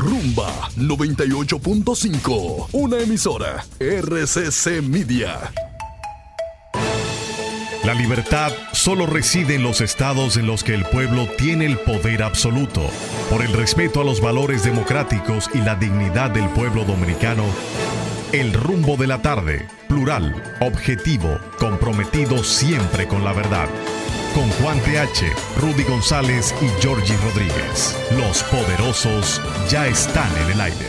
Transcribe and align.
Rumba 0.00 0.70
98.5, 0.78 2.68
una 2.72 2.98
emisora 3.00 3.62
RCC 3.78 4.80
Media. 4.82 5.52
La 7.84 7.92
libertad 7.92 8.50
solo 8.72 9.04
reside 9.04 9.56
en 9.56 9.62
los 9.62 9.82
estados 9.82 10.38
en 10.38 10.46
los 10.46 10.64
que 10.64 10.72
el 10.72 10.86
pueblo 10.86 11.28
tiene 11.36 11.66
el 11.66 11.76
poder 11.76 12.22
absoluto. 12.22 12.80
Por 13.28 13.42
el 13.42 13.52
respeto 13.52 14.00
a 14.00 14.04
los 14.04 14.22
valores 14.22 14.64
democráticos 14.64 15.50
y 15.52 15.58
la 15.58 15.74
dignidad 15.74 16.30
del 16.30 16.48
pueblo 16.48 16.86
dominicano, 16.86 17.44
el 18.32 18.54
rumbo 18.54 18.96
de 18.96 19.06
la 19.06 19.20
tarde, 19.20 19.68
plural, 19.86 20.56
objetivo, 20.62 21.38
comprometido 21.58 22.42
siempre 22.42 23.06
con 23.06 23.22
la 23.22 23.34
verdad. 23.34 23.68
Con 24.34 24.48
Juan 24.62 24.78
TH, 24.78 25.60
Rudy 25.60 25.82
González 25.82 26.54
y 26.62 26.66
Georgie 26.80 27.16
Rodríguez. 27.16 27.96
Los 28.16 28.44
poderosos 28.44 29.40
ya 29.68 29.88
están 29.88 30.30
en 30.44 30.52
el 30.52 30.60
aire. 30.60 30.86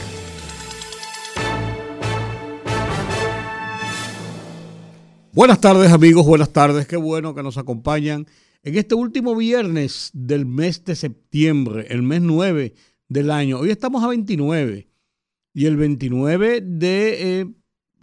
Buenas 5.34 5.60
tardes 5.60 5.92
amigos, 5.92 6.26
buenas 6.28 6.54
tardes, 6.54 6.86
qué 6.86 6.98
bueno 6.98 7.34
que 7.34 7.42
nos 7.42 7.58
acompañan 7.58 8.28
en 8.64 8.78
este 8.78 8.94
último 8.94 9.36
viernes 9.36 10.12
del 10.14 10.46
mes 10.46 10.86
de 10.86 10.96
septiembre, 10.96 11.88
el 11.90 12.04
mes 12.04 12.22
9 12.22 12.76
del 13.08 13.32
año. 13.32 13.60
Hoy 13.60 13.72
estamos 13.72 14.04
a 14.04 14.08
29 14.08 14.88
y 15.54 15.66
el 15.66 15.78
29 15.78 16.62
de 16.62 17.40
eh, 17.42 17.46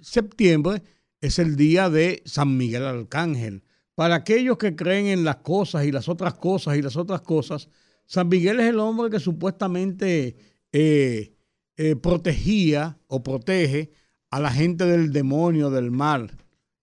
septiembre 0.01 0.83
es 1.21 1.39
el 1.39 1.55
día 1.55 1.91
de 1.91 2.23
San 2.25 2.57
Miguel 2.57 2.85
Arcángel. 2.85 3.63
Para 3.99 4.15
aquellos 4.15 4.59
que 4.59 4.77
creen 4.77 5.07
en 5.07 5.25
las 5.25 5.39
cosas 5.39 5.85
y 5.85 5.91
las 5.91 6.09
otras 6.09 6.35
cosas 6.35 6.77
y 6.77 6.83
las 6.83 6.97
otras 6.97 7.21
cosas, 7.21 7.69
San 8.07 8.29
Miguel 8.29 8.61
es 8.61 8.67
el 8.67 8.79
hombre 8.79 9.11
que 9.11 9.19
supuestamente 9.19 10.37
eh, 10.71 11.35
eh, 11.77 11.97
protegía 11.97 12.97
o 13.09 13.25
protege 13.25 13.91
a 14.31 14.39
la 14.39 14.53
gente 14.53 14.85
del 14.85 15.13
demonio, 15.13 15.69
del 15.69 15.91
mal. 15.91 16.31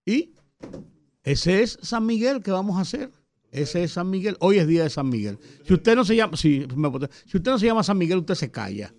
Y 0.05 0.33
ese 1.23 1.63
es 1.63 1.79
San 1.81 2.05
Miguel 2.05 2.43
que 2.43 2.51
vamos 2.51 2.77
a 2.77 2.81
hacer. 2.81 3.09
Ese 3.49 3.85
es 3.85 3.93
San 3.93 4.09
Miguel. 4.09 4.35
Hoy 4.41 4.57
es 4.57 4.67
día 4.67 4.83
de 4.83 4.89
San 4.89 5.07
Miguel. 5.07 5.39
Si 5.65 5.73
usted 5.73 5.95
no 5.95 6.03
se 6.03 6.17
llama, 6.17 6.35
si, 6.35 6.67
si 7.27 7.37
usted 7.37 7.49
no 7.49 7.57
se 7.57 7.65
llama 7.65 7.83
San 7.83 7.97
Miguel, 7.97 8.17
usted 8.17 8.35
se 8.35 8.51
calla. 8.51 8.93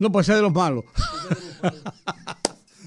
No, 0.00 0.10
pues 0.10 0.26
ser 0.26 0.34
de 0.34 0.42
los 0.42 0.52
malos. 0.52 0.84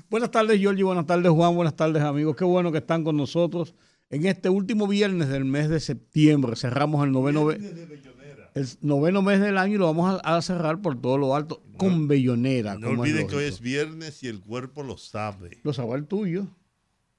Buenas 0.09 0.31
tardes, 0.31 0.59
Giorgi. 0.59 0.83
Buenas 0.83 1.05
tardes, 1.05 1.31
Juan. 1.31 1.55
Buenas 1.55 1.75
tardes, 1.75 2.03
amigos. 2.03 2.35
Qué 2.35 2.45
bueno 2.45 2.71
que 2.71 2.79
están 2.79 3.03
con 3.03 3.17
nosotros 3.17 3.75
en 4.09 4.25
este 4.25 4.49
último 4.49 4.87
viernes 4.87 5.29
del 5.29 5.45
mes 5.45 5.69
de 5.69 5.79
septiembre. 5.79 6.55
Cerramos 6.55 7.05
el 7.05 7.11
noveno, 7.11 7.51
el 7.51 8.67
noveno 8.81 9.21
mes 9.21 9.39
del 9.39 9.57
año 9.57 9.75
y 9.75 9.77
lo 9.77 9.85
vamos 9.85 10.19
a, 10.23 10.41
cerrar 10.41 10.81
por 10.81 10.99
todo 10.99 11.17
lo 11.17 11.35
alto 11.35 11.63
con 11.77 12.07
bellonera. 12.07 12.77
No 12.77 12.89
olviden 12.89 13.27
que 13.27 13.35
hoy 13.35 13.45
es 13.45 13.59
viernes 13.59 14.23
y 14.23 14.27
el 14.27 14.41
cuerpo 14.41 14.83
lo 14.83 14.97
sabe. 14.97 15.59
Lo 15.63 15.73
sabe 15.73 15.95
el 15.95 16.05
tuyo. 16.05 16.47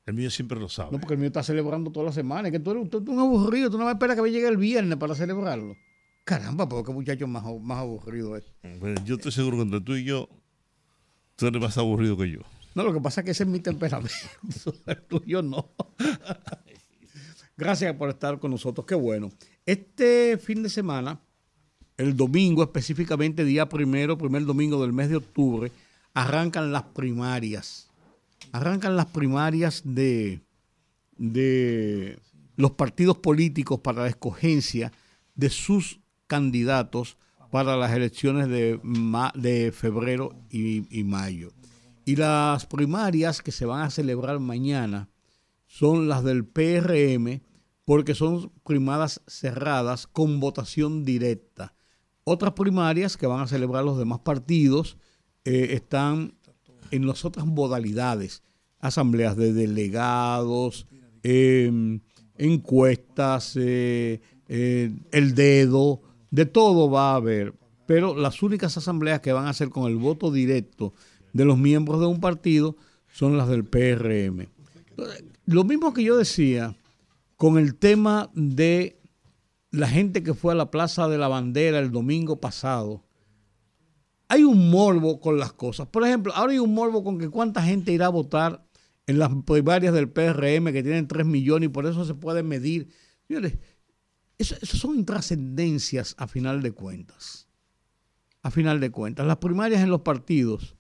El 0.07 0.15
mío 0.15 0.31
siempre 0.31 0.59
lo 0.59 0.69
sabe. 0.69 0.91
No, 0.93 0.99
porque 0.99 1.15
el 1.15 1.21
mío 1.21 1.29
está 1.29 1.43
celebrando 1.43 1.93
toda 1.93 2.07
la 2.07 2.13
semana. 2.13 2.49
Es 2.49 2.53
que 2.53 2.59
tú 2.59 2.73
eres, 2.73 2.89
un 2.93 3.19
aburrido. 3.19 3.71
Tú 3.71 3.79
no 3.79 3.85
vas 3.85 3.93
a 3.93 3.95
esperar 3.95 4.17
que 4.17 4.23
me 4.23 4.31
llegue 4.31 4.49
el 4.49 4.57
viernes 4.57 4.99
para 4.99 5.15
celebrarlo. 5.15 5.77
Caramba, 6.25 6.69
pero 6.69 6.83
qué 6.83 6.93
muchacho 6.93 7.27
más, 7.27 7.45
más 7.61 7.79
aburrido 7.79 8.37
es. 8.37 8.45
yo 9.05 9.15
estoy 9.15 9.33
seguro 9.33 9.59
que 9.59 9.63
entre 9.63 9.81
tú 9.81 9.95
y 9.95 10.05
yo, 10.05 10.29
tú 11.37 11.47
eres 11.47 11.61
más 11.61 11.79
aburrido 11.79 12.17
que 12.17 12.31
yo. 12.31 12.41
No, 12.75 12.85
lo 12.85 12.93
que 12.93 13.01
pasa 13.01 13.21
es 13.21 13.25
que 13.25 13.31
ese 13.33 13.45
es 13.45 13.49
mi 13.49 13.61
temperamento. 13.61 14.15
El 14.87 15.03
tuyo 15.03 15.43
no. 15.43 15.71
Gracias 17.57 17.95
por 17.97 18.09
estar 18.11 18.39
con 18.39 18.51
nosotros. 18.53 18.87
Qué 18.87 18.95
bueno. 18.95 19.31
Este 19.67 20.39
fin 20.39 20.63
de 20.63 20.71
semana, 20.71 21.21
el 21.97 22.17
domingo, 22.17 22.63
específicamente 22.63 23.45
día 23.45 23.69
primero, 23.69 24.17
primer 24.17 24.45
domingo 24.47 24.81
del 24.81 24.93
mes 24.93 25.11
de 25.11 25.17
octubre, 25.17 25.71
arrancan 26.15 26.73
las 26.73 26.85
primarias. 26.85 27.89
Arrancan 28.53 28.97
las 28.97 29.07
primarias 29.07 29.83
de, 29.85 30.41
de 31.19 32.19
los 32.57 32.73
partidos 32.73 33.19
políticos 33.19 33.81
para 33.81 34.03
la 34.03 34.09
escogencia 34.09 34.93
de 35.35 35.51
sus 35.51 36.01
candidatos 36.27 37.17
para 37.51 37.77
las 37.77 37.93
elecciones 37.93 38.49
de, 38.49 38.81
de 39.35 39.73
febrero 39.73 40.35
y, 40.51 41.03
mayo. 41.05 41.53
Y 42.05 42.17
las 42.17 42.67
primarias 42.67 43.43
que 43.43 43.53
se 43.53 43.67
van 43.67 43.83
a 43.83 43.91
celebrar 43.91 44.41
mañana 44.41 45.09
son 45.67 46.09
las 46.09 46.25
del 46.25 46.45
PRM, 46.45 47.43
porque 47.85 48.15
son 48.15 48.53
primadas 48.65 49.21
cerradas 49.27 50.07
con 50.07 50.41
votación 50.41 51.05
directa. 51.05 51.75
Otras 52.25 52.53
primarias 52.53 53.17
que 53.17 53.27
van 53.27 53.41
a 53.41 53.47
celebrar 53.47 53.85
los 53.85 53.99
demás 53.99 54.21
partidos 54.21 54.97
eh, 55.45 55.69
están 55.73 56.35
en 56.91 57.07
las 57.07 57.25
otras 57.25 57.47
modalidades, 57.47 58.43
asambleas 58.79 59.37
de 59.37 59.53
delegados, 59.53 60.87
em, 61.23 62.01
encuestas, 62.37 63.57
eh, 63.57 64.21
eh, 64.49 64.93
el 65.13 65.35
dedo, 65.35 66.03
de 66.31 66.47
todo 66.47 66.91
va 66.91 67.13
a 67.13 67.17
haber, 67.17 67.55
pero 67.87 68.15
las 68.15 68.43
únicas 68.43 68.77
asambleas 68.77 69.21
que 69.21 69.33
van 69.33 69.47
a 69.47 69.53
ser 69.53 69.69
con 69.71 69.91
el 69.91 69.97
voto 69.97 70.31
directo 70.31 70.95
de 71.33 71.45
los 71.45 71.59
miembros 71.59 72.01
de 72.01 72.07
un 72.07 72.21
partido 72.21 72.77
son 73.13 73.37
las 73.37 73.49
del 73.49 73.65
PRM. 73.65 74.49
Lo 75.47 75.65
mismo 75.65 75.93
que 75.93 76.05
yo 76.05 76.17
decía 76.17 76.77
con 77.37 77.59
el 77.59 77.75
tema 77.75 78.31
de 78.35 79.01
la 79.71 79.89
gente 79.89 80.23
que 80.23 80.35
fue 80.35 80.53
a 80.53 80.57
la 80.57 80.71
Plaza 80.71 81.09
de 81.09 81.19
la 81.19 81.29
Bandera 81.29 81.79
el 81.79 81.91
domingo 81.91 82.41
pasado. 82.41 83.05
Hay 84.29 84.45
un 84.45 84.71
morbo 84.71 85.21
con 85.21 85.39
las 85.39 85.53
cosas. 85.53 85.89
Por 85.89 86.05
ejemplo, 86.07 86.33
ahora 86.35 86.53
hay 86.53 86.59
un 86.59 86.75
morbo 86.75 87.03
con 87.03 87.19
que 87.19 87.29
cuánta 87.29 87.63
gente 87.63 87.93
irá 87.93 88.07
a 88.07 88.11
votar 88.11 88.65
en 89.07 89.19
las 89.19 89.31
primarias 89.45 89.93
del 89.93 90.09
PRM 90.09 90.73
que 90.73 90.83
tienen 90.83 91.09
3 91.09 91.27
millones 91.27 91.69
y 91.69 91.73
por 91.73 91.87
eso 91.87 92.05
se 92.05 92.15
puede 92.15 92.43
medir. 92.43 92.89
Señores, 93.27 93.59
eso, 94.39 94.55
son 94.65 94.97
intrascendencias 94.97 96.15
a 96.19 96.27
final 96.29 96.63
de 96.63 96.73
cuentas. 96.73 97.49
A 98.43 98.51
final 98.51 98.81
de 98.81 98.91
cuentas. 98.91 99.27
Las 99.27 99.39
primarias 99.39 99.83
en 99.83 99.91
los 99.91 100.03
partidos, 100.03 100.77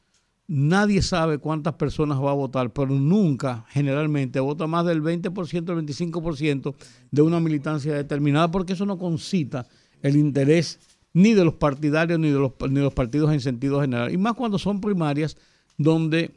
nadie 0.50 1.00
sabe 1.00 1.38
cuántas 1.38 1.74
personas 1.74 2.20
va 2.20 2.32
a 2.32 2.34
votar, 2.34 2.72
pero 2.72 2.88
nunca, 2.88 3.64
generalmente, 3.68 4.40
vota 4.40 4.66
más 4.66 4.84
del 4.84 5.00
20%, 5.00 5.54
el 5.54 5.86
25% 5.86 6.74
de 7.12 7.22
una 7.22 7.38
militancia 7.38 7.94
determinada, 7.94 8.50
porque 8.50 8.72
eso 8.72 8.84
no 8.84 8.98
concita 8.98 9.68
el 10.02 10.16
interés 10.16 10.80
ni 11.12 11.34
de 11.34 11.44
los 11.44 11.54
partidarios 11.54 12.18
ni 12.18 12.30
de 12.30 12.38
los, 12.40 12.52
ni 12.68 12.74
de 12.74 12.80
los 12.82 12.94
partidos 12.94 13.32
en 13.32 13.40
sentido 13.40 13.80
general. 13.80 14.12
Y 14.12 14.18
más 14.18 14.34
cuando 14.34 14.58
son 14.58 14.80
primarias 14.80 15.36
donde 15.78 16.32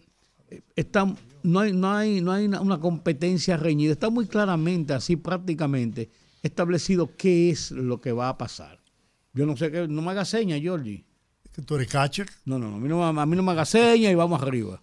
eh, 0.49 0.61
están, 0.75 1.17
no, 1.41 1.61
hay, 1.61 1.73
no, 1.73 1.91
hay, 1.91 2.21
no 2.21 2.31
hay 2.33 2.45
una 2.45 2.79
competencia 2.79 3.57
reñida. 3.57 3.93
Está 3.93 4.11
muy 4.11 4.27
claramente, 4.27 4.93
así 4.93 5.15
prácticamente, 5.15 6.11
establecido 6.43 7.09
qué 7.17 7.49
es 7.49 7.71
lo 7.71 7.99
que 7.99 8.11
va 8.11 8.29
a 8.29 8.37
pasar. 8.37 8.79
Yo 9.33 9.47
no 9.47 9.57
sé 9.57 9.71
qué, 9.71 9.87
no 9.87 10.03
me 10.03 10.11
haga 10.11 10.23
seña, 10.23 10.59
Georgie. 10.59 11.03
¿Que 11.53 11.61
tú 11.61 11.75
eres 11.75 11.87
catcher? 11.87 12.27
No, 12.45 12.57
no, 12.57 12.69
no, 12.69 12.77
a 12.77 12.79
mí 12.79 12.89
no, 12.89 13.05
a 13.05 13.25
mí 13.25 13.35
no 13.35 13.43
me 13.43 13.51
haga 13.51 13.65
seña 13.65 14.09
y 14.09 14.15
vamos 14.15 14.41
arriba. 14.41 14.81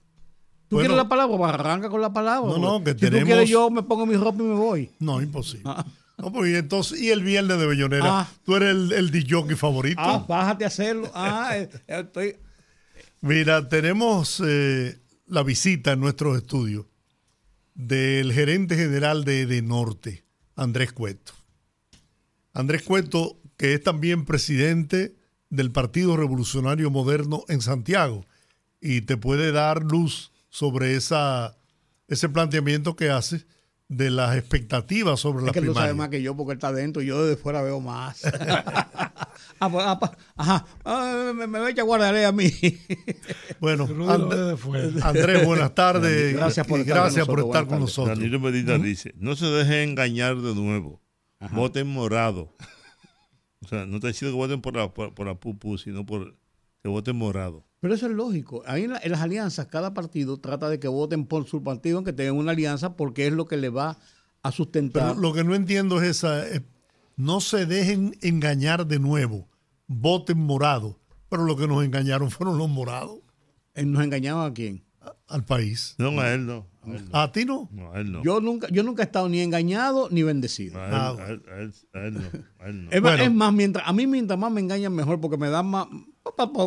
¿Tú 0.69 0.76
quieres 0.76 0.97
la 0.97 1.08
palabra? 1.08 1.36
Pues 1.36 1.53
arranca 1.53 1.91
con 1.91 2.00
la 2.00 2.12
palabra. 2.12 2.48
No, 2.48 2.58
no, 2.58 2.84
que 2.84 2.92
si 2.92 3.10
tú 3.10 3.25
quieres, 3.25 3.48
yo 3.48 3.70
me 3.70 3.82
pongo 3.82 4.06
mi 4.06 4.16
ropa 4.16 4.41
y 4.41 4.47
me 4.47 4.54
voy. 4.54 4.91
No, 5.00 5.20
imposible. 5.20 5.64
Ah. 5.66 5.84
No, 6.16 6.30
pues 6.30 6.54
entonces, 6.54 7.00
y 7.00 7.10
el 7.10 7.25
viernes 7.25 7.59
de 7.59 7.66
Bellonera, 7.66 8.20
ah. 8.20 8.28
tú 8.44 8.54
eres 8.54 8.70
el, 8.70 8.92
el 8.92 9.10
DJ 9.10 9.56
favorito. 9.56 10.00
Ah, 10.00 10.25
bájate 10.28 10.64
a 10.64 10.69
hacerlo. 10.69 11.10
Ah, 11.14 11.56
eh, 11.56 11.69
eh, 11.88 12.00
estoy... 12.04 12.36
Mira, 13.22 13.69
tenemos 13.69 14.41
eh, 14.47 15.00
la 15.26 15.42
visita 15.42 15.92
en 15.92 16.00
nuestros 16.00 16.36
estudios 16.36 16.86
del 17.75 18.32
gerente 18.32 18.76
general 18.76 19.25
de, 19.25 19.47
de 19.47 19.62
Norte, 19.62 20.25
Andrés 20.56 20.92
Cueto. 20.92 21.32
Andrés 22.53 22.82
Cueto, 22.82 23.41
que 23.56 23.75
es 23.75 23.82
también 23.82 24.25
presidente 24.25 25.16
del 25.50 25.70
Partido 25.70 26.16
Revolucionario 26.16 26.91
Moderno 26.91 27.44
en 27.48 27.60
Santiago, 27.60 28.24
y 28.80 29.02
te 29.02 29.16
puede 29.16 29.52
dar 29.52 29.82
luz 29.82 30.32
sobre 30.48 30.97
esa, 30.97 31.56
ese 32.08 32.28
planteamiento 32.28 32.97
que 32.97 33.10
hace 33.10 33.44
de 33.88 34.08
las 34.08 34.36
expectativas 34.36 35.18
sobre 35.18 35.42
la 35.42 35.50
Es 35.50 35.54
que 35.54 35.62
tú 35.62 35.74
sabes 35.74 35.97
más 35.97 36.08
que 36.08 36.22
yo 36.22 36.36
porque 36.36 36.52
él 36.52 36.58
está 36.58 36.72
dentro 36.72 37.02
y 37.02 37.06
yo 37.06 37.24
desde 37.24 37.41
fuera 37.41 37.60
veo 37.60 37.80
más. 37.80 38.24
ah, 39.60 39.68
pues, 39.70 39.84
ah, 39.86 39.98
pues, 39.98 40.12
ajá, 40.36 40.66
ah, 40.84 41.32
me, 41.34 41.47
me, 41.47 41.58
a 41.58 41.82
guardaré 41.82 42.24
a 42.24 42.32
mí. 42.32 42.52
bueno, 43.60 43.88
Andrés, 45.02 45.44
buenas 45.44 45.74
tardes. 45.74 46.34
Gracias 46.34 46.66
por 46.66 46.80
estar, 46.80 46.97
gracias 46.97 47.26
con, 47.26 47.36
nosotros, 47.36 47.44
por 47.44 47.56
estar 47.56 47.66
con 47.66 47.80
nosotros. 47.80 48.18
Danilo 48.18 48.38
Medina 48.41 48.78
dice, 48.78 49.12
no 49.18 49.34
se 49.34 49.47
deje 49.47 49.82
engañar 49.82 50.36
de 50.36 50.54
nuevo 50.54 51.02
voten 51.48 51.86
morado. 51.86 52.54
O 53.62 53.68
sea, 53.68 53.86
no 53.86 54.01
te 54.01 54.09
diciendo 54.09 54.36
que 54.36 54.41
voten 54.41 54.60
por 54.60 54.77
la, 54.77 54.92
por, 54.92 55.27
la 55.27 55.34
pupu, 55.34 55.78
sino 55.78 56.07
por 56.07 56.34
que 56.83 56.89
voten 56.89 57.16
morado. 57.16 57.65
Pero 57.80 57.95
eso 57.95 58.07
es 58.07 58.12
lógico. 58.12 58.62
Ahí 58.66 58.84
en, 58.84 58.91
las 58.91 59.21
alianzas, 59.21 59.66
cada 59.66 59.92
partido 59.92 60.39
trata 60.39 60.68
de 60.68 60.80
que 60.80 60.89
voten 60.89 61.27
por 61.27 61.47
su 61.47 61.62
partido, 61.62 61.98
aunque 61.98 62.12
tengan 62.12 62.36
una 62.36 62.53
alianza, 62.53 62.97
porque 62.97 63.27
es 63.27 63.33
lo 63.33 63.47
que 63.47 63.57
le 63.57 63.68
va 63.68 63.98
a 64.42 64.53
sustentar. 64.53 65.10
Pero 65.10 65.21
lo 65.21 65.33
que 65.34 65.45
no 65.45 65.54
entiendo 65.54 66.01
es 66.01 66.09
esa. 66.09 66.45
no 67.16 67.41
se 67.41 67.66
dejen 67.66 68.16
engañar 68.22 68.86
de 68.86 68.98
nuevo, 68.98 69.48
voten 69.86 70.39
morado. 70.39 70.98
Pero 71.28 71.45
lo 71.45 71.57
que 71.57 71.68
nos 71.68 71.84
engañaron 71.84 72.30
fueron 72.30 72.59
los 72.59 72.68
morados. 72.68 73.21
¿Él 73.74 73.92
¿Nos 73.92 74.03
engañaba 74.03 74.47
a 74.47 74.53
quién? 74.53 74.83
Al 75.28 75.44
país. 75.44 75.94
No, 75.98 76.20
a 76.20 76.32
él 76.34 76.44
no. 76.47 76.66
A, 76.82 76.91
él 76.91 77.08
no. 77.10 77.18
¿A 77.18 77.32
ti 77.32 77.44
no? 77.44 77.68
No, 77.72 77.92
a 77.92 78.00
él 78.00 78.10
no. 78.12 78.22
Yo 78.22 78.41
nunca, 78.41 78.66
yo 78.70 78.82
nunca 78.82 79.02
he 79.02 79.06
estado 79.06 79.28
ni 79.28 79.41
engañado 79.41 80.08
ni 80.10 80.22
bendecido. 80.22 80.78
A 80.80 80.86
él, 80.86 80.92
Ah, 80.94 81.16
a 81.18 81.30
él- 81.30 81.42
a 81.50 81.58
él- 81.60 81.72
a 81.94 81.98
él 82.06 82.14
no. 82.14 82.20
A 82.58 82.68
él 82.68 82.84
no. 82.84 82.91
Es, 82.91 83.00
más- 83.00 83.12
Bueno. 83.12 83.24
es 83.24 83.32
más, 83.32 83.52
mientras, 83.52 83.88
a 83.88 83.92
mí 83.92 84.06
mientras 84.06 84.38
más 84.38 84.50
me 84.52 84.60
engañan 84.60 84.92
mejor 84.94 85.20
porque 85.20 85.36
me 85.36 85.48
dan 85.48 85.66
más 85.66 85.86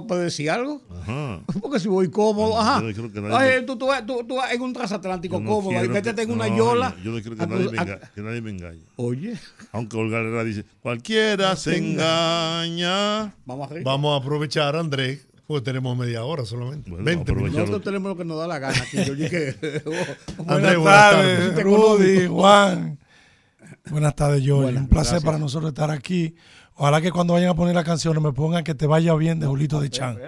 para 0.07 0.21
decir 0.21 0.49
algo. 0.49 0.81
Ajá. 0.89 1.41
Porque 1.61 1.79
si 1.79 1.87
voy 1.87 2.09
cómodo, 2.09 2.59
ajá. 2.59 2.79
yo 2.81 2.87
no 2.87 2.93
creo 2.93 3.11
que 3.11 3.21
nadie 3.21 3.35
Ay, 3.35 3.61
me- 3.61 3.67
tú, 3.67 3.77
tú, 3.77 3.87
tú- 4.07 4.23
tú 4.27 4.35
vas 4.35 4.51
en 4.51 4.61
un 4.61 4.73
transatlántico 4.73 5.39
no 5.39 5.49
cómodo 5.49 5.83
y 5.85 5.89
métete 5.89 6.15
que- 6.15 6.21
en 6.23 6.31
una 6.31 6.47
no, 6.47 6.57
yola. 6.57 6.95
Yo, 6.97 7.03
yo 7.03 7.11
no 7.11 7.21
quiero 7.21 7.35
que 7.37 7.43
a- 7.43 7.47
nadie, 7.47 7.69
me 7.69 7.77
a- 7.79 7.83
enga- 7.85 8.11
que 8.13 8.21
nadie 8.21 8.41
me 8.41 8.49
engañe. 8.51 8.83
Oye, 8.95 9.37
Aunque 9.71 9.97
Olga 9.97 10.19
Herrera 10.19 10.43
dice, 10.43 10.65
cualquiera 10.81 11.55
se 11.55 11.77
engaña. 11.77 13.35
vamos 13.45 13.69
arriba. 13.71 13.91
Vamos 13.91 14.13
a 14.19 14.23
aprovechar, 14.23 14.75
Andrés, 14.75 15.27
porque 15.47 15.63
tenemos 15.65 15.97
media 15.97 16.23
hora 16.23 16.45
solamente. 16.45 16.89
Bueno, 16.89 17.05
20 17.05 17.21
aprovecha. 17.31 17.43
minutos. 17.43 17.59
Nosotros 17.69 17.83
tenemos 17.83 18.09
lo 18.11 18.17
que 18.17 18.25
nos 18.25 18.37
da 18.39 18.47
la 18.47 18.59
gana 18.59 18.77
aquí. 18.81 19.03
Yo 19.05 19.15
dije, 19.15 19.55
oh, 19.85 20.51
Andrés, 20.51 20.77
Buenas 20.77 20.77
buenas 20.77 21.11
tardes. 21.11 21.63
Rudy, 21.63 22.27
Juan. 22.27 22.99
Buenas 23.89 24.15
tardes, 24.15 24.43
Jorge. 24.47 24.77
Un 24.77 24.87
placer 24.87 25.11
gracias. 25.13 25.23
para 25.23 25.37
nosotros 25.37 25.69
estar 25.71 25.91
aquí. 25.91 26.35
Ojalá 26.75 27.01
que 27.01 27.11
cuando 27.11 27.33
vayan 27.33 27.49
a 27.49 27.55
poner 27.55 27.75
las 27.75 27.83
canciones 27.85 28.23
me 28.23 28.31
pongan 28.31 28.63
que 28.63 28.73
te 28.73 28.87
vaya 28.87 29.13
bien 29.15 29.39
de 29.39 29.45
Julito 29.45 29.79
de 29.79 29.89
Chan. 29.89 30.15
Que 30.17 30.23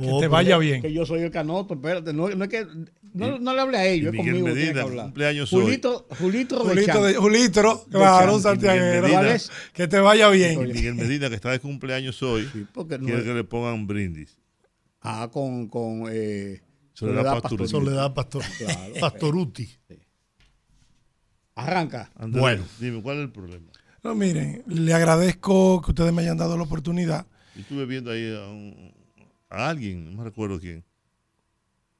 Oh, 0.00 0.18
te 0.20 0.26
pero- 0.26 0.30
vaya 0.30 0.58
bien. 0.58 0.80
que 0.80 0.92
yo 0.92 1.04
soy 1.04 1.22
el 1.22 1.30
canoto, 1.32 1.74
espérate. 1.74 2.12
No, 2.12 2.28
no 2.28 2.44
es 2.44 2.50
que. 2.50 2.66
No, 3.14 3.38
no 3.38 3.54
le 3.54 3.60
hable 3.60 3.78
a 3.78 3.86
ellos, 3.86 4.14
y 4.14 4.18
es 4.18 4.24
conmigo. 4.24 4.46
que 4.46 4.52
que 4.52 4.60
Medina, 4.60 4.82
hablar. 4.82 5.04
cumpleaños 5.06 5.52
hoy. 5.52 5.62
Julito, 5.62 6.06
Julito, 6.20 6.58
de 6.62 6.64
Julito, 6.70 6.92
Chan. 6.92 7.02
de, 7.02 7.14
Julito, 7.14 7.84
claro, 7.90 8.34
un 8.36 8.42
Chan. 8.42 8.52
santiaguero. 8.52 9.02
Medina. 9.02 9.18
¿Cuál 9.22 9.26
es? 9.34 9.50
Que 9.72 9.88
te 9.88 9.98
vaya 9.98 10.32
Y 10.32 10.36
bien. 10.38 10.62
Miguel 10.62 10.94
Medina, 10.94 11.28
que 11.30 11.34
está 11.34 11.50
de 11.50 11.58
cumpleaños 11.58 12.22
hoy, 12.22 12.48
Sí, 12.52 12.66
no 12.76 12.86
quiere 12.86 13.18
es- 13.18 13.24
que 13.24 13.34
le 13.34 13.44
pongan 13.44 13.86
brindis. 13.88 14.36
Ah, 15.00 15.28
con. 15.32 15.68
con 15.68 16.04
eh, 16.10 16.62
Soledad 16.92 17.16
Soledad 17.22 17.40
Pastoruti. 17.42 17.70
Soledad 17.70 18.14
Pastor, 18.14 18.42
Claro. 18.58 18.94
Pastoruti. 19.00 19.68
Arranca. 21.54 22.10
Andrés, 22.16 22.40
Bueno. 22.40 22.64
dime, 22.80 23.02
¿cuál 23.02 23.18
es 23.18 23.22
el 23.24 23.32
problema? 23.32 23.66
No, 24.02 24.14
miren, 24.14 24.62
le 24.66 24.94
agradezco 24.94 25.82
que 25.82 25.90
ustedes 25.90 26.12
me 26.12 26.22
hayan 26.22 26.36
dado 26.36 26.56
la 26.56 26.62
oportunidad. 26.62 27.26
Yo 27.54 27.62
estuve 27.62 27.84
viendo 27.86 28.10
ahí 28.12 28.32
a, 28.34 28.46
un- 28.48 28.92
a 29.48 29.68
alguien, 29.68 30.04
no 30.04 30.12
me 30.18 30.24
recuerdo 30.24 30.60
quién, 30.60 30.84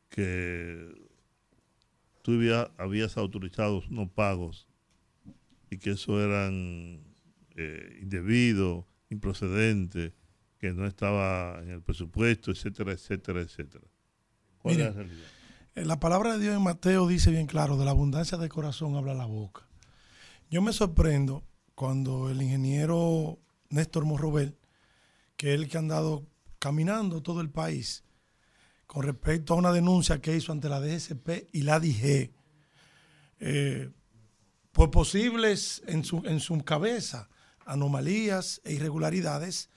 que 0.08 0.92
tú 2.22 2.34
había- 2.34 2.70
habías 2.78 3.16
autorizado 3.16 3.82
unos 3.90 4.10
pagos 4.10 4.68
y 5.70 5.78
que 5.78 5.90
eso 5.90 6.22
eran 6.22 7.02
eh, 7.56 7.98
indebidos, 8.02 8.84
improcedentes, 9.10 10.12
que 10.58 10.72
no 10.72 10.86
estaba 10.86 11.60
en 11.62 11.70
el 11.70 11.82
presupuesto, 11.82 12.50
etcétera, 12.50 12.92
etcétera, 12.92 13.40
etcétera. 13.40 13.84
¿Cuál 14.58 14.74
Mire, 14.74 14.88
es 14.88 14.94
la 14.96 15.02
realidad? 15.02 15.26
Eh, 15.74 15.84
La 15.84 16.00
palabra 16.00 16.32
de 16.32 16.40
Dios 16.40 16.56
en 16.56 16.62
Mateo 16.62 17.06
dice 17.06 17.30
bien 17.30 17.46
claro, 17.46 17.76
de 17.76 17.84
la 17.84 17.92
abundancia 17.92 18.36
del 18.38 18.48
corazón 18.48 18.96
habla 18.96 19.14
la 19.14 19.26
boca. 19.26 19.68
Yo 20.50 20.62
me 20.62 20.72
sorprendo 20.72 21.44
cuando 21.74 22.30
el 22.30 22.42
ingeniero 22.42 23.38
Néstor 23.70 24.04
Morrobel, 24.04 24.56
que 25.36 25.54
es 25.54 25.60
el 25.60 25.68
que 25.68 25.76
ha 25.76 25.80
andado 25.80 26.26
caminando 26.58 27.22
todo 27.22 27.40
el 27.40 27.50
país, 27.50 28.02
con 28.86 29.04
respecto 29.04 29.54
a 29.54 29.58
una 29.58 29.70
denuncia 29.70 30.20
que 30.20 30.34
hizo 30.34 30.50
ante 30.50 30.68
la 30.68 30.80
DSP 30.80 31.48
y 31.52 31.62
la 31.62 31.78
DIG, 31.78 32.32
eh, 33.40 33.90
por 34.72 34.90
posibles 34.90 35.82
en 35.86 36.04
su, 36.04 36.22
en 36.24 36.40
su 36.40 36.58
cabeza 36.64 37.28
anomalías 37.64 38.60
e 38.64 38.72
irregularidades, 38.72 39.70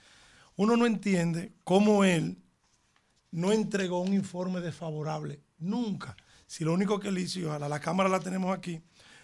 uno 0.62 0.78
no 0.78 0.86
entiende 0.86 1.54
cómo 1.64 2.04
él 2.04 2.38
no 3.32 3.52
entregó 3.52 4.00
un 4.00 4.14
informe 4.14 4.62
desfavorable 4.62 5.42
nunca. 5.58 6.16
Si 6.46 6.64
lo 6.64 6.72
único 6.72 7.00
que 7.00 7.08
él 7.08 7.18
hizo, 7.18 7.40
y 7.40 7.46
ojalá 7.46 7.68
la 7.68 7.80
cámara 7.80 8.08
la 8.08 8.20
tenemos 8.20 8.56
aquí, 8.56 8.80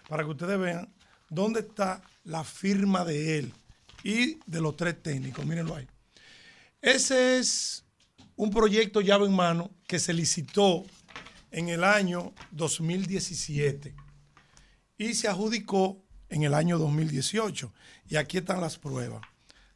para 0.09 0.23
que 0.23 0.31
ustedes 0.31 0.57
vean 0.57 0.91
dónde 1.29 1.59
está 1.59 2.01
la 2.23 2.43
firma 2.43 3.05
de 3.05 3.37
él 3.37 3.53
y 4.03 4.39
de 4.47 4.61
los 4.61 4.75
tres 4.77 4.99
técnicos. 5.03 5.45
Mírenlo 5.45 5.75
ahí. 5.75 5.87
Ese 6.81 7.37
es 7.37 7.85
un 8.35 8.49
proyecto 8.49 9.01
llave 9.01 9.27
en 9.27 9.35
mano 9.35 9.69
que 9.85 9.99
se 9.99 10.13
licitó 10.13 10.85
en 11.51 11.69
el 11.69 11.83
año 11.83 12.33
2017 12.49 13.93
y 14.97 15.13
se 15.13 15.27
adjudicó 15.27 16.03
en 16.29 16.41
el 16.41 16.55
año 16.55 16.79
2018. 16.79 17.71
Y 18.09 18.15
aquí 18.15 18.39
están 18.39 18.59
las 18.59 18.79
pruebas. 18.79 19.21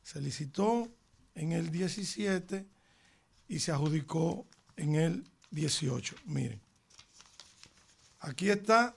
Se 0.01 0.19
licitó 0.19 0.89
en 1.35 1.51
el 1.51 1.71
17 1.71 2.65
y 3.47 3.59
se 3.59 3.71
adjudicó 3.71 4.45
en 4.77 4.95
el 4.95 5.27
18. 5.51 6.15
Miren, 6.25 6.61
aquí 8.19 8.49
está 8.49 8.95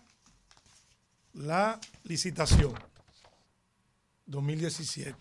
la 1.34 1.80
licitación 2.04 2.74
2017. 4.26 5.16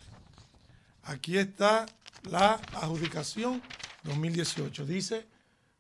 Aquí 1.04 1.38
está 1.38 1.86
la 2.24 2.54
adjudicación 2.74 3.62
2018. 4.04 4.86
Dice 4.86 5.28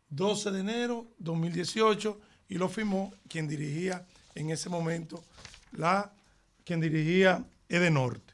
12 0.09 0.51
de 0.51 0.59
enero 0.59 1.07
2018 1.19 2.19
y 2.49 2.55
lo 2.55 2.69
firmó 2.69 3.13
quien 3.27 3.47
dirigía 3.47 4.05
en 4.35 4.49
ese 4.49 4.69
momento 4.69 5.23
la 5.71 6.11
quien 6.65 6.79
dirigía 6.79 7.45
Edenorte. 7.69 8.33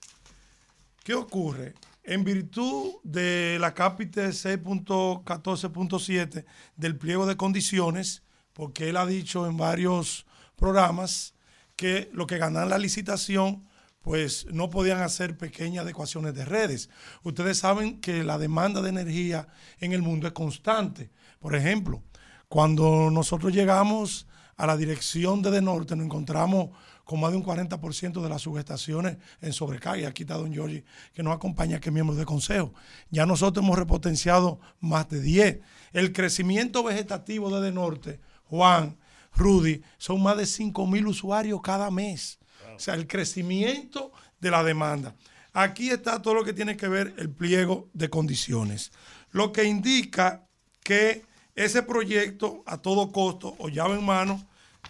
¿Qué 1.03 1.13
ocurre? 1.13 1.73
En 2.09 2.23
virtud 2.23 2.93
de 3.03 3.57
la 3.59 3.75
cápita 3.75 4.23
6.14.7 4.23 6.45
del 6.75 6.97
pliego 6.97 7.27
de 7.27 7.37
condiciones, 7.37 8.23
porque 8.51 8.89
él 8.89 8.97
ha 8.97 9.05
dicho 9.05 9.45
en 9.45 9.57
varios 9.57 10.25
programas 10.55 11.35
que 11.75 12.09
lo 12.11 12.25
que 12.25 12.39
ganan 12.39 12.67
la 12.67 12.79
licitación, 12.79 13.67
pues 14.01 14.47
no 14.51 14.71
podían 14.71 15.03
hacer 15.03 15.37
pequeñas 15.37 15.83
adecuaciones 15.83 16.33
de 16.33 16.45
redes. 16.45 16.89
Ustedes 17.21 17.59
saben 17.59 18.01
que 18.01 18.23
la 18.23 18.39
demanda 18.39 18.81
de 18.81 18.89
energía 18.89 19.47
en 19.79 19.93
el 19.93 20.01
mundo 20.01 20.25
es 20.25 20.33
constante. 20.33 21.11
Por 21.39 21.55
ejemplo, 21.55 22.01
cuando 22.47 23.11
nosotros 23.11 23.53
llegamos 23.53 24.25
a 24.57 24.65
la 24.65 24.77
dirección 24.77 25.43
de 25.43 25.51
De 25.51 25.61
Norte, 25.61 25.95
nos 25.95 26.07
encontramos 26.07 26.71
con 27.09 27.19
más 27.19 27.31
de 27.31 27.37
un 27.37 27.43
40% 27.43 28.21
de 28.21 28.29
las 28.29 28.43
subestaciones 28.43 29.17
en 29.41 29.51
sobrecarga. 29.51 30.07
Aquí 30.07 30.21
está 30.21 30.35
don 30.35 30.53
Giorgi, 30.53 30.83
que 31.11 31.23
nos 31.23 31.35
acompaña, 31.35 31.79
que 31.79 31.89
es 31.89 31.93
miembro 31.93 32.15
del 32.15 32.27
consejo. 32.27 32.71
Ya 33.09 33.25
nosotros 33.25 33.65
hemos 33.65 33.79
repotenciado 33.79 34.59
más 34.79 35.09
de 35.09 35.19
10. 35.19 35.59
El 35.91 36.13
crecimiento 36.13 36.83
vegetativo 36.83 37.49
de 37.49 37.65
De 37.65 37.71
Norte, 37.71 38.19
Juan, 38.43 38.95
Rudy, 39.35 39.81
son 39.97 40.21
más 40.21 40.37
de 40.37 40.45
5 40.45 40.85
mil 40.85 41.07
usuarios 41.07 41.59
cada 41.63 41.89
mes. 41.89 42.37
O 42.75 42.79
sea, 42.79 42.93
el 42.93 43.07
crecimiento 43.07 44.11
de 44.39 44.51
la 44.51 44.63
demanda. 44.63 45.15
Aquí 45.51 45.89
está 45.89 46.21
todo 46.21 46.35
lo 46.35 46.43
que 46.43 46.53
tiene 46.53 46.77
que 46.77 46.89
ver 46.89 47.15
el 47.17 47.31
pliego 47.31 47.89
de 47.93 48.11
condiciones. 48.11 48.91
Lo 49.31 49.51
que 49.51 49.63
indica 49.63 50.45
que 50.83 51.25
ese 51.55 51.81
proyecto 51.81 52.61
a 52.67 52.77
todo 52.77 53.11
costo 53.11 53.55
o 53.57 53.67
llave 53.67 53.95
en 53.95 54.05
mano 54.05 54.47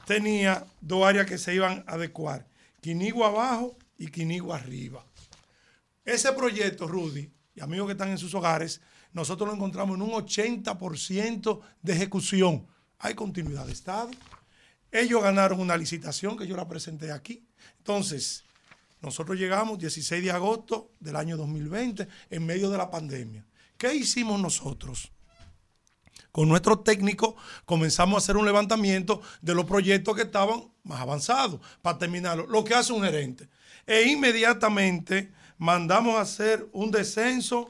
tenía 0.09 0.65
dos 0.81 1.05
áreas 1.05 1.27
que 1.27 1.37
se 1.37 1.53
iban 1.53 1.83
a 1.85 1.93
adecuar, 1.93 2.47
Quinigua 2.81 3.27
abajo 3.27 3.77
y 3.95 4.07
Quinigua 4.07 4.55
arriba. 4.55 5.05
Ese 6.03 6.31
proyecto, 6.31 6.87
Rudy, 6.87 7.29
y 7.53 7.61
amigos 7.61 7.85
que 7.85 7.91
están 7.91 8.09
en 8.09 8.17
sus 8.17 8.33
hogares, 8.33 8.81
nosotros 9.13 9.47
lo 9.47 9.53
encontramos 9.53 9.95
en 9.95 10.01
un 10.01 10.09
80% 10.09 11.59
de 11.83 11.93
ejecución. 11.93 12.65
Hay 12.97 13.13
continuidad 13.13 13.67
de 13.67 13.73
Estado. 13.73 14.09
Ellos 14.91 15.21
ganaron 15.21 15.59
una 15.59 15.77
licitación 15.77 16.35
que 16.35 16.47
yo 16.47 16.57
la 16.57 16.67
presenté 16.67 17.11
aquí. 17.11 17.45
Entonces, 17.77 18.45
nosotros 19.03 19.37
llegamos 19.37 19.77
16 19.77 20.23
de 20.23 20.31
agosto 20.31 20.89
del 20.99 21.17
año 21.17 21.37
2020 21.37 22.07
en 22.31 22.45
medio 22.47 22.71
de 22.71 22.79
la 22.79 22.89
pandemia. 22.89 23.45
¿Qué 23.77 23.93
hicimos 23.93 24.41
nosotros? 24.41 25.11
Con 26.31 26.47
nuestros 26.47 26.83
técnicos 26.83 27.35
comenzamos 27.65 28.15
a 28.15 28.17
hacer 28.19 28.37
un 28.37 28.45
levantamiento 28.45 29.21
de 29.41 29.55
los 29.55 29.65
proyectos 29.65 30.15
que 30.15 30.23
estaban 30.23 30.63
más 30.83 31.01
avanzados 31.01 31.59
para 31.81 31.97
terminarlo. 31.97 32.47
Lo 32.47 32.63
que 32.63 32.75
hace 32.75 32.93
un 32.93 33.03
gerente. 33.03 33.49
E 33.87 34.03
inmediatamente 34.03 35.31
mandamos 35.57 36.15
a 36.15 36.21
hacer 36.21 36.67
un 36.71 36.91
descenso 36.91 37.69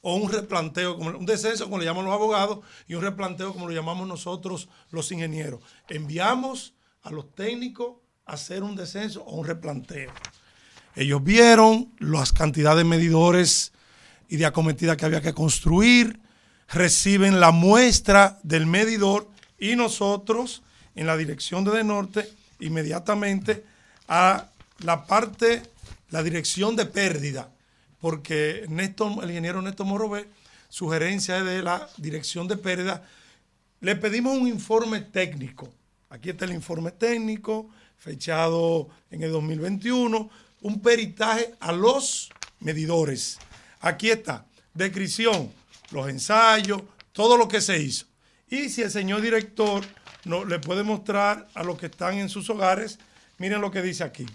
o 0.00 0.16
un 0.16 0.30
replanteo, 0.30 0.96
un 0.96 1.24
descenso 1.24 1.64
como 1.64 1.78
le 1.78 1.86
llaman 1.86 2.04
los 2.04 2.12
abogados 2.12 2.58
y 2.86 2.94
un 2.94 3.02
replanteo 3.02 3.52
como 3.52 3.66
lo 3.66 3.74
llamamos 3.74 4.06
nosotros 4.06 4.68
los 4.90 5.10
ingenieros. 5.12 5.60
Enviamos 5.88 6.74
a 7.02 7.10
los 7.10 7.34
técnicos 7.34 7.96
a 8.26 8.34
hacer 8.34 8.62
un 8.62 8.76
descenso 8.76 9.22
o 9.22 9.36
un 9.36 9.46
replanteo. 9.46 10.12
Ellos 10.94 11.24
vieron 11.24 11.92
las 11.98 12.32
cantidades 12.32 12.78
de 12.78 12.84
medidores 12.84 13.72
y 14.28 14.36
de 14.36 14.46
acometidas 14.46 14.96
que 14.96 15.06
había 15.06 15.22
que 15.22 15.34
construir, 15.34 16.20
reciben 16.68 17.40
la 17.40 17.50
muestra 17.50 18.38
del 18.42 18.66
medidor 18.66 19.28
y 19.58 19.76
nosotros 19.76 20.62
en 20.94 21.06
la 21.06 21.16
dirección 21.16 21.64
de 21.64 21.84
Norte 21.84 22.28
inmediatamente 22.60 23.64
a 24.08 24.48
la 24.80 25.06
parte 25.06 25.62
la 26.10 26.22
dirección 26.22 26.76
de 26.76 26.86
pérdida, 26.86 27.50
porque 28.00 28.64
el 28.68 29.30
ingeniero 29.30 29.62
Néstor 29.62 29.86
Morobé, 29.86 30.28
sugerencia 30.68 31.42
de 31.42 31.62
la 31.62 31.88
dirección 31.96 32.46
de 32.46 32.56
pérdida, 32.56 33.02
le 33.80 33.96
pedimos 33.96 34.38
un 34.38 34.46
informe 34.46 35.00
técnico. 35.00 35.68
Aquí 36.10 36.30
está 36.30 36.44
el 36.44 36.52
informe 36.52 36.92
técnico, 36.92 37.68
fechado 37.98 38.88
en 39.10 39.22
el 39.22 39.32
2021, 39.32 40.30
un 40.62 40.80
peritaje 40.80 41.54
a 41.58 41.72
los 41.72 42.30
medidores. 42.60 43.38
Aquí 43.80 44.10
está, 44.10 44.46
descripción, 44.72 45.50
los 45.94 46.08
ensayos, 46.08 46.82
todo 47.12 47.38
lo 47.38 47.48
que 47.48 47.60
se 47.60 47.78
hizo. 47.78 48.06
Y 48.50 48.68
si 48.68 48.82
el 48.82 48.90
señor 48.90 49.22
director 49.22 49.84
no, 50.24 50.44
le 50.44 50.58
puede 50.58 50.82
mostrar 50.82 51.46
a 51.54 51.62
los 51.62 51.78
que 51.78 51.86
están 51.86 52.14
en 52.14 52.28
sus 52.28 52.50
hogares, 52.50 52.98
miren 53.38 53.60
lo 53.60 53.70
que 53.70 53.80
dice 53.80 54.02
aquí. 54.04 54.26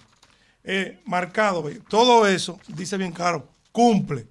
Eh, 0.63 1.00
marcado, 1.06 1.70
todo 1.89 2.25
eso, 2.25 2.60
dice 2.68 2.98
bien 2.98 3.12
claro, 3.12 3.50
cumple. 3.72 4.25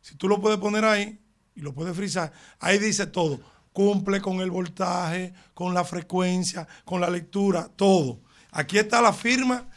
Si 0.00 0.16
tú 0.16 0.28
lo 0.28 0.40
puedes 0.40 0.58
poner 0.58 0.84
ahí 0.84 1.18
y 1.54 1.60
lo 1.60 1.72
puedes 1.72 1.96
frizar, 1.96 2.32
ahí 2.58 2.78
dice 2.78 3.06
todo. 3.06 3.40
Cumple 3.72 4.20
con 4.20 4.40
el 4.40 4.50
voltaje, 4.50 5.32
con 5.52 5.74
la 5.74 5.84
frecuencia, 5.84 6.66
con 6.84 7.00
la 7.00 7.08
lectura, 7.08 7.68
todo. 7.76 8.20
Aquí 8.50 8.78
está 8.78 9.00
la 9.00 9.12
firma 9.12 9.68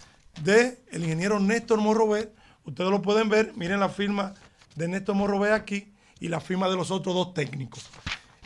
del 0.44 0.80
el 0.92 1.04
ingeniero 1.04 1.40
Néstor 1.40 1.80
Morrobet. 1.80 2.34
Ustedes 2.64 2.90
lo 2.90 3.02
pueden 3.02 3.30
ver, 3.30 3.54
miren 3.56 3.80
la 3.80 3.90
firma 3.90 4.34
de 4.76 4.88
Néstor 4.88 5.16
Morrobet 5.16 5.54
aquí 5.54 5.94
y 6.20 6.28
la 6.28 6.40
firma 6.40 6.70
de 6.70 6.76
los 6.76 6.92
otros 6.92 7.16
dos 7.16 7.34
técnicos. 7.34 7.86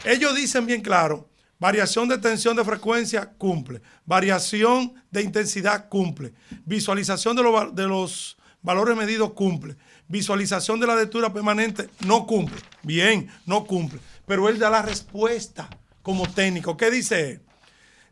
Ellos 0.04 0.36
dicen 0.36 0.66
bien 0.66 0.82
claro, 0.82 1.30
variación 1.60 2.10
de 2.10 2.18
tensión 2.18 2.56
de 2.56 2.66
frecuencia 2.66 3.34
cumple, 3.38 3.82
variación 4.06 4.94
de 5.12 5.22
intensidad 5.22 5.90
cumple, 5.90 6.34
visualización 6.66 7.36
de 7.36 7.44
de 7.74 7.88
los 7.88 8.38
valores 8.62 8.96
medidos 8.96 9.34
cumple, 9.34 9.76
visualización 10.08 10.80
de 10.80 10.88
la 10.88 10.96
lectura 10.96 11.32
permanente 11.32 11.90
no 12.06 12.26
cumple. 12.26 12.60
Bien, 12.84 13.30
no 13.46 13.66
cumple. 13.66 14.00
Pero 14.26 14.50
él 14.50 14.60
da 14.60 14.70
la 14.70 14.82
respuesta 14.82 15.70
como 16.02 16.30
técnico. 16.30 16.78
¿Qué 16.78 16.92
dice 16.92 17.32
él? 17.32 17.42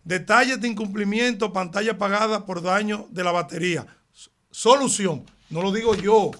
Detalles 0.03 0.61
de 0.61 0.67
incumplimiento, 0.67 1.53
pantalla 1.53 1.93
apagada 1.93 2.45
por 2.45 2.61
daño 2.61 3.07
de 3.11 3.23
la 3.23 3.31
batería. 3.31 3.85
Solución. 4.49 5.25
No 5.49 5.61
lo 5.61 5.71
digo 5.71 5.95
yo. 5.95 6.31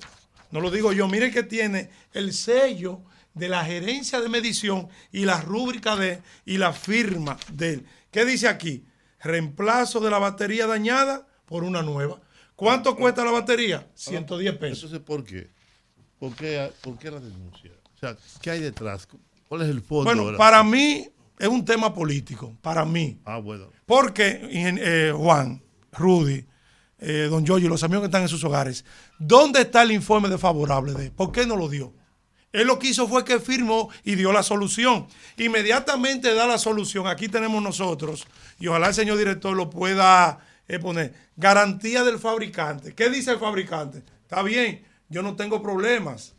No 0.51 0.61
lo 0.61 0.71
digo 0.71 0.93
yo. 0.93 1.07
Miren 1.07 1.31
que 1.31 1.43
tiene 1.43 1.89
el 2.13 2.33
sello 2.33 3.01
de 3.39 3.49
la 3.49 3.63
gerencia 3.63 4.21
de 4.21 4.29
medición 4.29 4.89
y 5.11 5.25
la 5.25 5.41
rúbrica 5.41 5.95
de 5.95 6.21
y 6.45 6.57
la 6.57 6.73
firma 6.73 7.37
de 7.51 7.73
él. 7.73 7.85
¿Qué 8.11 8.25
dice 8.25 8.47
aquí? 8.47 8.85
Reemplazo 9.21 9.99
de 9.99 10.09
la 10.09 10.19
batería 10.19 10.67
dañada 10.67 11.27
por 11.45 11.63
una 11.63 11.81
nueva. 11.81 12.19
¿Cuánto 12.55 12.95
cuesta 12.95 13.23
la 13.23 13.31
batería? 13.31 13.87
110 13.95 14.57
pesos. 14.57 14.83
Entonces, 14.83 14.99
¿por 14.99 15.23
qué? 15.23 15.49
¿Por 16.19 16.35
qué, 16.35 16.71
por 16.81 16.97
qué 16.97 17.09
la 17.09 17.19
denuncia? 17.19 17.71
O 17.95 17.97
sea, 17.97 18.17
¿qué 18.41 18.51
hay 18.51 18.59
detrás? 18.59 19.07
¿Cuál 19.47 19.61
es 19.61 19.69
el 19.69 19.81
fondo? 19.81 20.03
Bueno, 20.03 20.37
para 20.37 20.63
mí 20.63 21.09
es 21.37 21.47
un 21.47 21.63
tema 21.63 21.93
político, 21.93 22.55
para 22.61 22.83
mí. 22.83 23.17
Ah, 23.23 23.37
bueno. 23.37 23.69
Porque, 23.85 24.41
eh, 24.51 25.13
Juan, 25.15 25.61
Rudy, 25.93 26.45
eh, 26.99 27.27
don 27.29 27.45
Giorgio 27.45 27.67
y 27.67 27.69
los 27.69 27.83
amigos 27.83 28.01
que 28.01 28.07
están 28.07 28.23
en 28.23 28.27
sus 28.27 28.43
hogares, 28.43 28.83
¿dónde 29.17 29.61
está 29.61 29.83
el 29.83 29.93
informe 29.93 30.27
desfavorable 30.27 30.93
de? 30.93 31.11
¿Por 31.11 31.31
qué 31.31 31.45
no 31.45 31.55
lo 31.55 31.69
dio? 31.69 31.93
Él 32.51 32.67
lo 32.67 32.79
que 32.79 32.87
hizo 32.87 33.07
fue 33.07 33.23
que 33.23 33.39
firmó 33.39 33.89
y 34.03 34.15
dio 34.15 34.31
la 34.31 34.43
solución. 34.43 35.07
Inmediatamente 35.37 36.33
da 36.33 36.47
la 36.47 36.57
solución. 36.57 37.07
Aquí 37.07 37.27
tenemos 37.27 37.61
nosotros, 37.61 38.25
y 38.59 38.67
ojalá 38.67 38.87
el 38.87 38.93
señor 38.93 39.17
director 39.17 39.55
lo 39.55 39.69
pueda 39.69 40.39
eh, 40.67 40.79
poner. 40.79 41.13
Garantía 41.35 42.03
del 42.03 42.19
fabricante. 42.19 42.93
¿Qué 42.93 43.09
dice 43.09 43.31
el 43.31 43.39
fabricante? 43.39 44.03
Está 44.23 44.41
bien, 44.41 44.83
yo 45.09 45.21
no 45.21 45.35
tengo 45.35 45.61
problemas. 45.61 46.33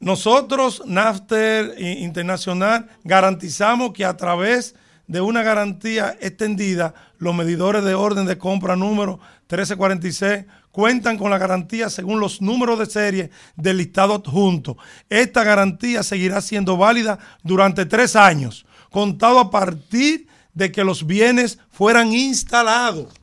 Nosotros, 0.00 0.82
NAFTER 0.86 1.74
Internacional, 1.80 2.88
garantizamos 3.02 3.92
que 3.92 4.04
a 4.04 4.16
través 4.16 4.76
de 5.08 5.20
una 5.20 5.42
garantía 5.42 6.16
extendida, 6.20 6.94
los 7.18 7.34
medidores 7.34 7.82
de 7.82 7.94
orden 7.94 8.26
de 8.26 8.38
compra 8.38 8.76
número 8.76 9.18
1346 9.48 10.44
cuentan 10.70 11.16
con 11.16 11.30
la 11.30 11.38
garantía 11.38 11.88
según 11.88 12.20
los 12.20 12.42
números 12.42 12.78
de 12.78 12.86
serie 12.86 13.30
del 13.56 13.78
listado 13.78 14.14
adjunto. 14.14 14.76
Esta 15.08 15.42
garantía 15.42 16.02
seguirá 16.02 16.40
siendo 16.42 16.76
válida 16.76 17.18
durante 17.42 17.86
tres 17.86 18.14
años, 18.14 18.66
contado 18.90 19.38
a 19.38 19.50
partir 19.50 20.28
de 20.52 20.70
que 20.70 20.84
los 20.84 21.06
bienes 21.06 21.58
fueran 21.70 22.12
instalados. 22.12 23.14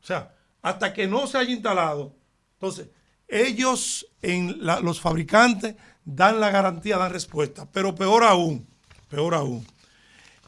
O 0.00 0.06
sea, 0.06 0.34
hasta 0.62 0.92
que 0.92 1.08
no 1.08 1.26
se 1.26 1.38
haya 1.38 1.50
instalado. 1.50 2.14
Entonces, 2.54 2.88
ellos, 3.26 4.06
en 4.22 4.58
los 4.64 5.00
fabricantes, 5.00 5.74
dan 6.04 6.38
la 6.38 6.50
garantía, 6.50 6.96
dan 6.96 7.12
respuesta. 7.12 7.68
Pero 7.72 7.94
peor 7.94 8.24
aún, 8.24 8.68
peor 9.08 9.34
aún. 9.34 9.66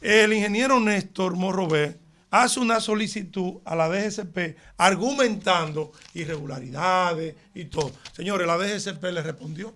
El 0.01 0.33
ingeniero 0.33 0.79
Néstor 0.79 1.35
Morrobé 1.35 1.99
hace 2.33 2.59
una 2.59 2.79
solicitud 2.79 3.61
a 3.63 3.75
la 3.75 3.87
DGCP 3.87 4.57
argumentando 4.77 5.91
irregularidades 6.15 7.35
y 7.53 7.65
todo. 7.65 7.91
Señores, 8.11 8.47
la 8.47 8.57
DGCP 8.57 9.03
le 9.03 9.21
respondió. 9.21 9.71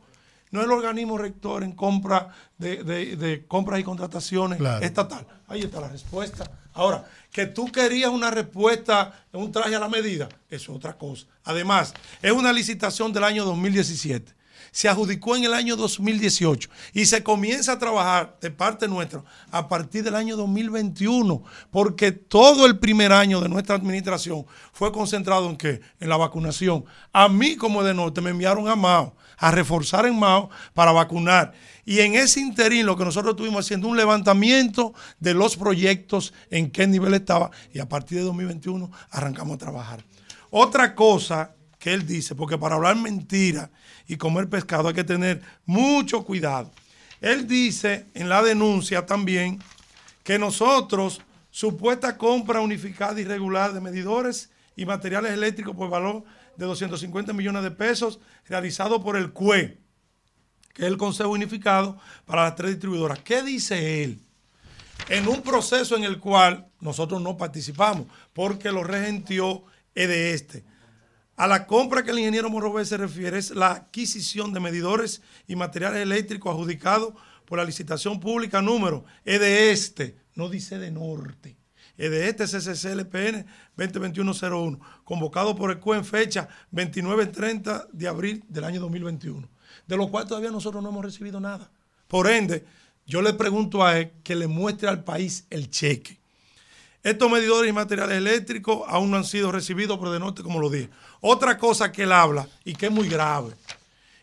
No 0.50 0.62
es 0.62 0.66
el 0.66 0.72
organismo 0.72 1.20
rector 1.20 1.64
en 1.64 1.74
compra 1.74 2.30
de, 2.58 3.46
compras 3.48 3.80
y 3.80 3.84
contrataciones 3.84 4.60
estatal. 4.82 5.28
Ahí 5.48 5.62
está 5.62 5.80
la 5.80 5.90
respuesta. 5.90 6.50
Ahora, 6.74 7.06
que 7.32 7.46
tú 7.46 7.72
querías 7.72 8.10
una 8.10 8.32
respuesta 8.32 9.14
en 9.32 9.42
un 9.42 9.52
traje 9.52 9.76
a 9.76 9.80
la 9.80 9.88
medida, 9.88 10.28
eso 10.50 10.72
es 10.72 10.78
otra 10.78 10.98
cosa. 10.98 11.28
Además, 11.44 11.94
es 12.24 12.32
una 12.32 12.52
licitación 12.52 13.14
del 13.14 13.24
año 13.24 13.46
2017 13.46 14.37
se 14.72 14.90
adjudicó 14.90 15.36
en 15.36 15.44
el 15.44 15.54
año 15.54 15.76
2018 15.76 16.70
y 16.94 17.06
se 17.06 17.24
comienza 17.24 17.74
a 17.74 17.80
trabajar 17.80 18.38
de 18.42 18.52
parte 18.52 18.88
nuestra 18.88 19.24
a 19.52 19.68
partir 19.68 20.04
del 20.04 20.16
año 20.16 20.36
2021, 20.38 21.44
porque 21.72 22.12
todo 22.12 22.66
el 22.66 22.80
primer 22.80 23.12
año 23.12 23.42
de 23.42 23.50
nuestra 23.50 23.76
administración 23.76 24.46
fue 24.72 24.92
concentrado 24.92 25.50
en 25.50 25.58
qué? 25.58 25.82
En 26.00 26.10
la 26.10 26.18
vacunación. 26.18 26.86
A 27.14 27.30
mí 27.30 27.56
como 27.56 27.84
de 27.84 27.94
norte 27.94 28.22
me 28.22 28.32
enviaron 28.32 28.68
a 28.68 28.76
Mao, 28.76 29.16
a 29.38 29.52
reforzar 29.52 30.06
en 30.06 30.18
Mao 30.18 30.50
para 30.74 30.92
vacunar. 30.92 31.54
Y 31.86 32.00
en 32.02 32.16
ese 32.16 32.42
interín 32.42 32.86
lo 32.86 32.98
que 32.98 33.06
nosotros 33.06 33.32
estuvimos 33.32 33.66
haciendo 33.66 33.88
un 33.88 33.98
levantamiento 33.98 34.94
de 35.20 35.34
los 35.34 35.56
proyectos, 35.56 36.34
en 36.50 36.70
qué 36.70 36.86
nivel 36.88 37.14
estaba, 37.14 37.52
y 37.74 37.80
a 37.80 37.88
partir 37.88 38.18
de 38.18 38.26
2021 38.26 38.92
arrancamos 39.10 39.56
a 39.56 39.58
trabajar. 39.58 40.04
Otra 40.50 40.96
cosa 40.96 41.56
que 41.80 41.94
él 41.94 42.06
dice, 42.06 42.36
porque 42.36 42.58
para 42.58 42.76
hablar 42.76 42.96
mentira 42.96 43.70
y 44.08 44.18
comer 44.18 44.50
pescado 44.50 44.88
hay 44.88 44.94
que 44.94 45.04
tener 45.04 45.42
mucho 45.66 46.24
cuidado. 46.24 46.72
Él 47.22 47.48
dice 47.48 48.06
en 48.14 48.30
la 48.30 48.42
denuncia 48.42 49.06
también 49.06 49.60
que 50.24 50.40
nosotros, 50.40 51.22
supuesta 51.52 52.18
compra 52.18 52.62
unificada 52.62 53.20
y 53.20 53.24
regular 53.24 53.74
de 53.74 53.82
medidores 53.82 54.52
y 54.76 54.86
materiales 54.86 55.32
eléctricos 55.32 55.76
por 55.76 55.90
valor 55.90 56.24
de 56.56 56.66
250 56.66 57.34
millones 57.34 57.64
de 57.64 57.72
pesos, 57.72 58.20
realizado 58.48 59.04
por 59.04 59.18
el 59.18 59.32
CUE, 59.32 59.78
que 60.74 60.84
es 60.84 60.88
el 60.88 60.98
Consejo 60.98 61.30
Unificado 61.30 61.98
para 62.26 62.44
las 62.44 62.56
tres 62.56 62.72
distribuidoras. 62.72 63.20
¿Qué 63.20 63.42
dice 63.44 64.04
él? 64.04 64.22
En 65.10 65.28
un 65.28 65.42
proceso 65.42 65.96
en 65.96 66.04
el 66.04 66.20
cual 66.20 66.68
nosotros 66.80 67.22
no 67.22 67.38
participamos, 67.38 68.08
porque 68.34 68.72
lo 68.72 68.84
regentió 68.84 69.64
de 69.96 70.34
este 70.34 70.64
a 71.38 71.48
la 71.48 71.68
compra 71.68 72.04
que 72.04 72.12
el 72.12 72.20
ingeniero 72.20 72.50
Morrobé 72.50 72.84
se 72.84 72.98
refiere 72.98 73.38
es 73.38 73.52
la 73.52 73.72
adquisición 73.72 74.54
de 74.54 74.60
medidores 74.60 75.22
y 75.48 75.56
materiales 75.56 76.02
eléctricos 76.02 76.52
adjudicados 76.52 77.14
por 77.46 77.60
la 77.60 77.64
licitación 77.64 78.20
pública 78.20 78.62
número 78.62 79.06
E 79.24 79.38
de 79.38 79.72
este, 79.72 80.18
no 80.34 80.50
dice 80.50 80.80
de 80.80 80.92
norte. 80.92 81.56
E 81.96 82.08
este 82.28 82.46
CCCLPN 82.46 83.46
2021-01, 83.78 84.80
convocado 85.04 85.56
por 85.56 85.70
el 85.70 85.80
CUE 85.80 85.98
en 85.98 86.06
fecha 86.06 86.50
29-30 86.74 87.88
de 87.92 88.08
abril 88.08 88.44
del 88.50 88.64
año 88.64 88.82
2021, 88.82 89.48
de 89.86 89.98
lo 89.98 90.10
cual 90.10 90.28
todavía 90.28 90.52
nosotros 90.52 90.82
no 90.82 90.90
hemos 90.90 91.06
recibido 91.06 91.40
nada. 91.40 91.72
Por 92.08 92.28
ende, 92.28 92.66
yo 93.06 93.22
le 93.22 93.34
pregunto 93.34 93.86
a 93.86 94.00
él 94.00 94.12
que 94.24 94.36
le 94.36 94.48
muestre 94.48 94.90
al 94.90 95.04
país 95.04 95.46
el 95.52 95.70
cheque. 95.70 96.20
Estos 97.04 97.32
medidores 97.32 97.70
y 97.70 97.74
materiales 97.74 98.18
eléctricos 98.18 98.82
aún 98.88 99.12
no 99.12 99.18
han 99.18 99.24
sido 99.24 99.52
recibidos 99.52 99.98
por 99.98 100.10
de 100.10 100.20
norte, 100.20 100.44
como 100.44 100.60
lo 100.60 100.70
dije. 100.70 100.90
Otra 101.22 101.58
cosa 101.58 101.92
que 101.92 102.04
él 102.04 102.12
habla 102.12 102.48
y 102.66 102.74
que 102.74 102.88
es 102.88 102.92
muy 102.92 103.08
grave 103.08 103.54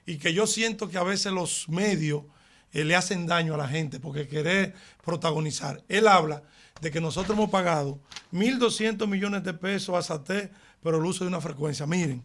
y 0.07 0.19
que 0.19 0.35
yo 0.35 0.47
siento 0.47 0.89
que 0.89 0.99
a 0.99 1.03
veces 1.03 1.33
los 1.33 1.69
medios 1.69 2.25
eh, 2.73 2.85
le 2.85 2.97
hacen 2.97 3.27
daño 3.27 3.55
a 3.55 3.59
la 3.59 3.69
gente 3.69 4.01
porque 4.01 4.29
querer 4.29 4.75
protagonizar. 5.05 5.83
Él 5.89 6.09
habla 6.09 6.43
de 6.81 6.91
que 6.91 7.01
nosotros 7.01 7.37
hemos 7.37 7.51
pagado 7.51 8.01
1.200 8.33 9.07
millones 9.07 9.45
de 9.45 9.55
pesos 9.55 9.95
a 9.97 10.03
SATE 10.03 10.51
por 10.83 10.95
el 10.95 11.05
uso 11.05 11.25
de 11.25 11.29
una 11.29 11.41
frecuencia. 11.41 11.87
Miren, 11.87 12.23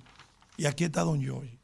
y 0.58 0.66
aquí 0.66 0.84
está 0.84 1.02
Don 1.02 1.22
Joy, 1.22 1.58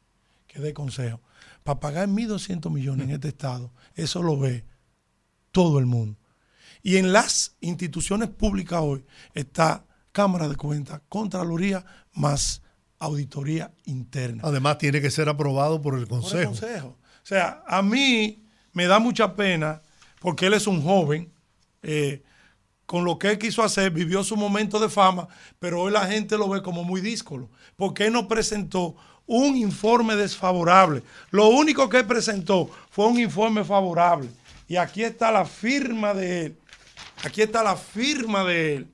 que 0.46 0.60
dé 0.60 0.72
consejo. 0.72 1.20
Para 1.64 1.80
pagar 1.80 2.08
1.200 2.08 2.70
millones 2.70 3.08
en 3.08 3.14
este 3.14 3.28
estado, 3.28 3.72
eso 3.94 4.22
lo 4.22 4.38
ve 4.38 4.64
todo 5.50 5.78
el 5.78 5.86
mundo. 5.86 6.16
Y 6.82 6.96
en 6.96 7.12
las 7.12 7.56
instituciones 7.60 8.28
públicas 8.28 8.80
hoy 8.82 9.04
está 9.34 9.84
Cámara 10.12 10.48
de 10.48 10.56
Cuentas, 10.56 11.00
Contraloría, 11.08 11.84
más 12.12 12.62
auditoría 12.98 13.70
interna. 13.84 14.42
Además, 14.44 14.78
tiene 14.78 15.00
que 15.00 15.10
ser 15.10 15.28
aprobado 15.28 15.82
por 15.82 15.94
el 15.98 16.06
Por 16.06 16.18
el 16.18 16.22
Consejo. 16.22 16.50
consejo. 16.50 16.88
O 16.88 17.26
sea, 17.26 17.62
a 17.66 17.82
mí 17.82 18.44
me 18.72 18.86
da 18.86 18.98
mucha 18.98 19.34
pena 19.34 19.82
porque 20.20 20.46
él 20.46 20.54
es 20.54 20.66
un 20.66 20.82
joven, 20.82 21.30
eh, 21.82 22.22
con 22.86 23.04
lo 23.04 23.18
que 23.18 23.30
él 23.32 23.38
quiso 23.38 23.62
hacer, 23.62 23.90
vivió 23.90 24.22
su 24.22 24.36
momento 24.36 24.78
de 24.78 24.88
fama, 24.88 25.28
pero 25.58 25.82
hoy 25.82 25.92
la 25.92 26.06
gente 26.06 26.38
lo 26.38 26.48
ve 26.48 26.62
como 26.62 26.84
muy 26.84 27.00
díscolo, 27.00 27.50
porque 27.74 28.06
él 28.06 28.12
nos 28.12 28.26
presentó 28.26 28.96
un 29.26 29.56
informe 29.56 30.14
desfavorable. 30.14 31.02
Lo 31.30 31.48
único 31.48 31.88
que 31.88 31.98
él 31.98 32.06
presentó 32.06 32.70
fue 32.90 33.06
un 33.06 33.18
informe 33.18 33.64
favorable. 33.64 34.30
Y 34.68 34.76
aquí 34.76 35.02
está 35.02 35.30
la 35.32 35.44
firma 35.44 36.14
de 36.14 36.46
él. 36.46 36.56
Aquí 37.24 37.42
está 37.42 37.62
la 37.62 37.76
firma 37.76 38.44
de 38.44 38.76
él. 38.76 38.88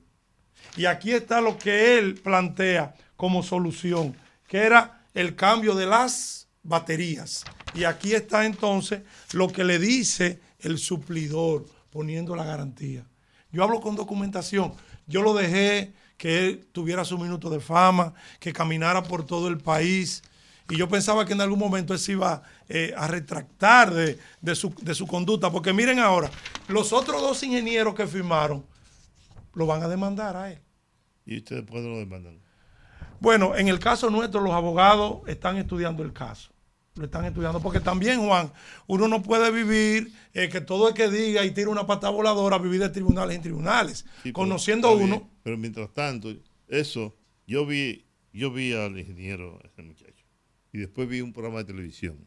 Y 0.75 0.85
aquí 0.85 1.11
está 1.11 1.41
lo 1.41 1.57
que 1.57 1.97
él 1.99 2.15
plantea 2.15 2.95
como 3.15 3.43
solución, 3.43 4.15
que 4.47 4.57
era 4.57 5.05
el 5.13 5.35
cambio 5.35 5.75
de 5.75 5.85
las 5.85 6.47
baterías. 6.63 7.43
Y 7.75 7.83
aquí 7.83 8.13
está 8.13 8.45
entonces 8.45 9.01
lo 9.33 9.47
que 9.49 9.63
le 9.63 9.77
dice 9.79 10.39
el 10.59 10.77
suplidor, 10.77 11.65
poniendo 11.91 12.35
la 12.35 12.45
garantía. 12.45 13.05
Yo 13.51 13.63
hablo 13.63 13.81
con 13.81 13.95
documentación. 13.95 14.73
Yo 15.05 15.21
lo 15.21 15.33
dejé 15.33 15.93
que 16.17 16.39
él 16.39 16.67
tuviera 16.71 17.05
su 17.05 17.17
minuto 17.17 17.49
de 17.49 17.59
fama, 17.59 18.13
que 18.39 18.53
caminara 18.53 19.03
por 19.03 19.25
todo 19.25 19.47
el 19.47 19.57
país. 19.57 20.23
Y 20.73 20.77
yo 20.77 20.89
pensaba 20.89 21.23
que 21.23 21.33
en 21.33 21.41
algún 21.41 21.59
momento 21.59 21.93
él 21.93 21.99
se 21.99 22.13
iba 22.13 22.41
eh, 22.67 22.95
a 22.97 23.07
retractar 23.07 23.93
de, 23.93 24.17
de 24.41 24.55
su, 24.55 24.73
de 24.81 24.95
su 24.95 25.05
conducta. 25.05 25.51
Porque 25.51 25.71
miren 25.71 25.99
ahora, 25.99 26.31
los 26.67 26.91
otros 26.93 27.21
dos 27.21 27.43
ingenieros 27.43 27.93
que 27.93 28.07
firmaron 28.07 28.65
lo 29.53 29.67
van 29.67 29.83
a 29.83 29.87
demandar 29.87 30.35
a 30.35 30.51
él. 30.51 30.59
Y 31.27 31.37
ustedes 31.37 31.61
pueden 31.61 31.91
lo 31.91 31.99
demandan. 31.99 32.39
Bueno, 33.19 33.55
en 33.55 33.67
el 33.67 33.77
caso 33.77 34.09
nuestro, 34.09 34.41
los 34.41 34.51
abogados 34.51 35.21
están 35.27 35.57
estudiando 35.57 36.01
el 36.01 36.11
caso. 36.11 36.49
Lo 36.95 37.05
están 37.05 37.25
estudiando. 37.25 37.59
Porque 37.61 37.79
también, 37.79 38.25
Juan, 38.25 38.51
uno 38.87 39.07
no 39.07 39.21
puede 39.21 39.51
vivir 39.51 40.11
eh, 40.33 40.49
que 40.49 40.59
todo 40.59 40.87
el 40.87 40.95
que 40.95 41.07
diga 41.07 41.45
y 41.45 41.51
tire 41.51 41.67
una 41.67 41.85
pata 41.85 42.09
voladora, 42.09 42.57
vivir 42.57 42.79
de 42.79 42.89
tribunales 42.89 43.35
en 43.35 43.43
tribunales. 43.43 44.07
Sí, 44.23 44.33
Conociendo 44.33 44.91
uno. 44.93 45.29
Pero 45.43 45.55
mientras 45.55 45.93
tanto, 45.93 46.33
eso, 46.67 47.15
yo 47.45 47.63
vi, 47.63 48.07
yo 48.33 48.51
vi 48.51 48.73
al 48.73 48.97
ingeniero, 48.97 49.59
ese 49.63 49.83
muchacho, 49.83 50.12
y 50.73 50.79
después 50.79 51.07
vi 51.07 51.21
un 51.21 51.31
programa 51.31 51.59
de 51.59 51.65
televisión, 51.65 52.17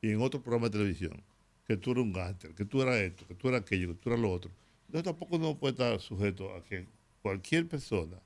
y 0.00 0.10
en 0.10 0.20
otro 0.20 0.40
programa 0.42 0.66
de 0.68 0.72
televisión, 0.78 1.22
que 1.66 1.76
tú 1.76 1.90
eras 1.92 2.04
un 2.04 2.12
gángster, 2.12 2.54
que 2.54 2.64
tú 2.64 2.82
eras 2.82 2.96
esto, 2.98 3.26
que 3.26 3.34
tú 3.34 3.48
eras 3.48 3.62
aquello, 3.62 3.88
que 3.88 3.94
tú 3.94 4.10
eras 4.10 4.20
lo 4.20 4.30
otro. 4.30 4.50
Entonces 4.86 5.04
tampoco 5.04 5.38
no 5.38 5.58
puede 5.58 5.72
estar 5.72 5.98
sujeto 6.00 6.54
a 6.54 6.62
que 6.62 6.86
cualquier 7.22 7.66
persona, 7.66 8.18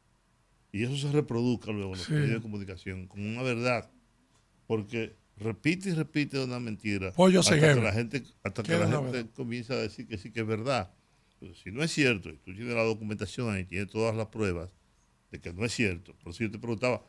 y 0.73 0.83
eso 0.83 0.97
se 0.97 1.11
reproduzca 1.13 1.71
luego 1.73 1.93
en 1.93 1.99
los 1.99 2.07
Sí. 2.07 2.13
medios 2.13 2.35
de 2.35 2.41
comunicación, 2.43 3.07
como 3.07 3.27
una 3.27 3.43
verdad, 3.43 3.89
porque 4.67 5.15
repite 5.37 5.91
y 5.91 5.93
repite 5.95 6.43
una 6.43 6.59
mentira 6.59 7.13
Pollo 7.13 7.41
hasta 7.41 7.55
que 7.59 7.75
la 7.81 7.93
gente, 7.93 8.23
hasta 8.43 8.63
que 8.65 8.73
la 8.77 8.87
gente 8.89 9.11
verdad. 9.13 9.31
comienza 9.35 9.75
a 9.75 9.77
decir 9.79 10.07
que 10.09 10.19
sí 10.19 10.31
que 10.33 10.41
es 10.41 10.47
verdad. 10.47 10.93
Pero 11.39 11.55
si 11.55 11.71
no 11.71 11.85
es 11.85 11.93
cierto, 11.93 12.29
y 12.31 12.37
tú 12.39 12.53
tienes 12.53 12.75
la 12.75 12.83
documentación 12.83 13.49
ahí, 13.55 13.65
tienes 13.65 13.89
todas 13.89 14.17
las 14.17 14.27
pruebas 14.27 14.71
de 15.31 15.41
que 15.41 15.53
no 15.53 15.65
es 15.65 15.73
cierto. 15.73 16.13
Por 16.17 16.33
eso 16.33 16.43
yo 16.43 16.51
te 16.51 16.59
preguntaba, 16.59 17.01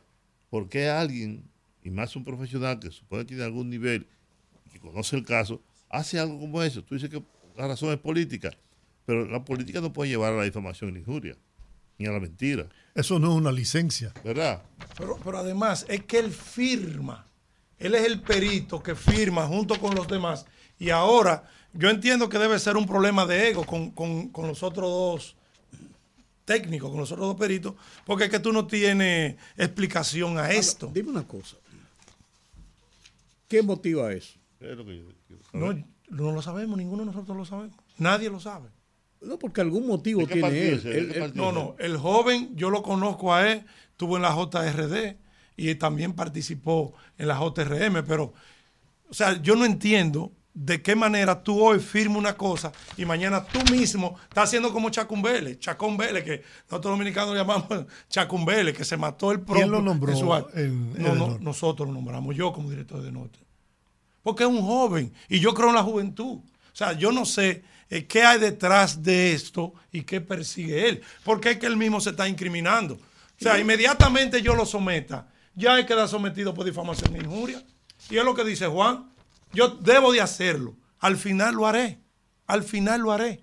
¿por 0.48 0.68
qué 0.68 0.86
alguien, 0.88 1.42
y 1.82 1.90
más 1.90 2.14
un 2.16 2.24
profesional 2.24 2.78
que 2.78 2.90
supone 2.90 3.22
que 3.22 3.28
tiene 3.28 3.44
algún 3.44 3.70
nivel, 3.70 4.06
y 4.66 4.70
que 4.70 4.80
conoce 4.80 5.16
el 5.16 5.24
caso, 5.24 5.60
hace 5.88 6.18
algo 6.18 6.38
como 6.38 6.62
eso? 6.62 6.82
Tú 6.84 6.94
dices 6.94 7.10
que 7.10 7.22
la 7.56 7.66
razón 7.68 7.90
es 7.90 7.98
política, 7.98 8.50
pero 9.06 9.26
la 9.26 9.44
política 9.44 9.80
no 9.80 9.92
puede 9.92 10.10
llevar 10.10 10.32
a 10.32 10.36
la 10.36 10.44
difamación 10.44 10.90
y 10.90 10.92
la 10.94 10.98
injuria, 11.00 11.36
ni 11.98 12.06
a 12.06 12.12
la 12.12 12.20
mentira, 12.20 12.66
Eso 12.94 13.18
no 13.18 13.30
es 13.32 13.36
una 13.36 13.52
licencia. 13.52 14.12
¿verdad? 14.24 14.62
Pero, 14.96 15.18
pero 15.24 15.38
además 15.38 15.84
es 15.88 16.04
que 16.04 16.18
él 16.18 16.30
firma. 16.30 17.26
Él 17.78 17.94
es 17.94 18.04
el 18.06 18.20
perito 18.20 18.82
que 18.82 18.94
firma 18.94 19.46
junto 19.46 19.78
con 19.80 19.94
los 19.94 20.06
demás. 20.06 20.44
Y 20.78 20.90
ahora 20.90 21.48
yo 21.72 21.88
entiendo 21.88 22.28
que 22.28 22.38
debe 22.38 22.58
ser 22.58 22.76
un 22.76 22.86
problema 22.86 23.24
de 23.26 23.48
ego 23.50 23.64
con, 23.64 23.90
con- 23.90 24.28
con 24.28 24.46
los 24.48 24.62
otros 24.62 24.88
dos 24.90 25.36
técnicos, 26.44 26.90
con 26.90 26.98
los 27.00 27.12
otros 27.12 27.26
dos 27.28 27.36
peritos, 27.36 27.74
porque 28.04 28.24
es 28.24 28.30
que 28.30 28.40
tú 28.40 28.52
no 28.52 28.66
tienes 28.66 29.36
explicación 29.56 30.36
a 30.38 30.50
esto. 30.50 30.90
Dime 30.92 31.10
una 31.10 31.26
cosa. 31.26 31.56
¿Qué 33.50 33.62
motiva 33.64 34.12
eso? 34.12 34.38
Es 34.60 34.76
lo 34.76 34.86
que 34.86 34.96
yo 34.98 35.04
quiero 35.26 35.42
No, 35.52 35.66
saber. 35.72 35.84
no 36.08 36.30
lo 36.32 36.40
sabemos, 36.40 36.78
ninguno 36.78 37.02
de 37.02 37.06
nosotros 37.06 37.36
lo 37.36 37.44
sabemos. 37.44 37.76
Nadie 37.98 38.30
lo 38.30 38.38
sabe. 38.38 38.68
No, 39.20 39.38
porque 39.40 39.60
algún 39.60 39.88
motivo 39.88 40.20
¿De 40.20 40.28
qué 40.28 40.34
tiene 40.34 40.68
él. 40.68 41.32
No, 41.34 41.50
no, 41.50 41.74
el 41.80 41.96
joven, 41.98 42.54
yo 42.54 42.70
lo 42.70 42.82
conozco 42.82 43.34
a 43.34 43.50
él, 43.50 43.64
estuvo 43.90 44.16
en 44.16 44.22
la 44.22 44.30
JRD 44.34 45.16
y 45.56 45.74
también 45.74 46.12
participó 46.14 46.94
en 47.18 47.26
la 47.26 47.34
JRM, 47.38 48.04
pero, 48.06 48.32
o 49.08 49.12
sea, 49.14 49.42
yo 49.42 49.56
no 49.56 49.64
entiendo 49.64 50.32
de 50.62 50.82
qué 50.82 50.94
manera 50.94 51.42
tú 51.42 51.58
hoy 51.58 51.78
firmas 51.78 52.18
una 52.18 52.36
cosa 52.36 52.70
y 52.98 53.06
mañana 53.06 53.42
tú 53.42 53.58
mismo 53.72 54.16
estás 54.24 54.44
haciendo 54.44 54.72
como 54.72 54.90
Chacumbele, 54.90 55.58
Chacón 55.58 55.96
Vélez, 55.96 56.22
que 56.22 56.42
nosotros 56.68 56.92
dominicanos 56.92 57.34
llamamos 57.34 57.66
Chacumbele, 58.10 58.74
que 58.74 58.84
se 58.84 58.98
mató 58.98 59.32
el 59.32 59.40
propio. 59.40 59.66
lo 59.66 59.80
nombró 59.80 60.12
en 60.54 60.60
en- 60.62 61.02
No, 61.02 61.14
no, 61.14 61.38
nosotros 61.38 61.88
lo 61.88 61.94
nombramos, 61.94 62.36
yo 62.36 62.52
como 62.52 62.68
director 62.68 63.00
de 63.02 63.10
Norte 63.10 63.38
porque 64.22 64.42
es 64.44 64.50
un 64.50 64.60
joven 64.60 65.12
y 65.30 65.40
yo 65.40 65.54
creo 65.54 65.70
en 65.70 65.76
la 65.76 65.82
juventud. 65.82 66.36
O 66.42 66.74
sea, 66.74 66.92
yo 66.92 67.10
no 67.10 67.24
sé 67.24 67.64
eh, 67.88 68.04
qué 68.06 68.22
hay 68.22 68.38
detrás 68.38 69.02
de 69.02 69.32
esto 69.32 69.72
y 69.90 70.02
qué 70.02 70.20
persigue 70.20 70.88
él, 70.88 71.00
porque 71.24 71.52
es 71.52 71.58
que 71.58 71.66
él 71.66 71.76
mismo 71.78 72.00
se 72.00 72.10
está 72.10 72.28
incriminando. 72.28 72.94
O 72.94 73.42
sea, 73.42 73.58
inmediatamente 73.58 74.42
yo 74.42 74.54
lo 74.54 74.66
someta, 74.66 75.28
ya 75.54 75.78
él 75.78 75.86
queda 75.86 76.06
sometido 76.06 76.52
por 76.52 76.66
difamación 76.66 77.16
e 77.16 77.18
injuria. 77.20 77.62
Y 78.10 78.18
es 78.18 78.24
lo 78.24 78.34
que 78.34 78.44
dice 78.44 78.66
Juan, 78.66 79.09
yo 79.52 79.68
debo 79.68 80.12
de 80.12 80.20
hacerlo, 80.20 80.76
al 80.98 81.16
final 81.16 81.54
lo 81.54 81.66
haré, 81.66 81.98
al 82.46 82.62
final 82.62 83.00
lo 83.00 83.12
haré. 83.12 83.42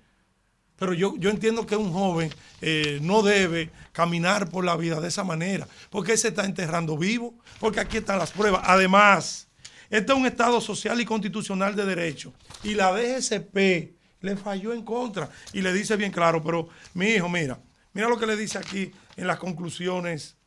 Pero 0.78 0.94
yo, 0.94 1.16
yo 1.18 1.32
entiendo 1.32 1.66
que 1.66 1.76
un 1.76 1.92
joven 1.92 2.32
eh, 2.62 3.00
no 3.02 3.24
debe 3.24 3.72
caminar 3.94 4.50
por 4.50 4.64
la 4.64 4.78
vida 4.78 5.02
de 5.02 5.08
esa 5.08 5.24
manera, 5.24 5.68
porque 5.90 6.12
él 6.12 6.18
se 6.18 6.28
está 6.28 6.46
enterrando 6.46 6.98
vivo, 6.98 7.34
porque 7.60 7.80
aquí 7.80 7.98
están 7.98 8.20
las 8.20 8.32
pruebas. 8.32 8.62
Además, 8.64 9.48
este 9.90 10.12
es 10.12 10.18
un 10.18 10.28
Estado 10.28 10.62
social 10.62 11.02
y 11.02 11.06
constitucional 11.06 11.76
de 11.76 11.86
derecho, 11.86 12.32
y 12.64 12.76
la 12.76 12.92
DGCP 12.92 13.96
le 14.22 14.36
falló 14.36 14.72
en 14.72 14.84
contra, 14.84 15.30
y 15.52 15.62
le 15.62 15.74
dice 15.74 15.96
bien 15.96 16.12
claro, 16.12 16.44
pero 16.44 16.70
mi 16.94 17.08
hijo, 17.08 17.28
mira, 17.28 17.60
mira 17.94 18.08
lo 18.08 18.20
que 18.20 18.28
le 18.28 18.36
dice 18.36 18.60
aquí 18.60 18.92
en 19.16 19.26
las 19.26 19.40
conclusiones 19.40 20.38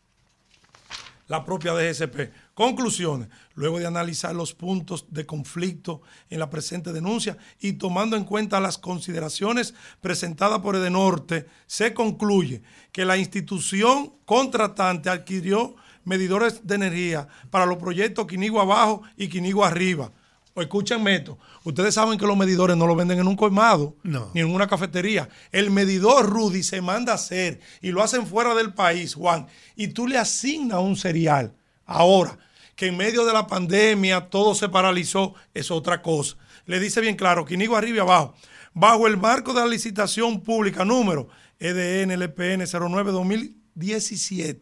la 1.31 1.45
propia 1.45 1.73
DGCP. 1.73 2.33
Conclusiones. 2.61 3.29
Luego 3.55 3.79
de 3.79 3.87
analizar 3.87 4.35
los 4.35 4.53
puntos 4.53 5.07
de 5.09 5.25
conflicto 5.25 6.03
en 6.29 6.41
la 6.41 6.51
presente 6.51 6.93
denuncia 6.93 7.39
y 7.59 7.73
tomando 7.73 8.19
en 8.19 8.25
cuenta 8.25 8.61
las 8.61 8.77
consideraciones 8.77 9.73
presentadas 10.03 10.59
por 10.59 10.77
Edenorte, 10.77 11.47
se 11.67 11.95
concluye 11.95 12.61
que 12.93 13.07
la 13.07 13.17
institución 13.17 14.13
contratante 14.27 15.09
adquirió 15.09 15.75
medidores 16.05 16.67
de 16.67 16.75
energía 16.75 17.29
para 17.49 17.65
los 17.65 17.79
proyectos 17.79 18.27
Quinigua 18.27 18.65
abajo 18.65 19.05
y 19.17 19.29
Quinigua 19.29 19.69
arriba. 19.69 20.13
O 20.53 20.61
escúchenme 20.61 21.17
esto, 21.17 21.39
ustedes 21.65 21.95
saben 21.95 22.19
que 22.19 22.27
los 22.27 22.37
medidores 22.37 22.77
no 22.77 22.87
los 22.87 22.95
venden 22.95 23.21
en 23.21 23.27
un 23.27 23.37
colmado, 23.37 23.97
No. 24.03 24.33
ni 24.35 24.43
en 24.43 24.51
una 24.55 24.67
cafetería. 24.67 25.31
El 25.51 25.71
medidor 25.71 26.29
Rudy 26.29 26.63
se 26.63 26.83
manda 26.83 27.13
a 27.13 27.15
hacer 27.15 27.59
y 27.81 27.91
lo 27.91 28.03
hacen 28.03 28.27
fuera 28.27 28.55
del 28.55 28.75
país, 28.75 29.15
Juan, 29.15 29.47
y 29.77 29.89
tú 29.89 30.07
le 30.07 30.19
asignas 30.19 30.81
un 30.81 30.97
serial. 30.97 31.55
Ahora, 31.87 32.39
que 32.81 32.87
en 32.87 32.97
medio 32.97 33.27
de 33.27 33.35
la 33.35 33.47
pandemia 33.47 34.31
todo 34.31 34.55
se 34.55 34.71
paralizó, 34.71 35.35
es 35.53 35.71
otra 35.71 36.01
cosa. 36.01 36.39
Le 36.65 36.81
dice 36.81 37.03
bien 37.03 37.15
claro, 37.15 37.45
Quinigo 37.45 37.77
arriba 37.77 37.99
y 37.99 38.01
abajo, 38.01 38.35
bajo 38.73 39.07
el 39.07 39.19
marco 39.19 39.53
de 39.53 39.61
la 39.61 39.67
licitación 39.67 40.41
pública 40.41 40.83
número 40.83 41.29
EDN 41.59 42.13
LPN 42.13 42.63
09-2017 42.63 44.61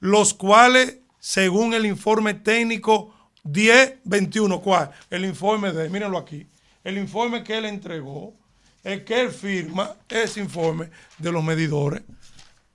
los 0.00 0.34
cuales, 0.34 0.98
según 1.20 1.74
el 1.74 1.86
informe 1.86 2.34
técnico 2.34 3.14
1021, 3.44 4.60
¿cuál? 4.60 4.90
El 5.08 5.24
informe 5.24 5.70
de, 5.70 5.88
mírenlo 5.90 6.18
aquí, 6.18 6.48
el 6.82 6.98
informe 6.98 7.44
que 7.44 7.56
él 7.56 7.66
entregó, 7.66 8.34
el 8.82 9.04
que 9.04 9.20
él 9.20 9.30
firma, 9.30 9.94
ese 10.08 10.40
informe 10.40 10.90
de 11.18 11.30
los 11.30 11.44
medidores, 11.44 12.02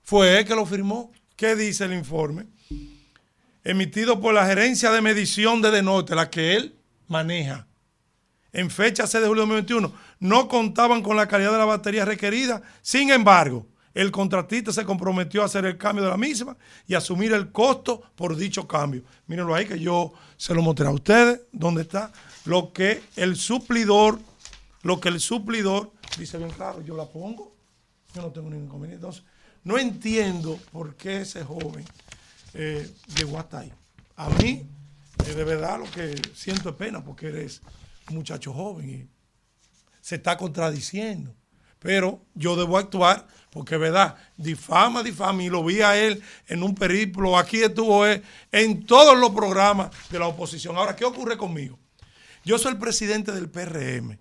fue 0.02 0.38
él 0.38 0.46
que 0.46 0.54
lo 0.54 0.64
firmó. 0.64 1.12
¿Qué 1.36 1.54
dice 1.54 1.84
el 1.84 1.92
informe? 1.92 2.46
Emitido 3.68 4.18
por 4.18 4.32
la 4.32 4.46
gerencia 4.46 4.90
de 4.90 5.02
medición 5.02 5.60
de 5.60 5.70
Denote, 5.70 6.14
la 6.14 6.30
que 6.30 6.56
él 6.56 6.74
maneja 7.06 7.66
en 8.50 8.70
fecha 8.70 9.06
6 9.06 9.20
de 9.20 9.28
julio 9.28 9.42
de 9.42 9.48
2021 9.48 9.92
no 10.20 10.48
contaban 10.48 11.02
con 11.02 11.18
la 11.18 11.28
calidad 11.28 11.52
de 11.52 11.58
la 11.58 11.66
batería 11.66 12.06
requerida. 12.06 12.62
Sin 12.80 13.10
embargo, 13.10 13.66
el 13.92 14.10
contratista 14.10 14.72
se 14.72 14.86
comprometió 14.86 15.42
a 15.42 15.44
hacer 15.44 15.66
el 15.66 15.76
cambio 15.76 16.02
de 16.02 16.10
la 16.10 16.16
misma 16.16 16.56
y 16.86 16.94
asumir 16.94 17.34
el 17.34 17.52
costo 17.52 18.00
por 18.16 18.36
dicho 18.36 18.66
cambio. 18.66 19.02
Mírenlo 19.26 19.54
ahí 19.54 19.66
que 19.66 19.78
yo 19.78 20.14
se 20.38 20.54
lo 20.54 20.62
mostré 20.62 20.86
a 20.86 20.90
ustedes, 20.90 21.42
dónde 21.52 21.82
está 21.82 22.10
lo 22.46 22.72
que 22.72 23.02
el 23.16 23.36
suplidor, 23.36 24.18
lo 24.80 24.98
que 24.98 25.10
el 25.10 25.20
suplidor 25.20 25.92
dice 26.18 26.38
bien 26.38 26.52
claro, 26.52 26.80
yo 26.80 26.96
la 26.96 27.04
pongo, 27.04 27.54
yo 28.14 28.22
no 28.22 28.28
tengo 28.28 28.48
ningún 28.48 28.64
inconveniente. 28.64 29.04
Entonces, 29.04 29.24
no 29.62 29.76
entiendo 29.76 30.58
por 30.72 30.94
qué 30.94 31.20
ese 31.20 31.44
joven 31.44 31.84
eh, 32.54 32.90
llegó 33.16 33.38
hasta 33.38 33.60
ahí. 33.60 33.72
A 34.16 34.28
mí, 34.30 34.66
eh, 35.26 35.34
de 35.34 35.44
verdad, 35.44 35.78
lo 35.78 35.90
que 35.90 36.20
siento 36.34 36.70
es 36.70 36.74
pena 36.74 37.04
porque 37.04 37.28
eres 37.28 37.62
un 38.10 38.16
muchacho 38.16 38.52
joven 38.52 38.90
y 38.90 39.08
se 40.00 40.16
está 40.16 40.36
contradiciendo. 40.36 41.34
Pero 41.78 42.24
yo 42.34 42.56
debo 42.56 42.76
actuar 42.76 43.26
porque, 43.50 43.76
verdad, 43.76 44.16
difama, 44.36 45.02
difama. 45.02 45.42
Y 45.42 45.48
lo 45.48 45.64
vi 45.64 45.80
a 45.80 45.96
él 45.96 46.22
en 46.48 46.62
un 46.62 46.74
periplo. 46.74 47.38
Aquí 47.38 47.62
estuvo 47.62 48.04
él 48.04 48.22
en 48.50 48.84
todos 48.84 49.16
los 49.16 49.30
programas 49.30 49.90
de 50.10 50.18
la 50.18 50.26
oposición. 50.26 50.76
Ahora, 50.76 50.96
¿qué 50.96 51.04
ocurre 51.04 51.36
conmigo? 51.36 51.78
Yo 52.44 52.58
soy 52.58 52.72
el 52.72 52.78
presidente 52.78 53.32
del 53.32 53.48
PRM. 53.48 54.18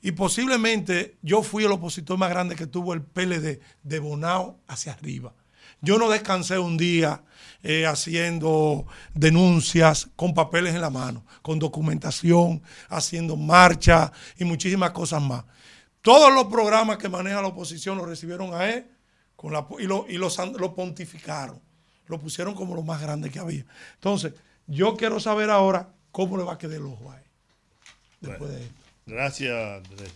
Y 0.00 0.12
posiblemente 0.12 1.16
yo 1.22 1.42
fui 1.42 1.64
el 1.64 1.72
opositor 1.72 2.16
más 2.16 2.30
grande 2.30 2.54
que 2.54 2.66
tuvo 2.66 2.94
el 2.94 3.02
PLD 3.02 3.60
de 3.82 3.98
Bonao 3.98 4.60
hacia 4.68 4.92
arriba. 4.92 5.34
Yo 5.80 5.98
no 5.98 6.08
descansé 6.08 6.58
un 6.58 6.76
día 6.76 7.22
eh, 7.62 7.86
haciendo 7.86 8.86
denuncias 9.14 10.08
con 10.16 10.34
papeles 10.34 10.74
en 10.74 10.80
la 10.80 10.90
mano, 10.90 11.24
con 11.42 11.58
documentación, 11.58 12.62
haciendo 12.88 13.36
marcha 13.36 14.12
y 14.38 14.44
muchísimas 14.44 14.90
cosas 14.92 15.22
más. 15.22 15.44
Todos 16.02 16.32
los 16.32 16.44
programas 16.44 16.98
que 16.98 17.08
maneja 17.08 17.42
la 17.42 17.48
oposición 17.48 17.98
los 17.98 18.06
recibieron 18.06 18.54
a 18.54 18.68
él 18.70 18.86
con 19.34 19.52
la, 19.52 19.66
y, 19.78 19.84
lo, 19.84 20.06
y 20.08 20.16
los, 20.18 20.38
lo 20.58 20.74
pontificaron. 20.74 21.60
Lo 22.06 22.20
pusieron 22.20 22.54
como 22.54 22.74
lo 22.76 22.82
más 22.82 23.00
grande 23.00 23.30
que 23.30 23.40
había. 23.40 23.66
Entonces, 23.94 24.32
yo 24.68 24.96
quiero 24.96 25.18
saber 25.18 25.50
ahora 25.50 25.88
cómo 26.12 26.36
le 26.36 26.44
va 26.44 26.52
a 26.52 26.58
quedar 26.58 26.76
el 26.76 26.86
ojo 26.86 27.10
a 27.10 27.18
él. 27.18 27.24
Después 28.20 28.38
Bueno. 28.38 28.54
de 28.54 28.62
esto. 28.64 28.74
Gracias, 29.06 29.84
Andrés. 29.90 30.12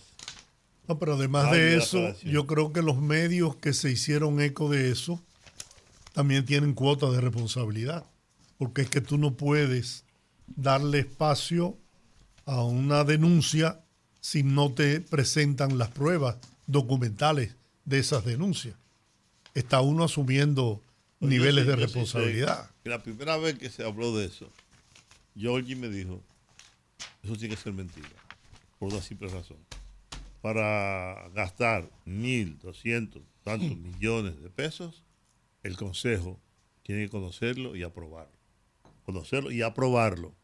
No, 0.86 0.98
pero 0.98 1.14
además 1.14 1.46
Ay, 1.50 1.58
de 1.58 1.76
eso, 1.76 2.14
yo 2.22 2.46
creo 2.46 2.72
que 2.72 2.82
los 2.82 2.98
medios 2.98 3.56
que 3.56 3.72
se 3.72 3.90
hicieron 3.90 4.40
eco 4.40 4.68
de 4.68 4.90
eso 4.90 5.20
también 6.12 6.44
tienen 6.44 6.74
cuota 6.74 7.10
de 7.10 7.20
responsabilidad. 7.20 8.04
Porque 8.58 8.82
es 8.82 8.90
que 8.90 9.00
tú 9.00 9.16
no 9.18 9.34
puedes 9.34 10.04
darle 10.56 11.00
espacio 11.00 11.78
a 12.44 12.62
una 12.64 13.04
denuncia 13.04 13.80
si 14.20 14.42
no 14.42 14.72
te 14.72 15.00
presentan 15.00 15.78
las 15.78 15.88
pruebas 15.90 16.36
documentales 16.66 17.56
de 17.84 17.98
esas 18.00 18.24
denuncias. 18.24 18.74
Está 19.54 19.80
uno 19.80 20.04
asumiendo 20.04 20.82
niveles 21.20 21.64
sí- 21.64 21.70
de 21.70 21.76
sí 21.76 21.80
responsabilidad. 21.82 22.70
La 22.84 23.02
primera 23.02 23.36
vez 23.38 23.58
que 23.58 23.70
se 23.70 23.84
habló 23.84 24.16
de 24.16 24.26
eso, 24.26 24.50
Georgie 25.36 25.76
me 25.76 25.88
dijo, 25.88 26.22
eso 27.22 27.34
tiene 27.36 27.54
que 27.54 27.60
ser 27.60 27.72
mentira, 27.72 28.08
por 28.78 28.92
una 28.92 29.00
simple 29.02 29.28
razón. 29.28 29.58
Para 30.42 31.28
gastar 31.34 31.88
mil, 32.04 32.58
doscientos, 32.60 33.22
tantos 33.42 33.76
millones 33.76 34.40
de 34.42 34.48
pesos, 34.50 35.02
el 35.62 35.76
Consejo 35.76 36.40
tiene 36.82 37.02
que 37.02 37.10
conocerlo 37.10 37.76
y 37.76 37.82
aprobarlo. 37.82 38.36
Conocerlo 39.04 39.50
y 39.50 39.62
aprobarlo. 39.62 40.34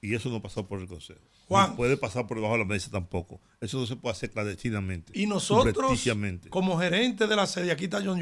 Y 0.00 0.14
eso 0.14 0.30
no 0.30 0.42
pasó 0.42 0.66
por 0.66 0.80
el 0.80 0.88
Consejo. 0.88 1.20
Juan. 1.48 1.70
No 1.70 1.76
puede 1.76 1.96
pasar 1.96 2.26
por 2.26 2.36
debajo 2.36 2.54
de 2.54 2.60
la 2.60 2.64
mesa 2.64 2.90
tampoco. 2.90 3.40
Eso 3.60 3.78
no 3.78 3.86
se 3.86 3.96
puede 3.96 4.12
hacer 4.12 4.30
clandestinamente. 4.30 5.12
Y 5.14 5.26
nosotros, 5.26 6.04
como 6.50 6.78
gerente 6.78 7.26
de 7.26 7.36
la 7.36 7.46
sede, 7.46 7.70
aquí 7.70 7.84
está 7.84 8.02
John 8.04 8.20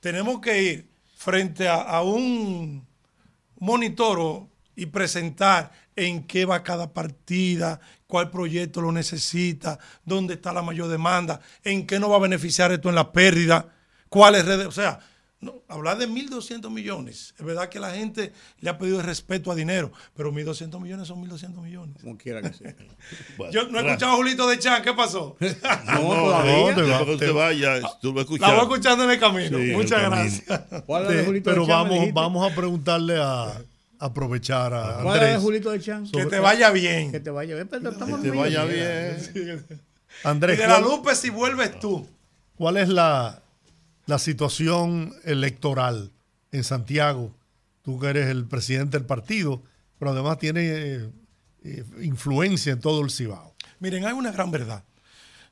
tenemos 0.00 0.40
que 0.40 0.62
ir 0.62 0.90
frente 1.16 1.68
a, 1.68 1.82
a 1.82 2.02
un 2.02 2.86
monitoro 3.58 4.48
y 4.76 4.86
presentar 4.86 5.72
en 5.96 6.22
qué 6.24 6.44
va 6.44 6.62
cada 6.62 6.92
partida, 6.92 7.80
cuál 8.06 8.30
proyecto 8.30 8.80
lo 8.80 8.92
necesita, 8.92 9.80
dónde 10.04 10.34
está 10.34 10.52
la 10.52 10.62
mayor 10.62 10.88
demanda, 10.88 11.40
en 11.64 11.86
qué 11.86 11.98
nos 11.98 12.10
va 12.10 12.16
a 12.16 12.20
beneficiar 12.20 12.70
esto 12.70 12.88
en 12.88 12.94
la 12.94 13.12
pérdida, 13.12 13.74
cuáles 14.08 14.44
redes, 14.44 14.66
o 14.66 14.72
sea, 14.72 15.00
no, 15.40 15.54
hablar 15.68 15.98
de 15.98 16.08
1.200 16.08 16.68
millones, 16.70 17.32
es 17.38 17.44
verdad 17.44 17.68
que 17.68 17.78
la 17.78 17.92
gente 17.92 18.32
le 18.60 18.70
ha 18.70 18.76
pedido 18.78 18.98
el 18.98 19.06
respeto 19.06 19.52
a 19.52 19.54
dinero, 19.54 19.92
pero 20.16 20.32
1.200 20.32 20.80
millones 20.80 21.06
son 21.06 21.24
1.200 21.24 21.62
millones. 21.62 21.96
Como 22.02 22.18
quiera 22.18 22.42
que 22.42 22.52
sea. 22.52 22.74
Bueno, 23.36 23.52
Yo 23.52 23.68
no 23.68 23.78
he 23.78 23.86
escuchado 23.86 24.12
a 24.12 24.16
Julito 24.16 24.48
de 24.48 24.58
Chan, 24.58 24.82
¿qué 24.82 24.92
pasó? 24.94 25.36
No, 25.86 26.42
No, 26.42 26.74
te 26.74 26.82
va- 26.82 27.04
te 27.04 27.10
usted 27.12 27.30
va- 27.30 27.46
vaya, 27.46 27.80
tú 28.00 28.12
lo 28.12 28.22
La 28.38 28.54
voy 28.54 28.62
escuchando 28.62 29.04
en 29.04 29.10
el 29.10 29.20
camino. 29.20 29.58
Sí, 29.58 29.72
Muchas 29.72 30.02
el 30.02 30.10
camino. 30.10 30.32
gracias. 30.46 30.82
¿Cuál 30.86 31.02
es 31.04 31.08
de 31.10 31.16
De- 31.16 31.24
Julito 31.24 31.50
pero 31.50 31.62
de 31.62 31.68
Chan, 31.68 31.88
vamos, 31.88 32.12
vamos 32.12 32.52
a 32.52 32.54
preguntarle 32.56 33.16
a 33.22 33.62
aprovechar 34.00 34.74
a 34.74 35.00
¿Cuál 35.02 35.16
es 35.18 35.22
Andrés. 35.22 35.38
Julito 35.42 35.70
de 35.70 35.80
Chan? 35.80 36.08
Que 36.10 36.26
te 36.26 36.38
vaya 36.40 36.70
bien. 36.70 37.12
Que 37.12 37.20
te 37.20 37.30
vaya 37.30 37.54
bien. 37.54 37.68
pero 37.68 37.90
estamos 37.90 38.20
Que 38.20 38.30
te 38.30 38.36
vaya 38.36 38.64
bien. 38.64 39.16
Y 39.34 40.26
Andrés, 40.26 40.58
de 40.58 40.66
la 40.66 40.80
¿cuál- 40.80 40.90
Lupe 40.96 41.14
si 41.14 41.30
vuelves 41.30 41.78
tú. 41.78 42.08
¿Cuál 42.56 42.76
es 42.78 42.88
la, 42.88 43.40
la 44.08 44.18
situación 44.18 45.14
electoral 45.24 46.10
en 46.50 46.64
Santiago? 46.64 47.34
Tú 47.82 48.00
que 48.00 48.08
eres 48.08 48.28
el 48.28 48.46
presidente 48.46 48.96
del 48.96 49.06
partido, 49.06 49.62
pero 49.98 50.12
además 50.12 50.38
tienes 50.38 50.64
eh, 50.64 51.10
eh, 51.62 51.84
influencia 52.02 52.72
en 52.72 52.80
todo 52.80 53.02
el 53.02 53.10
Cibao. 53.10 53.54
Miren, 53.80 54.06
hay 54.06 54.14
una 54.14 54.32
gran 54.32 54.50
verdad. 54.50 54.82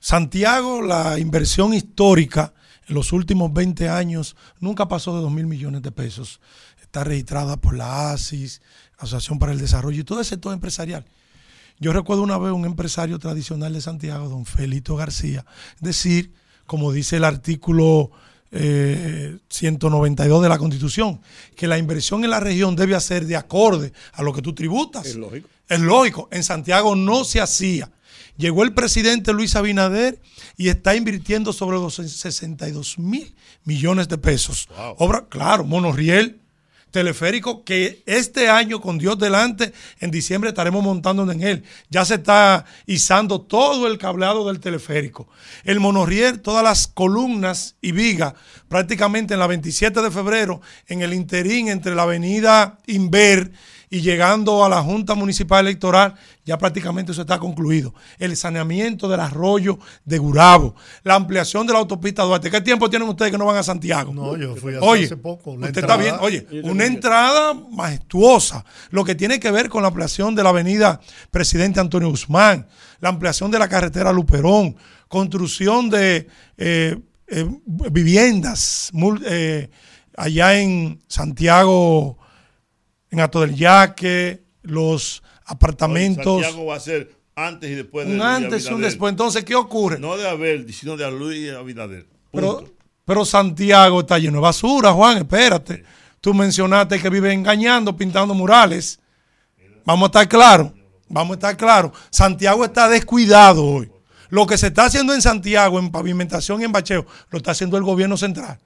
Santiago, 0.00 0.80
la 0.80 1.18
inversión 1.18 1.74
histórica 1.74 2.54
en 2.88 2.94
los 2.94 3.12
últimos 3.12 3.52
20 3.52 3.90
años 3.90 4.36
nunca 4.58 4.88
pasó 4.88 5.14
de 5.14 5.20
2 5.20 5.30
mil 5.32 5.46
millones 5.46 5.82
de 5.82 5.92
pesos. 5.92 6.40
Está 6.80 7.04
registrada 7.04 7.58
por 7.58 7.76
la 7.76 8.12
ASIS, 8.12 8.62
Asociación 8.96 9.38
para 9.38 9.52
el 9.52 9.58
Desarrollo 9.58 10.00
y 10.00 10.04
todo 10.04 10.20
el 10.20 10.24
sector 10.24 10.54
empresarial. 10.54 11.04
Yo 11.78 11.92
recuerdo 11.92 12.22
una 12.22 12.38
vez 12.38 12.52
un 12.52 12.64
empresario 12.64 13.18
tradicional 13.18 13.74
de 13.74 13.82
Santiago, 13.82 14.30
don 14.30 14.46
Felito 14.46 14.96
García, 14.96 15.44
decir, 15.78 16.32
como 16.64 16.90
dice 16.90 17.16
el 17.16 17.24
artículo 17.24 18.12
eh, 18.52 19.38
192 19.48 20.42
de 20.42 20.48
la 20.48 20.58
Constitución, 20.58 21.20
que 21.54 21.66
la 21.66 21.78
inversión 21.78 22.24
en 22.24 22.30
la 22.30 22.40
región 22.40 22.76
debe 22.76 22.94
hacer 22.94 23.26
de 23.26 23.36
acorde 23.36 23.92
a 24.12 24.22
lo 24.22 24.32
que 24.32 24.42
tú 24.42 24.54
tributas. 24.54 25.06
Es 25.06 25.16
lógico. 25.16 25.48
Es 25.68 25.80
lógico, 25.80 26.28
en 26.30 26.44
Santiago 26.44 26.94
no 26.94 27.24
se 27.24 27.40
hacía. 27.40 27.90
Llegó 28.36 28.62
el 28.62 28.74
presidente 28.74 29.32
Luis 29.32 29.56
Abinader 29.56 30.20
y 30.56 30.68
está 30.68 30.94
invirtiendo 30.94 31.52
sobre 31.52 31.78
los 31.78 31.94
62 31.94 32.98
mil 32.98 33.34
millones 33.64 34.08
de 34.08 34.18
pesos. 34.18 34.68
Obra, 34.98 35.26
claro, 35.28 35.64
monorriel, 35.64 36.40
teleférico, 36.96 37.62
que 37.62 38.02
este 38.06 38.48
año, 38.48 38.80
con 38.80 38.96
Dios 38.96 39.18
delante, 39.18 39.74
en 40.00 40.10
diciembre 40.10 40.48
estaremos 40.48 40.82
montando 40.82 41.30
en 41.30 41.42
él. 41.42 41.62
Ya 41.90 42.06
se 42.06 42.14
está 42.14 42.64
izando 42.86 43.42
todo 43.42 43.86
el 43.86 43.98
cableado 43.98 44.46
del 44.46 44.60
teleférico. 44.60 45.28
El 45.64 45.78
monorriel, 45.78 46.40
todas 46.40 46.64
las 46.64 46.86
columnas 46.86 47.76
y 47.82 47.92
vigas, 47.92 48.32
prácticamente 48.68 49.34
en 49.34 49.40
la 49.40 49.46
27 49.46 50.00
de 50.00 50.10
febrero, 50.10 50.62
en 50.86 51.02
el 51.02 51.12
interín 51.12 51.68
entre 51.68 51.94
la 51.94 52.04
avenida 52.04 52.78
Inver 52.86 53.52
y 53.88 54.00
llegando 54.00 54.64
a 54.64 54.68
la 54.68 54.82
Junta 54.82 55.14
Municipal 55.14 55.66
Electoral, 55.66 56.14
ya 56.44 56.58
prácticamente 56.58 57.12
eso 57.12 57.22
está 57.22 57.38
concluido. 57.38 57.94
El 58.18 58.36
saneamiento 58.36 59.08
del 59.08 59.20
arroyo 59.20 59.78
de 60.04 60.18
Gurabo, 60.18 60.74
la 61.04 61.14
ampliación 61.14 61.66
de 61.66 61.72
la 61.72 61.78
autopista 61.78 62.22
Duarte. 62.22 62.50
¿Qué 62.50 62.60
tiempo 62.60 62.90
tienen 62.90 63.08
ustedes 63.08 63.32
que 63.32 63.38
no 63.38 63.46
van 63.46 63.56
a 63.56 63.62
Santiago? 63.62 64.12
No, 64.12 64.36
yo 64.36 64.56
fui 64.56 64.74
hace, 64.74 64.84
Oye, 64.84 65.04
hace 65.06 65.16
poco. 65.16 65.56
La 65.56 65.66
usted 65.66 65.82
está 65.82 65.96
bien. 65.96 66.16
Oye, 66.20 66.46
una 66.64 66.84
entrada 66.84 67.54
majestuosa. 67.54 68.64
Lo 68.90 69.04
que 69.04 69.14
tiene 69.14 69.38
que 69.38 69.50
ver 69.50 69.68
con 69.68 69.82
la 69.82 69.88
ampliación 69.88 70.34
de 70.34 70.42
la 70.42 70.50
avenida 70.50 71.00
Presidente 71.30 71.80
Antonio 71.80 72.10
Guzmán, 72.10 72.66
la 73.00 73.08
ampliación 73.10 73.50
de 73.50 73.58
la 73.58 73.68
carretera 73.68 74.12
Luperón, 74.12 74.76
construcción 75.08 75.88
de 75.90 76.26
eh, 76.56 76.98
eh, 77.28 77.46
viviendas 77.66 78.90
eh, 79.24 79.70
allá 80.16 80.58
en 80.58 81.00
Santiago, 81.08 82.18
en 83.10 83.20
Ato 83.20 83.40
del 83.40 83.54
Yaque, 83.54 84.42
los 84.62 85.22
apartamentos. 85.44 86.42
Santiago 86.42 86.66
va 86.66 86.76
a 86.76 86.80
ser 86.80 87.16
antes 87.34 87.70
y 87.70 87.74
después 87.74 88.06
de 88.06 88.12
un 88.12 88.18
Luis 88.18 88.28
antes 88.28 88.66
y 88.66 88.72
un 88.72 88.80
después. 88.80 89.10
Entonces, 89.10 89.44
¿qué 89.44 89.54
ocurre? 89.54 89.98
No 89.98 90.16
de 90.16 90.28
Abel, 90.28 90.72
sino 90.72 90.96
de 90.96 91.10
Luis 91.10 91.52
Abinader. 91.52 92.06
Pero, 92.32 92.56
Punto. 92.56 92.72
pero 93.04 93.24
Santiago 93.24 94.00
está 94.00 94.18
lleno 94.18 94.38
de 94.38 94.42
basura, 94.42 94.92
Juan, 94.92 95.18
espérate. 95.18 95.84
Tú 96.20 96.34
mencionaste 96.34 97.00
que 97.00 97.10
vive 97.10 97.32
engañando, 97.32 97.96
pintando 97.96 98.34
murales. 98.34 98.98
Vamos 99.84 100.06
a 100.06 100.06
estar 100.06 100.28
claros, 100.28 100.72
vamos 101.08 101.34
a 101.34 101.38
estar 101.38 101.56
claros. 101.56 101.92
Santiago 102.10 102.64
está 102.64 102.88
descuidado 102.88 103.64
hoy. 103.64 103.90
Lo 104.28 104.46
que 104.46 104.58
se 104.58 104.68
está 104.68 104.86
haciendo 104.86 105.14
en 105.14 105.22
Santiago, 105.22 105.78
en 105.78 105.92
pavimentación 105.92 106.60
y 106.60 106.64
en 106.64 106.72
bacheo, 106.72 107.06
lo 107.30 107.38
está 107.38 107.52
haciendo 107.52 107.76
el 107.76 107.84
gobierno 107.84 108.16
central. 108.16 108.58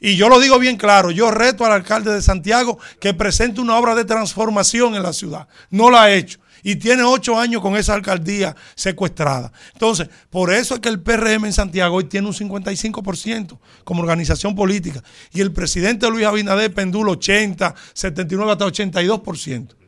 Y 0.00 0.16
yo 0.16 0.28
lo 0.30 0.40
digo 0.40 0.58
bien 0.58 0.76
claro, 0.76 1.10
yo 1.10 1.30
reto 1.30 1.64
al 1.64 1.72
alcalde 1.72 2.12
de 2.12 2.22
Santiago 2.22 2.78
que 2.98 3.12
presente 3.12 3.60
una 3.60 3.76
obra 3.76 3.94
de 3.94 4.06
transformación 4.06 4.94
en 4.94 5.02
la 5.02 5.12
ciudad. 5.12 5.46
No 5.68 5.90
la 5.90 6.04
ha 6.04 6.12
hecho. 6.12 6.40
Y 6.62 6.76
tiene 6.76 7.02
ocho 7.02 7.38
años 7.38 7.62
con 7.62 7.76
esa 7.76 7.94
alcaldía 7.94 8.54
secuestrada. 8.74 9.52
Entonces, 9.72 10.08
por 10.28 10.52
eso 10.52 10.74
es 10.74 10.80
que 10.80 10.88
el 10.88 11.00
PRM 11.00 11.46
en 11.46 11.52
Santiago 11.52 11.96
hoy 11.96 12.04
tiene 12.04 12.26
un 12.28 12.34
55% 12.34 13.58
como 13.84 14.02
organización 14.02 14.54
política. 14.54 15.02
Y 15.32 15.40
el 15.40 15.52
presidente 15.52 16.10
Luis 16.10 16.26
Abinader 16.26 16.72
pendula 16.72 17.12
80, 17.12 17.74
79 17.94 18.52
hasta 18.52 18.66
82%. 18.66 19.79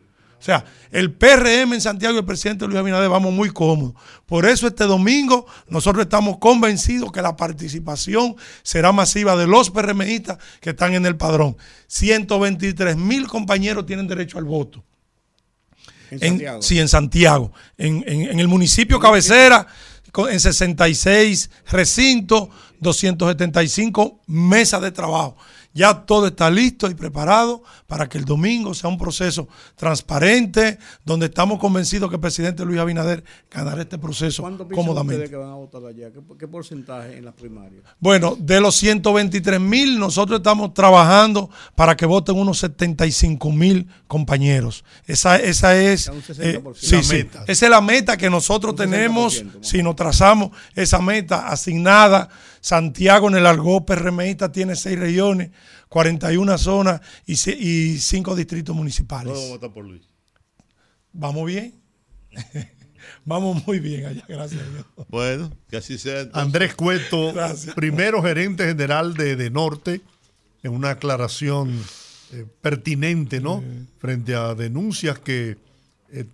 O 0.42 0.44
sea, 0.44 0.64
el 0.90 1.12
PRM 1.12 1.72
en 1.74 1.80
Santiago 1.80 2.16
y 2.16 2.18
el 2.18 2.24
presidente 2.24 2.66
Luis 2.66 2.76
Abinader 2.76 3.08
vamos 3.08 3.32
muy 3.32 3.50
cómodos. 3.50 3.94
Por 4.26 4.44
eso 4.44 4.66
este 4.66 4.82
domingo 4.84 5.46
nosotros 5.68 6.02
estamos 6.02 6.38
convencidos 6.38 7.12
que 7.12 7.22
la 7.22 7.36
participación 7.36 8.34
será 8.64 8.90
masiva 8.90 9.36
de 9.36 9.46
los 9.46 9.70
PRMistas 9.70 10.38
que 10.60 10.70
están 10.70 10.94
en 10.94 11.06
el 11.06 11.16
padrón. 11.16 11.56
123 11.86 12.96
mil 12.96 13.28
compañeros 13.28 13.86
tienen 13.86 14.08
derecho 14.08 14.36
al 14.36 14.44
voto. 14.44 14.84
En 16.10 16.18
En- 16.20 16.28
Santiago. 16.30 16.62
sí, 16.62 16.78
en 16.80 16.88
Santiago. 16.88 17.52
En, 17.78 18.04
en- 18.08 18.22
en 18.32 18.40
el 18.40 18.48
municipio 18.48 18.98
cabecera, 18.98 19.68
en 20.28 20.40
66 20.40 21.50
recintos, 21.70 22.48
275 22.80 24.20
mesas 24.26 24.82
de 24.82 24.90
trabajo. 24.90 25.36
Ya 25.74 25.94
todo 26.04 26.26
está 26.26 26.50
listo 26.50 26.90
y 26.90 26.94
preparado 26.94 27.62
para 27.86 28.08
que 28.08 28.18
el 28.18 28.24
domingo 28.24 28.74
sea 28.74 28.90
un 28.90 28.98
proceso 28.98 29.48
transparente, 29.76 30.78
donde 31.04 31.26
estamos 31.26 31.58
convencidos 31.58 32.08
que 32.08 32.16
el 32.16 32.20
presidente 32.20 32.64
Luis 32.64 32.78
Abinader 32.80 33.24
ganará 33.50 33.82
este 33.82 33.98
proceso 33.98 34.42
¿Cuánto 34.42 34.66
piensan 34.66 34.80
ustedes 34.90 34.96
cómodamente. 34.96 35.30
que 35.30 35.36
van 35.36 35.50
a 35.50 35.54
votar 35.54 35.84
allá? 35.84 36.10
¿Qué, 36.12 36.20
qué 36.38 36.48
porcentaje 36.48 37.16
en 37.18 37.24
las 37.24 37.34
primarias? 37.34 37.82
Bueno, 38.00 38.36
de 38.38 38.60
los 38.60 38.74
123 38.76 39.60
mil, 39.60 39.98
nosotros 39.98 40.38
estamos 40.38 40.72
trabajando 40.74 41.50
para 41.74 41.96
que 41.96 42.06
voten 42.06 42.36
unos 42.36 42.58
75 42.58 43.50
mil 43.50 43.88
compañeros. 44.06 44.84
Esa, 45.06 45.36
esa 45.36 45.76
es, 45.76 46.06
Ya 46.06 46.12
un 46.12 46.22
60%. 46.22 46.36
eh, 46.40 46.62
La 46.64 46.74
sí, 46.74 47.02
sí. 47.02 47.14
meta. 47.16 47.44
esa 47.46 47.66
es 47.66 47.70
la 47.70 47.80
meta 47.80 48.16
que 48.16 48.30
nosotros 48.30 48.74
tenemos. 48.76 49.42
60% 49.42 49.44
más. 49.58 49.66
Si 49.68 49.82
nos 49.82 49.96
trazamos 49.96 50.50
esa 50.74 51.00
meta 51.00 51.48
asignada, 51.48 52.28
Santiago 52.62 53.28
en 53.28 53.34
el 53.34 53.44
Argó 53.44 53.84
PRMista 53.84 54.52
tiene 54.52 54.76
seis 54.76 54.96
regiones, 54.98 55.50
41 55.88 56.56
zonas 56.58 57.00
y, 57.26 57.32
y 57.50 57.98
cinco 57.98 58.36
distritos 58.36 58.74
municipales. 58.74 59.32
Vamos 59.34 59.48
a 59.48 59.52
votar 59.54 59.72
por 59.72 59.84
Luis. 59.84 60.02
Vamos 61.12 61.44
bien. 61.44 61.74
Vamos 63.24 63.66
muy 63.66 63.80
bien 63.80 64.06
allá, 64.06 64.24
gracias 64.28 64.62
a 64.62 64.70
Dios. 64.70 64.86
Bueno, 65.08 65.50
que 65.68 65.76
así 65.76 65.98
sea. 65.98 66.20
entonces. 66.20 66.40
Andrés 66.42 66.74
Cueto, 66.74 67.32
Gracias. 67.32 67.74
primero 67.74 68.22
gerente 68.22 68.64
general 68.64 69.14
de, 69.14 69.34
de 69.34 69.50
Norte, 69.50 70.00
en 70.62 70.72
una 70.72 70.90
aclaración 70.90 71.76
eh, 72.32 72.46
pertinente, 72.60 73.40
¿no? 73.40 73.62
Frente 73.98 74.36
a 74.36 74.54
denuncias 74.54 75.18
que 75.18 75.58
eh, 76.12 76.26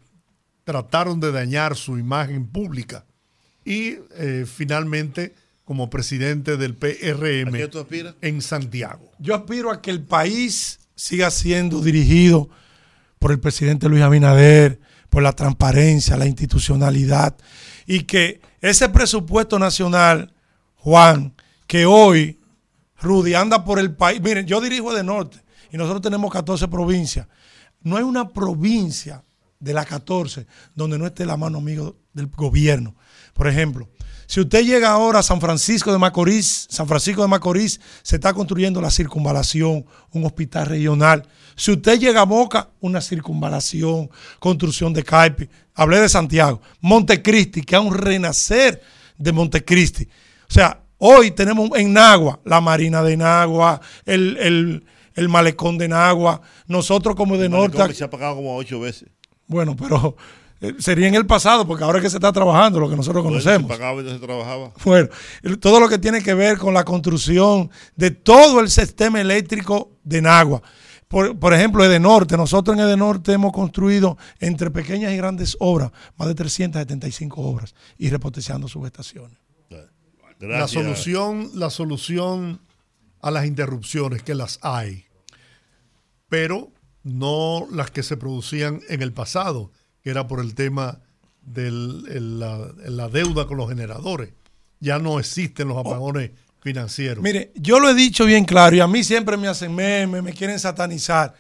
trataron 0.65 1.21
de 1.21 1.33
dañar 1.33 1.75
su 1.75 1.97
imagen 1.97 2.47
pública. 2.47 3.07
Y 3.65 3.97
eh, 4.17 4.45
finalmente, 4.47 5.35
como 5.69 5.91
presidente 5.91 6.57
del 6.57 6.75
PRM 6.75 7.55
¿A 7.55 7.59
qué 7.59 7.69
tú 7.69 7.79
aspiras? 7.79 8.15
en 8.23 8.41
Santiago. 8.41 9.13
Yo 9.19 9.35
aspiro 9.35 9.71
a 9.71 9.83
que 9.83 9.91
el 9.91 10.01
país 10.01 10.81
siga 10.95 11.31
siendo 11.31 11.83
dirigido 11.83 12.49
por 13.19 13.33
el 13.33 13.39
presidente 13.39 13.87
Luis 13.87 14.03
Abinader, 14.03 14.81
por 15.11 15.23
la 15.23 15.35
transparencia, 15.35 16.17
la 16.17 16.25
institucionalidad, 16.25 17.37
y 17.87 18.05
que 18.05 18.41
ese 18.63 18.89
presupuesto 18.89 19.59
nacional, 19.59 20.33
Juan, 20.77 21.35
que 21.67 21.85
hoy 21.85 22.39
Rudy 23.03 23.35
anda 23.35 23.63
por 23.63 23.79
el 23.79 23.95
país, 23.95 24.23
miren, 24.23 24.47
yo 24.47 24.63
dirijo 24.63 24.95
de 24.95 25.05
norte 25.05 25.37
y 25.71 25.77
nosotros 25.77 26.01
tenemos 26.01 26.33
14 26.33 26.67
provincias. 26.69 27.27
No 27.83 27.99
hay 27.99 28.05
una 28.05 28.31
provincia 28.31 29.23
de 29.61 29.75
las 29.75 29.85
14 29.85 30.47
donde 30.75 30.99
no 30.99 31.05
esté 31.07 31.27
la 31.27 31.37
mano 31.37 31.59
amiga 31.59 31.93
del 32.15 32.29
gobierno. 32.29 32.95
Por 33.35 33.49
ejemplo, 33.49 33.87
si 34.29 34.41
usted 34.41 34.63
llega 34.63 34.91
ahora 34.91 35.21
a 35.21 35.23
San 35.23 35.41
Francisco 35.41 35.91
de 35.91 35.97
Macorís, 35.99 36.67
San 36.71 36.87
Francisco 36.87 37.23
de 37.23 37.29
Macorís 37.29 37.81
se 38.03 38.17
está 38.17 38.35
construyendo 38.35 38.79
la 38.83 38.91
circunvalación, 38.91 39.87
un 40.13 40.25
hospital 40.27 40.67
regional. 40.67 41.27
Si 41.57 41.73
usted 41.73 41.99
llega 41.99 42.21
a 42.21 42.27
Moca, 42.27 42.69
una 42.81 43.01
circunvalación, 43.01 44.11
construcción 44.39 44.93
de 44.93 45.03
CAIPI. 45.03 45.49
Hablé 45.75 45.99
de 46.01 46.09
Santiago. 46.11 46.61
Montecristi, 46.81 47.63
que 47.63 47.75
hay 47.75 47.85
un 47.87 47.95
renacer 47.95 48.83
de 49.17 49.33
Montecristi. 49.33 50.05
O 50.05 50.53
sea, 50.53 50.83
hoy 50.99 51.31
tenemos 51.31 51.71
en 51.77 51.93
Nagua, 51.95 52.39
la 52.45 52.61
Marina 52.61 53.03
de 53.03 53.17
Nagua, 53.17 53.81
el, 54.05 54.37
el- 54.37 54.85
el 55.15 55.29
malecón 55.29 55.79
de 55.79 55.89
Nagua. 55.89 56.41
Nosotros 56.69 57.17
como 57.17 57.37
de 57.39 57.49
norte... 57.49 57.95
Se 57.95 58.05
ha 58.05 58.11
pagado 58.11 58.37
como 58.37 58.55
ocho 58.57 58.79
veces. 58.79 59.09
Bueno, 59.49 59.75
pero 59.75 60.17
eh, 60.61 60.75
sería 60.79 61.07
en 61.07 61.15
el 61.15 61.27
pasado, 61.27 61.67
porque 61.67 61.85
ahora 61.85 61.99
es 61.99 62.05
que 62.05 62.11
se 62.11 62.17
está 62.17 62.33
trabajando 62.33 62.81
lo 62.81 62.89
que 62.89 62.97
nosotros 62.97 63.23
Bueno, 63.23 63.39
conocemos. 63.39 63.71
Se 63.71 63.79
pagaba 63.79 64.01
y 64.01 64.05
no 64.05 64.11
se 64.11 64.19
trabajaba. 64.19 64.73
Bueno, 64.85 65.09
todo 65.61 65.81
lo 65.81 65.89
que 65.89 65.99
tiene 65.99 66.23
que 66.23 66.35
ver 66.35 66.59
con 66.59 66.75
la 66.75 66.85
construcción 66.85 67.71
de 67.97 68.11
todo 68.11 68.61
el 68.61 68.69
sistema 68.69 69.21
eléctrico 69.21 69.93
de 70.03 70.23
Nagua. 70.23 70.63
Por, 71.07 71.39
por 71.39 71.55
ejemplo, 71.55 71.85
Edenorte, 71.85 72.37
nosotros 72.37 72.77
en 72.77 72.85
Edenorte 72.85 73.33
hemos 73.33 73.53
construido 73.53 74.19
entre 74.41 74.71
pequeñas 74.71 75.13
y 75.13 75.17
grandes 75.17 75.57
obras, 75.61 75.91
más 76.17 76.29
de 76.29 76.35
375 76.35 77.41
obras, 77.41 77.75
y 77.97 78.11
repotenciando 78.11 78.69
subestaciones. 78.69 79.39
Gracias. 80.41 80.61
La 80.61 80.69
solución, 80.69 81.51
la 81.55 81.71
solución 81.71 82.61
a 83.21 83.31
las 83.31 83.47
interrupciones, 83.47 84.23
que 84.23 84.35
las 84.35 84.61
hay, 84.63 85.07
pero 86.29 86.71
no 87.03 87.67
las 87.73 87.91
que 87.91 88.03
se 88.03 88.17
producían 88.17 88.81
en 88.89 89.03
el 89.03 89.13
pasado, 89.13 89.73
que 90.03 90.11
era 90.11 90.27
por 90.27 90.41
el 90.41 90.55
tema 90.55 91.01
de 91.43 91.71
la, 91.71 93.09
deuda 93.09 93.47
con 93.47 93.57
los 93.57 93.69
generadores. 93.69 94.31
Ya 94.81 94.99
no 94.99 95.19
existen 95.19 95.69
los 95.69 95.79
apagones 95.79 96.31
financieros. 96.61 97.23
Mire, 97.23 97.53
yo 97.55 97.81
lo 97.81 97.91
he 97.91 97.95
dicho 97.95 98.25
bien 98.25 98.45
claro 98.45 98.77
y 98.77 98.81
a 98.81 98.87
mí 98.87 99.03
siempre 99.03 99.37
me 99.37 99.49
hacen 99.49 99.75
memes, 99.75 100.23
me 100.23 100.33
quieren 100.33 100.59
satanizar. 100.59 101.35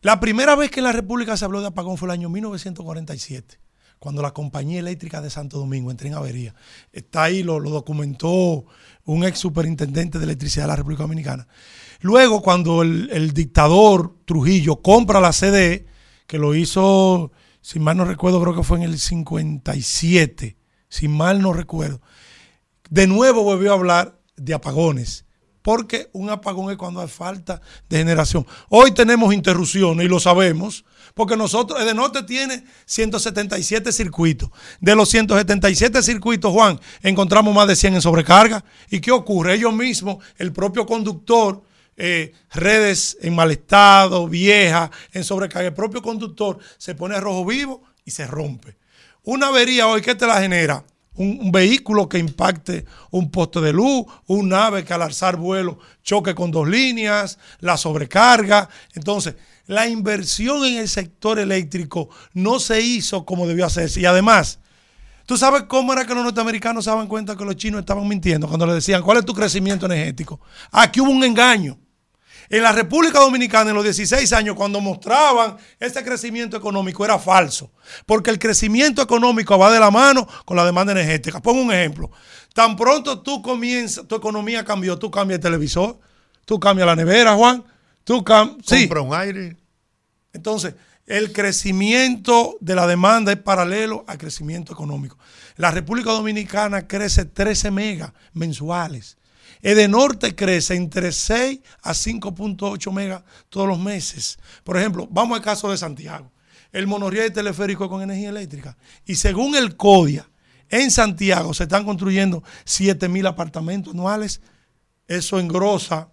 La 0.00 0.20
primera 0.20 0.54
vez 0.54 0.70
que 0.70 0.80
en 0.80 0.84
la 0.84 0.92
República 0.92 1.36
se 1.36 1.44
habló 1.44 1.60
de 1.60 1.68
apagón 1.68 1.96
fue 1.96 2.06
el 2.06 2.12
año 2.12 2.28
1947, 2.28 3.58
cuando 3.98 4.22
la 4.22 4.32
compañía 4.32 4.78
eléctrica 4.80 5.20
de 5.20 5.30
Santo 5.30 5.58
Domingo 5.58 5.90
entró 5.90 6.06
en 6.06 6.14
avería. 6.14 6.54
Está 6.92 7.24
ahí, 7.24 7.42
lo, 7.42 7.58
lo 7.58 7.70
documentó 7.70 8.64
un 9.04 9.24
ex 9.24 9.38
superintendente 9.38 10.18
de 10.18 10.24
electricidad 10.24 10.64
de 10.64 10.68
la 10.68 10.76
República 10.76 11.02
Dominicana. 11.02 11.48
Luego, 12.00 12.42
cuando 12.42 12.82
el, 12.82 13.10
el 13.12 13.32
dictador 13.32 14.14
Trujillo 14.24 14.76
compra 14.76 15.20
la 15.20 15.32
CDE, 15.32 15.86
que 16.28 16.38
lo 16.38 16.54
hizo, 16.54 17.32
si 17.60 17.78
mal 17.78 17.96
no 17.96 18.04
recuerdo, 18.04 18.40
creo 18.40 18.54
que 18.54 18.62
fue 18.62 18.78
en 18.78 18.84
el 18.84 18.98
57, 18.98 20.56
si 20.88 21.08
mal 21.08 21.42
no 21.42 21.52
recuerdo 21.52 22.00
de 22.90 23.06
nuevo 23.06 23.42
volvió 23.42 23.72
a 23.72 23.74
hablar 23.74 24.18
de 24.36 24.54
apagones. 24.54 25.24
Porque 25.62 26.08
un 26.12 26.30
apagón 26.30 26.70
es 26.70 26.78
cuando 26.78 27.00
hay 27.00 27.08
falta 27.08 27.60
de 27.88 27.98
generación. 27.98 28.46
Hoy 28.70 28.92
tenemos 28.92 29.34
interrupciones 29.34 30.06
y 30.06 30.08
lo 30.08 30.18
sabemos, 30.18 30.84
porque 31.14 31.36
nosotros, 31.36 31.80
Edenorte 31.82 32.22
tiene 32.22 32.64
177 32.86 33.92
circuitos. 33.92 34.50
De 34.80 34.94
los 34.94 35.10
177 35.10 36.02
circuitos, 36.02 36.52
Juan, 36.52 36.80
encontramos 37.02 37.54
más 37.54 37.68
de 37.68 37.76
100 37.76 37.96
en 37.96 38.02
sobrecarga. 38.02 38.64
¿Y 38.88 39.00
qué 39.00 39.10
ocurre? 39.10 39.54
Ellos 39.54 39.74
mismos, 39.74 40.24
el 40.36 40.52
propio 40.52 40.86
conductor, 40.86 41.62
eh, 41.98 42.32
redes 42.52 43.18
en 43.20 43.34
mal 43.34 43.50
estado, 43.50 44.28
viejas, 44.28 44.90
en 45.12 45.24
sobrecarga, 45.24 45.68
el 45.68 45.74
propio 45.74 46.00
conductor 46.00 46.58
se 46.78 46.94
pone 46.94 47.20
rojo 47.20 47.44
vivo 47.44 47.82
y 48.04 48.12
se 48.12 48.26
rompe. 48.26 48.78
Una 49.24 49.48
avería 49.48 49.88
hoy, 49.88 50.00
¿qué 50.00 50.14
te 50.14 50.26
la 50.26 50.40
genera? 50.40 50.84
Un, 51.14 51.38
un 51.42 51.52
vehículo 51.52 52.08
que 52.08 52.18
impacte 52.18 52.84
un 53.10 53.30
poste 53.30 53.60
de 53.60 53.72
luz, 53.72 54.06
un 54.26 54.48
nave 54.48 54.84
que 54.84 54.94
al 54.94 55.02
alzar 55.02 55.36
vuelo 55.36 55.80
choque 56.04 56.34
con 56.34 56.52
dos 56.52 56.68
líneas, 56.68 57.38
la 57.58 57.76
sobrecarga. 57.76 58.68
Entonces, 58.94 59.34
la 59.66 59.86
inversión 59.86 60.64
en 60.64 60.78
el 60.78 60.88
sector 60.88 61.38
eléctrico 61.38 62.08
no 62.32 62.60
se 62.60 62.80
hizo 62.80 63.26
como 63.26 63.46
debió 63.46 63.66
hacerse. 63.66 64.00
Y 64.00 64.06
además, 64.06 64.60
¿tú 65.26 65.36
sabes 65.36 65.64
cómo 65.64 65.92
era 65.92 66.06
que 66.06 66.14
los 66.14 66.24
norteamericanos 66.24 66.84
se 66.84 66.90
daban 66.90 67.08
cuenta 67.08 67.36
que 67.36 67.44
los 67.44 67.56
chinos 67.56 67.80
estaban 67.80 68.06
mintiendo 68.08 68.46
cuando 68.46 68.66
le 68.66 68.74
decían, 68.74 69.02
¿cuál 69.02 69.18
es 69.18 69.26
tu 69.26 69.34
crecimiento 69.34 69.86
energético? 69.86 70.40
Aquí 70.70 71.00
hubo 71.00 71.10
un 71.10 71.24
engaño. 71.24 71.76
En 72.50 72.62
la 72.62 72.72
República 72.72 73.18
Dominicana, 73.20 73.70
en 73.70 73.76
los 73.76 73.84
16 73.84 74.32
años, 74.32 74.56
cuando 74.56 74.80
mostraban 74.80 75.56
ese 75.78 76.02
crecimiento 76.02 76.56
económico, 76.56 77.04
era 77.04 77.18
falso. 77.18 77.70
Porque 78.06 78.30
el 78.30 78.38
crecimiento 78.38 79.02
económico 79.02 79.58
va 79.58 79.70
de 79.70 79.80
la 79.80 79.90
mano 79.90 80.26
con 80.44 80.56
la 80.56 80.64
demanda 80.64 80.92
energética. 80.92 81.40
Pongo 81.40 81.62
un 81.62 81.72
ejemplo. 81.72 82.10
Tan 82.54 82.76
pronto 82.76 83.20
tú 83.20 83.42
comienzas, 83.42 84.06
tu 84.08 84.14
economía 84.14 84.64
cambió, 84.64 84.98
tú 84.98 85.10
cambias 85.10 85.38
el 85.38 85.42
televisor, 85.42 85.98
tú 86.44 86.58
cambias 86.58 86.86
la 86.86 86.96
nevera, 86.96 87.34
Juan. 87.34 87.64
Tú 88.04 88.24
cam 88.24 88.56
sí. 88.64 88.88
Compra 88.88 89.02
un 89.02 89.14
aire. 89.14 89.56
Entonces, 90.32 90.74
el 91.04 91.32
crecimiento 91.32 92.56
de 92.60 92.74
la 92.74 92.86
demanda 92.86 93.32
es 93.32 93.38
paralelo 93.38 94.04
al 94.06 94.16
crecimiento 94.16 94.72
económico. 94.72 95.18
La 95.56 95.70
República 95.70 96.12
Dominicana 96.12 96.86
crece 96.86 97.26
13 97.26 97.70
megas 97.70 98.12
mensuales. 98.32 99.17
Edenorte 99.62 100.34
crece 100.34 100.74
entre 100.74 101.12
6 101.12 101.60
a 101.82 101.92
5.8 101.92 102.92
megas 102.92 103.22
todos 103.48 103.66
los 103.66 103.78
meses. 103.78 104.38
Por 104.64 104.76
ejemplo, 104.76 105.08
vamos 105.10 105.38
al 105.38 105.44
caso 105.44 105.70
de 105.70 105.76
Santiago. 105.76 106.30
El 106.72 106.86
monorriel 106.86 107.32
teleférico 107.32 107.88
con 107.88 108.02
energía 108.02 108.28
eléctrica. 108.28 108.76
Y 109.06 109.16
según 109.16 109.56
el 109.56 109.76
CODIA, 109.76 110.28
en 110.68 110.90
Santiago 110.90 111.54
se 111.54 111.64
están 111.64 111.84
construyendo 111.84 112.42
7 112.64 113.08
mil 113.08 113.26
apartamentos 113.26 113.94
anuales. 113.94 114.40
Eso 115.06 115.40
engrosa 115.40 116.10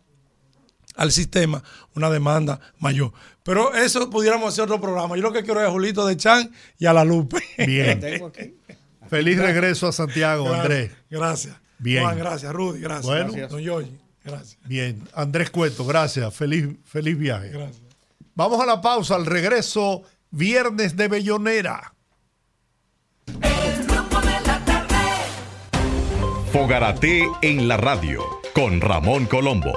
al 0.96 1.12
sistema 1.12 1.62
una 1.94 2.10
demanda 2.10 2.60
mayor. 2.80 3.12
Pero 3.44 3.76
eso 3.76 4.10
pudiéramos 4.10 4.54
hacer 4.54 4.64
otro 4.64 4.80
programa. 4.80 5.16
Yo 5.18 5.24
lo 5.24 5.34
que 5.34 5.44
quiero 5.44 5.62
es 5.62 5.68
a 5.68 5.72
Julito 5.72 6.06
de 6.06 6.16
Chan 6.18 6.52
y 6.78 6.86
a 6.86 6.94
la 6.94 7.04
Lupe. 7.04 7.42
Bien. 7.58 8.02
Feliz 9.10 9.38
regreso 9.38 9.88
a 9.88 9.92
Santiago, 9.92 10.52
Andrés. 10.52 10.92
Gracias. 11.10 11.56
Bien. 11.80 12.04
Juan, 12.04 12.18
gracias. 12.18 12.54
Rudy, 12.54 12.80
gracias. 12.80 13.06
Bueno. 13.06 13.26
Gracias. 13.26 13.52
Don 13.52 13.62
Yoyi, 13.62 14.00
gracias. 14.24 14.58
Bien. 14.66 15.04
Andrés 15.14 15.50
Cueto, 15.50 15.86
gracias. 15.86 16.34
Feliz, 16.34 16.68
feliz 16.84 17.18
viaje. 17.18 17.50
Gracias. 17.50 17.82
Vamos 18.34 18.60
a 18.62 18.66
la 18.66 18.82
pausa. 18.82 19.16
Al 19.16 19.26
regreso, 19.26 20.04
Viernes 20.32 20.96
de 20.96 21.08
Bellonera. 21.08 21.94
Fogarate 26.52 27.24
en 27.42 27.68
la 27.68 27.78
radio 27.78 28.24
con 28.54 28.80
Ramón 28.80 29.26
Colombo. 29.26 29.74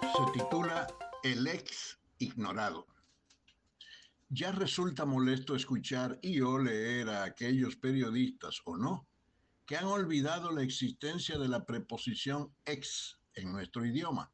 se 0.00 0.38
titula 0.38 0.86
El 1.22 1.46
ex 1.46 1.98
ignorado. 2.18 2.86
Ya 4.30 4.52
resulta 4.52 5.04
molesto 5.04 5.56
escuchar 5.56 6.18
y 6.22 6.40
o 6.40 6.58
leer 6.58 7.10
a 7.10 7.24
aquellos 7.24 7.76
periodistas 7.76 8.60
o 8.64 8.76
no 8.76 9.09
que 9.70 9.76
han 9.76 9.86
olvidado 9.86 10.50
la 10.50 10.64
existencia 10.64 11.38
de 11.38 11.46
la 11.46 11.64
preposición 11.64 12.52
ex 12.64 13.20
en 13.34 13.52
nuestro 13.52 13.86
idioma, 13.86 14.32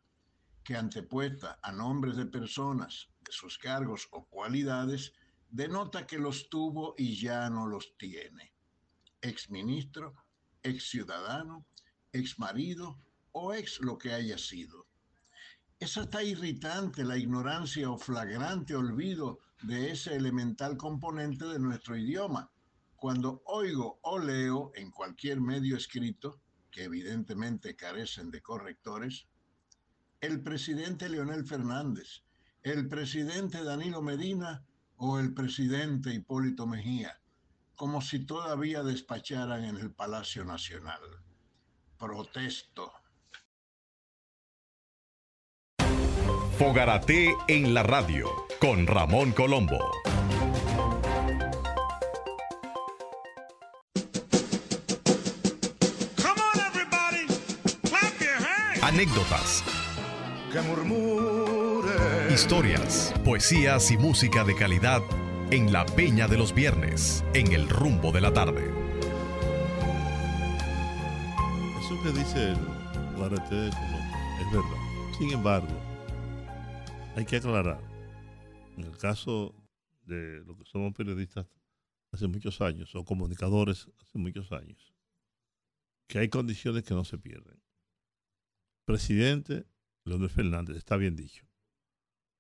que 0.65 0.75
antepuesta 0.75 1.59
a 1.63 1.73
nombres 1.73 2.17
de 2.17 2.25
personas, 2.25 3.11
de 3.21 3.33
sus 3.33 3.59
cargos 3.59 4.09
o 4.13 4.25
cualidades, 4.25 5.13
denota 5.51 6.07
que 6.07 6.17
los 6.17 6.49
tuvo 6.49 6.95
y 6.97 7.21
ya 7.21 7.51
no 7.51 7.67
los 7.67 7.99
tiene. 7.99 8.55
Ex 9.21 9.51
ministro, 9.51 10.15
ex 10.63 10.89
ciudadano, 10.89 11.67
ex 12.15 12.39
marido 12.39 12.99
o 13.33 13.53
ex 13.53 13.79
lo 13.81 13.99
que 13.99 14.15
haya 14.15 14.39
sido. 14.39 14.87
Es 15.79 15.99
hasta 15.99 16.23
irritante 16.23 17.05
la 17.05 17.19
ignorancia 17.19 17.91
o 17.91 17.99
flagrante 17.99 18.75
olvido 18.75 19.41
de 19.65 19.91
ese 19.91 20.17
elemental 20.17 20.79
componente 20.79 21.45
de 21.45 21.59
nuestro 21.59 21.95
idioma. 21.95 22.51
Cuando 23.07 23.41
oigo 23.45 24.01
o 24.03 24.19
leo 24.19 24.73
en 24.75 24.91
cualquier 24.91 25.41
medio 25.41 25.77
escrito, 25.77 26.41
que 26.73 26.83
evidentemente 26.83 27.77
carecen 27.77 28.33
de 28.33 28.43
correctores, 28.43 29.29
el 30.21 30.43
presidente 30.43 31.09
Leonel 31.09 31.47
Fernández, 31.47 32.25
el 32.65 32.89
presidente 32.89 33.63
Danilo 33.63 34.03
Medina 34.03 34.67
o 34.97 35.21
el 35.21 35.33
presidente 35.35 36.13
Hipólito 36.13 36.67
Mejía, 36.67 37.21
como 37.77 38.03
si 38.03 38.27
todavía 38.27 38.83
despacharan 38.83 39.63
en 39.63 39.77
el 39.77 39.93
Palacio 39.93 40.45
Nacional. 40.45 41.01
Protesto. 41.97 42.91
Fogarate 46.59 47.37
en 47.47 47.73
la 47.73 47.85
radio 47.85 48.27
con 48.59 48.85
Ramón 48.85 49.31
Colombo. 49.31 49.79
Anécdotas, 58.97 59.63
que 60.51 62.33
historias, 62.33 63.13
poesías 63.27 63.91
y 63.91 63.99
música 63.99 64.43
de 64.43 64.57
calidad 64.57 65.03
en 65.51 65.71
la 65.71 65.85
Peña 65.85 66.29
de 66.29 66.39
los 66.39 66.55
Viernes, 66.55 67.23
en 67.35 67.53
el 67.53 67.69
rumbo 67.69 68.11
de 68.11 68.23
la 68.23 68.33
tarde. 68.33 68.65
Eso 71.79 72.03
que 72.03 72.11
dice 72.11 72.53
el 72.53 72.59
Guarete 73.19 73.55
de 73.55 73.71
Colombo 73.71 74.17
es 74.41 74.51
verdad. 74.51 75.19
Sin 75.19 75.31
embargo, 75.31 75.79
hay 77.17 77.27
que 77.27 77.37
aclarar, 77.37 77.79
en 78.79 78.85
el 78.85 78.97
caso 78.97 79.55
de 80.07 80.43
lo 80.47 80.57
que 80.57 80.65
somos 80.65 80.95
periodistas 80.95 81.45
hace 82.13 82.27
muchos 82.29 82.63
años, 82.63 82.95
o 82.95 83.05
comunicadores 83.05 83.89
hace 84.01 84.17
muchos 84.17 84.51
años, 84.53 84.95
que 86.07 86.19
hay 86.19 86.31
condiciones 86.31 86.83
que 86.83 86.95
no 86.95 87.05
se 87.05 87.19
pierden. 87.19 87.56
Presidente 88.87 89.67
Leonel 90.05 90.31
Fernández, 90.31 90.77
está 90.77 90.97
bien 90.97 91.17
dicho. 91.17 91.45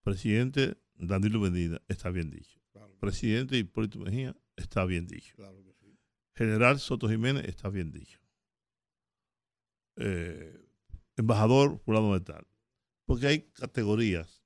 Presidente 0.03 0.79
Danilo 0.95 1.41
Medina, 1.41 1.83
está 1.89 2.11
bien 2.11 2.31
dicho. 2.31 2.61
Presidente 3.01 3.59
Hipólito 3.59 3.99
Mejía, 3.99 4.35
está 4.57 4.85
bien 4.85 5.07
dicho. 5.07 5.35
General 6.35 6.79
Soto 6.79 7.09
Jiménez, 7.09 7.45
está 7.47 7.69
bien 7.69 7.91
dicho. 7.91 8.21
Eh, 9.97 10.57
embajador 11.17 11.79
fulano 11.81 12.15
de 12.15 12.21
tal. 12.21 12.47
Porque 13.07 13.27
hay 13.27 13.41
categorías, 13.53 14.45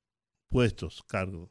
puestos, 0.48 1.02
cargos, 1.02 1.50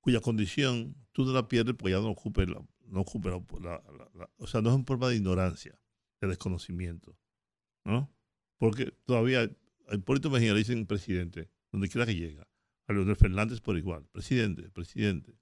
cuya 0.00 0.20
condición 0.20 0.96
tú 1.12 1.24
no 1.24 1.32
la 1.32 1.48
pierdes 1.48 1.74
porque 1.76 1.92
ya 1.92 2.00
no 2.00 2.10
ocupe 2.10 2.46
la, 2.46 2.64
no 2.86 3.00
ocupe 3.00 3.28
la, 3.30 3.38
la- 3.60 3.82
la- 3.92 4.10
la- 4.14 4.30
o 4.38 4.46
sea, 4.46 4.62
no 4.62 4.70
es 4.70 4.76
un 4.76 4.84
problema 4.84 5.10
de 5.10 5.16
ignorancia, 5.16 5.78
de 6.20 6.28
desconocimiento, 6.28 7.16
¿no? 7.84 8.12
Porque 8.58 8.92
todavía 9.04 9.50
a 9.88 9.94
Hipólito 9.94 10.30
Mejía 10.30 10.52
le 10.52 10.58
dicen 10.58 10.86
presidente, 10.86 11.50
donde 11.70 11.88
quiera 11.88 12.06
que 12.06 12.14
llega. 12.14 12.46
A 12.88 12.92
Leonel 12.92 13.16
Fernández 13.16 13.60
por 13.60 13.76
igual, 13.76 14.06
presidente, 14.12 14.70
presidente. 14.70 15.34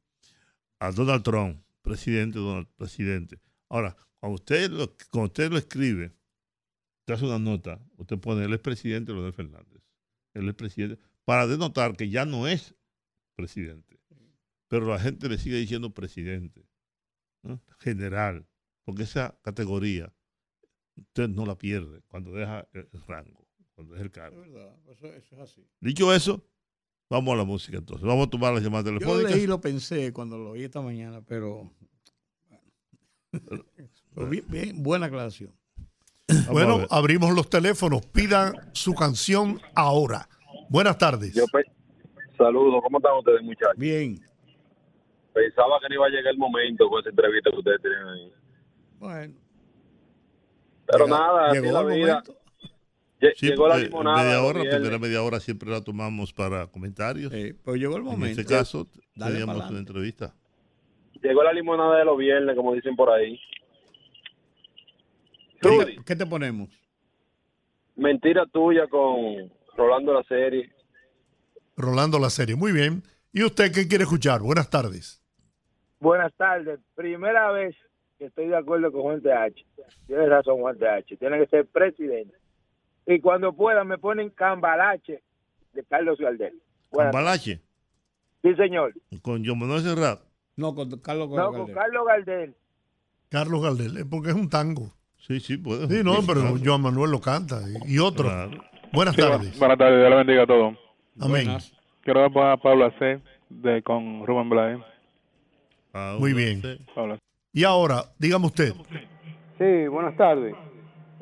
A 0.78 0.90
Donald 0.92 1.22
Trump, 1.22 1.62
presidente, 1.82 2.38
Donald, 2.38 2.68
presidente. 2.76 3.40
Ahora, 3.68 3.96
cuando 4.18 4.36
usted 4.36 4.70
lo, 4.70 5.58
escribe, 5.58 6.16
usted 7.00 7.14
hace 7.14 7.24
una 7.26 7.38
nota, 7.38 7.80
usted 7.96 8.18
pone, 8.18 8.44
él 8.44 8.54
es 8.54 8.60
presidente 8.60 9.12
Leonel 9.12 9.34
Fernández. 9.34 9.82
Él 10.32 10.48
es 10.48 10.54
presidente, 10.54 11.02
para 11.24 11.46
denotar 11.46 11.96
que 11.96 12.08
ya 12.08 12.24
no 12.24 12.48
es 12.48 12.74
presidente. 13.36 14.00
Pero 14.68 14.86
la 14.86 14.98
gente 14.98 15.28
le 15.28 15.38
sigue 15.38 15.56
diciendo 15.56 15.92
presidente, 15.92 16.66
general, 17.78 18.46
porque 18.84 19.02
esa 19.02 19.38
categoría 19.42 20.12
usted 20.96 21.28
no 21.28 21.44
la 21.46 21.56
pierde 21.58 22.02
cuando 22.08 22.32
deja 22.32 22.66
el 22.72 22.88
rango, 23.06 23.43
cuando 23.74 23.92
deja 23.94 24.04
el 24.04 24.10
cargo. 24.10 24.42
Eso, 24.88 25.06
eso 25.06 25.34
es 25.36 25.40
así. 25.40 25.66
Dicho 25.80 26.12
eso, 26.14 26.42
vamos 27.10 27.34
a 27.34 27.36
la 27.38 27.44
música 27.44 27.78
entonces. 27.78 28.06
Vamos 28.06 28.26
a 28.26 28.30
tomar 28.30 28.54
las 28.54 28.62
llamadas 28.62 28.84
Yo 28.86 28.92
lo 28.92 28.98
telefónicas. 28.98 29.32
leí 29.34 29.44
y 29.44 29.46
lo 29.46 29.60
pensé 29.60 30.12
cuando 30.12 30.38
lo 30.38 30.50
oí 30.50 30.64
esta 30.64 30.80
mañana, 30.80 31.20
pero. 31.26 31.70
pero 33.30 34.26
bien- 34.30 34.44
bien, 34.48 34.82
buena 34.82 35.06
aclaración. 35.06 35.52
Bueno, 36.50 36.86
abrimos 36.90 37.34
los 37.34 37.50
teléfonos. 37.50 38.06
Pidan 38.06 38.54
su 38.72 38.94
canción 38.94 39.60
ahora. 39.74 40.28
Buenas 40.70 40.96
tardes. 40.96 41.34
Yo 41.34 41.44
pe- 41.48 41.64
saludo, 42.38 42.80
¿cómo 42.80 42.98
están 42.98 43.16
ustedes, 43.18 43.42
muchachos? 43.42 43.76
Bien. 43.76 44.18
Pensaba 45.34 45.78
que 45.80 45.88
no 45.88 45.94
iba 45.96 46.06
a 46.06 46.10
llegar 46.10 46.32
el 46.32 46.38
momento 46.38 46.88
con 46.88 47.00
esa 47.00 47.10
entrevista 47.10 47.50
que 47.50 47.56
ustedes 47.58 47.80
tienen 47.82 47.98
ahí. 48.08 48.32
Bueno. 48.98 49.34
Pero 50.86 51.04
llegó- 51.06 51.16
nada, 51.18 51.50
así 51.50 51.60
llegó 51.60 51.72
la 51.72 51.82
vida. 51.94 52.06
momento. 52.22 52.36
Sí, 53.36 53.46
llegó 53.48 53.66
la 53.68 53.74
porque 53.74 53.86
limonada. 53.88 54.22
media 54.22 54.42
hora, 54.42 54.64
la 54.64 54.70
primera 54.76 54.98
media 54.98 55.22
hora 55.22 55.40
siempre 55.40 55.70
la 55.70 55.82
tomamos 55.82 56.32
para 56.32 56.66
comentarios. 56.66 57.32
Eh, 57.32 57.54
pero 57.64 57.76
llegó 57.76 57.96
el 57.96 58.02
en 58.02 58.06
momento. 58.08 58.40
este 58.40 58.52
caso, 58.52 58.86
Dale 59.14 59.38
teníamos 59.38 59.70
una 59.70 59.78
entrevista. 59.78 60.34
Llegó 61.22 61.42
la 61.42 61.52
limonada 61.52 61.98
de 61.98 62.04
los 62.04 62.18
viernes, 62.18 62.54
como 62.54 62.74
dicen 62.74 62.94
por 62.96 63.10
ahí. 63.10 63.40
Rudy, 65.62 65.96
¿Qué 66.04 66.14
te 66.16 66.26
ponemos? 66.26 66.68
mentira 67.96 68.44
tuya 68.46 68.86
con 68.88 69.50
Rolando 69.76 70.12
la 70.12 70.22
serie. 70.24 70.70
Rolando 71.76 72.18
la 72.18 72.28
serie. 72.30 72.56
Muy 72.56 72.72
bien. 72.72 73.02
¿Y 73.32 73.42
usted 73.44 73.72
qué 73.72 73.88
quiere 73.88 74.04
escuchar? 74.04 74.40
Buenas 74.40 74.68
tardes. 74.68 75.22
Buenas 76.00 76.32
tardes. 76.34 76.78
Primera 76.94 77.50
vez 77.52 77.74
que 78.18 78.26
estoy 78.26 78.48
de 78.48 78.56
acuerdo 78.56 78.92
con 78.92 79.02
Juan 79.02 79.22
TH. 79.22 79.64
Tienes 80.06 80.28
razón, 80.28 80.60
Juan 80.60 80.76
TH. 80.78 81.16
Tiene 81.18 81.38
que 81.38 81.46
ser 81.46 81.66
presidente. 81.66 82.34
Y 83.06 83.20
cuando 83.20 83.52
pueda 83.52 83.84
me 83.84 83.98
ponen 83.98 84.30
cambalache 84.30 85.22
de 85.72 85.84
Carlos 85.84 86.18
Gardel. 86.18 86.54
Buenas 86.90 87.12
Cambalache, 87.12 87.60
Sí, 88.42 88.54
señor. 88.56 88.94
con 89.22 89.44
John 89.44 89.58
Manuel 89.58 89.82
Serrat. 89.82 90.20
No, 90.56 90.74
con 90.74 90.88
Carlos 91.00 91.28
No, 91.30 91.52
con 91.52 91.72
Carlos 91.72 92.06
Gardel. 92.06 92.54
Carlos 93.28 93.62
Gardel, 93.62 94.06
porque 94.08 94.28
es 94.30 94.34
un 94.34 94.48
tango. 94.48 94.92
Sí, 95.18 95.40
sí, 95.40 95.56
puede. 95.56 95.88
Sí, 95.88 96.04
no, 96.04 96.16
pero 96.26 96.42
claro. 96.42 96.56
Joan 96.62 96.82
Manuel 96.82 97.10
lo 97.10 97.20
canta. 97.20 97.60
Y 97.86 97.94
y 97.94 97.98
otro. 97.98 98.26
Claro. 98.28 98.62
Buenas 98.92 99.14
Sí, 99.16 99.20
tardes. 99.22 99.58
buenas 99.58 99.78
tardes, 99.78 99.98
Dios 99.98 100.10
le 100.10 100.16
bendiga 100.16 100.42
a 100.42 100.46
todos. 100.46 100.74
Amén. 101.18 101.44
Buenas. 101.46 101.72
Quiero 102.02 102.30
poner 102.32 102.50
a 102.50 102.56
Pablo 102.58 102.92
C. 102.98 103.20
De, 103.48 103.82
con 103.82 104.26
Rubén 104.26 104.48
Blades. 104.50 104.78
Muy 106.18 106.32
bien. 106.34 106.60
Pablo. 106.94 107.18
Y 107.52 107.64
ahora, 107.64 108.04
dígame 108.18 108.46
usted. 108.46 108.72
Sí, 109.58 109.88
buenas 109.88 110.16
tardes. 110.16 110.54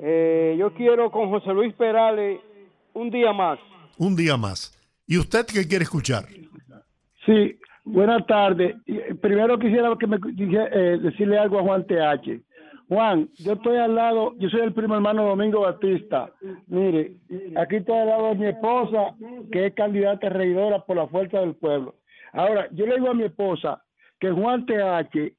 Eh, 0.05 0.57
yo 0.59 0.73
quiero 0.75 1.11
con 1.13 1.31
José 1.31 1.53
Luis 1.53 1.73
Perales 1.75 2.41
un 2.93 3.09
día 3.09 3.33
más. 3.33 3.59
Un 3.99 4.17
día 4.17 4.37
más. 4.37 4.77
¿Y 5.07 5.17
usted 5.17 5.47
qué 5.47 5.67
quiere 5.69 5.85
escuchar? 5.85 6.25
Sí, 7.25 7.57
buenas 7.85 8.27
tardes. 8.27 8.75
Eh, 8.87 9.15
Primero 9.21 9.59
quisiera 9.59 9.95
que 9.99 10.07
me 10.09 10.19
dije- 10.33 10.69
eh, 10.73 10.99
decirle 10.99 11.39
algo 11.39 11.61
a 11.61 11.63
Juan 11.63 11.87
TH. 11.87 12.41
Juan, 12.89 13.29
yo 13.39 13.53
estoy 13.53 13.77
al 13.79 13.95
lado, 13.95 14.35
yo 14.39 14.49
soy 14.51 14.61
el 14.63 14.75
primo 14.75 14.95
hermano 14.97 15.25
Domingo 15.25 15.61
Batista. 15.61 16.31
Mire, 16.67 17.13
aquí 17.57 17.77
estoy 17.77 17.97
al 17.97 18.09
lado 18.09 18.29
de 18.31 18.35
mi 18.35 18.47
esposa, 18.47 19.15
que 19.53 19.67
es 19.67 19.75
candidata 19.75 20.29
regidora 20.29 20.81
por 20.85 20.97
la 20.97 21.07
fuerza 21.07 21.39
del 21.41 21.55
pueblo. 21.55 21.95
Ahora, 22.33 22.67
yo 22.73 22.87
le 22.87 22.97
digo 22.97 23.11
a 23.11 23.15
mi 23.15 23.23
esposa 23.25 23.83
que 24.19 24.31
Juan 24.31 24.67
TH 24.67 25.33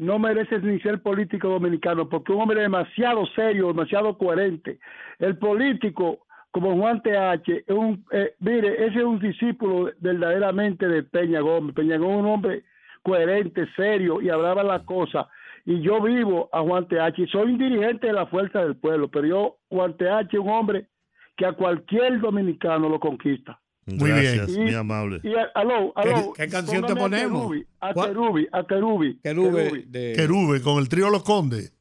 no 0.00 0.18
merece 0.18 0.58
ni 0.60 0.80
ser 0.80 1.02
político 1.02 1.48
dominicano, 1.48 2.08
porque 2.08 2.32
un 2.32 2.42
hombre 2.42 2.62
demasiado 2.62 3.26
serio, 3.36 3.68
demasiado 3.68 4.16
coherente. 4.16 4.78
El 5.18 5.38
político 5.38 6.20
como 6.50 6.76
Juan 6.76 7.00
TH, 7.02 7.48
es 7.48 7.76
un, 7.76 8.04
eh, 8.10 8.34
mire, 8.40 8.86
ese 8.86 8.98
es 8.98 9.04
un 9.04 9.20
discípulo 9.20 9.92
verdaderamente 10.00 10.88
de 10.88 11.02
Peña 11.04 11.40
Gómez. 11.40 11.74
Peña 11.74 11.96
Gómez 11.96 12.16
es 12.16 12.22
un 12.22 12.26
hombre 12.26 12.64
coherente, 13.02 13.68
serio 13.76 14.20
y 14.20 14.30
hablaba 14.30 14.62
las 14.62 14.82
cosas. 14.82 15.26
Y 15.64 15.80
yo 15.80 16.00
vivo 16.00 16.48
a 16.52 16.60
Juan 16.62 16.88
TH 16.88 17.30
soy 17.30 17.52
un 17.52 17.58
dirigente 17.58 18.08
de 18.08 18.12
la 18.12 18.26
Fuerza 18.26 18.62
del 18.62 18.76
Pueblo, 18.76 19.08
pero 19.08 19.26
yo, 19.26 19.56
Juan 19.68 19.96
TH, 19.96 20.38
un 20.38 20.48
hombre 20.48 20.86
que 21.36 21.46
a 21.46 21.52
cualquier 21.52 22.20
dominicano 22.20 22.88
lo 22.88 22.98
conquista. 22.98 23.60
Muy 23.96 24.10
Gracias, 24.10 24.46
bien. 24.48 24.62
muy 24.64 24.74
amable. 24.74 25.20
Y 25.22 25.34
a- 25.34 25.50
aló, 25.54 25.92
aló, 25.96 26.32
¿Qué- 26.34 26.44
qué 26.44 26.48
canción 26.50 26.84
te 26.86 26.94
ponemos? 26.96 27.42
Kerubi, 27.42 27.66
A 27.80 27.92
¿Cuál? 27.92 28.08
Kerubi, 28.08 28.48
a 28.52 28.66
Kerubi. 28.66 29.18
Querube 29.20 29.84
de... 29.86 30.12
Querube, 30.16 30.60
con 30.62 30.78
el 30.78 30.88
trío 30.88 31.10
Los 31.10 31.22
Condes. 31.22 31.72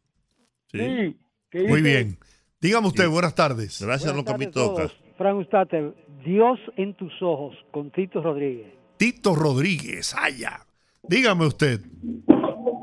Sí. 0.72 1.16
que 1.49 1.64
Muy 1.68 1.82
dice- 1.82 2.03
bien. 2.03 2.18
Dígame 2.62 2.88
usted, 2.88 3.07
buenas 3.10 3.34
tardes. 3.36 3.82
Gracias, 3.82 4.16
lo 4.16 4.24
que 4.24 4.32
me 4.32 4.38
Buenas 4.38 4.53
tardes 4.53 4.70
a 4.70 4.72
toca. 4.74 4.88
todos. 4.88 5.16
Fran 5.18 5.36
Ustate, 5.38 5.93
Dios 6.26 6.60
en 6.78 6.93
tus 6.95 7.12
ojos, 7.22 7.55
con 7.72 7.89
Tito 7.91 8.22
Rodríguez. 8.22 8.68
Tito 8.97 9.34
Rodríguez, 9.36 10.14
allá. 10.18 10.66
Dígame 11.03 11.45
usted. 11.45 11.80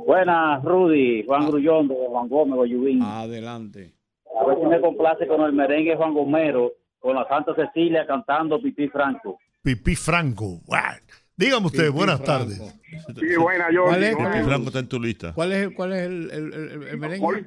Buenas, 0.06 0.62
Rudy, 0.64 1.24
Juan 1.26 1.46
Grullón 1.48 1.88
de 1.88 1.94
Juan 2.08 2.28
Gómez, 2.28 2.54
Guayubín. 2.56 3.02
Adelante. 3.02 3.92
A 4.40 4.46
ver 4.46 4.58
si 4.60 4.66
me 4.66 4.80
complace 4.80 5.26
con 5.26 5.40
el 5.42 5.52
merengue 5.52 5.96
Juan 5.96 6.14
Gomero, 6.14 6.72
con 7.06 7.14
la 7.16 7.26
Santa 7.28 7.54
Cecilia 7.54 8.04
cantando 8.06 8.60
Pipí 8.60 8.88
Franco. 8.88 9.38
Pipí 9.62 9.94
Franco. 9.94 10.60
Buah. 10.66 10.96
Dígame 11.36 11.66
usted, 11.66 11.84
Pipí 11.86 11.96
buenas 11.96 12.20
Franco. 12.20 12.44
tardes. 12.44 12.76
Sí, 13.20 13.36
buena, 13.36 13.70
yo. 13.72 13.84
¿Cuál 13.84 14.02
es? 14.02 14.16
Pipi 14.16 14.42
Franco 14.44 14.66
está 14.66 14.78
en 14.80 14.88
tu 14.88 15.00
lista. 15.00 15.32
¿Cuál 15.32 15.52
es, 15.52 15.70
cuál 15.74 15.92
es 15.92 16.02
el, 16.02 16.30
el, 16.32 16.52
el- 16.52 16.82
el 16.88 16.98
merengue? 16.98 17.44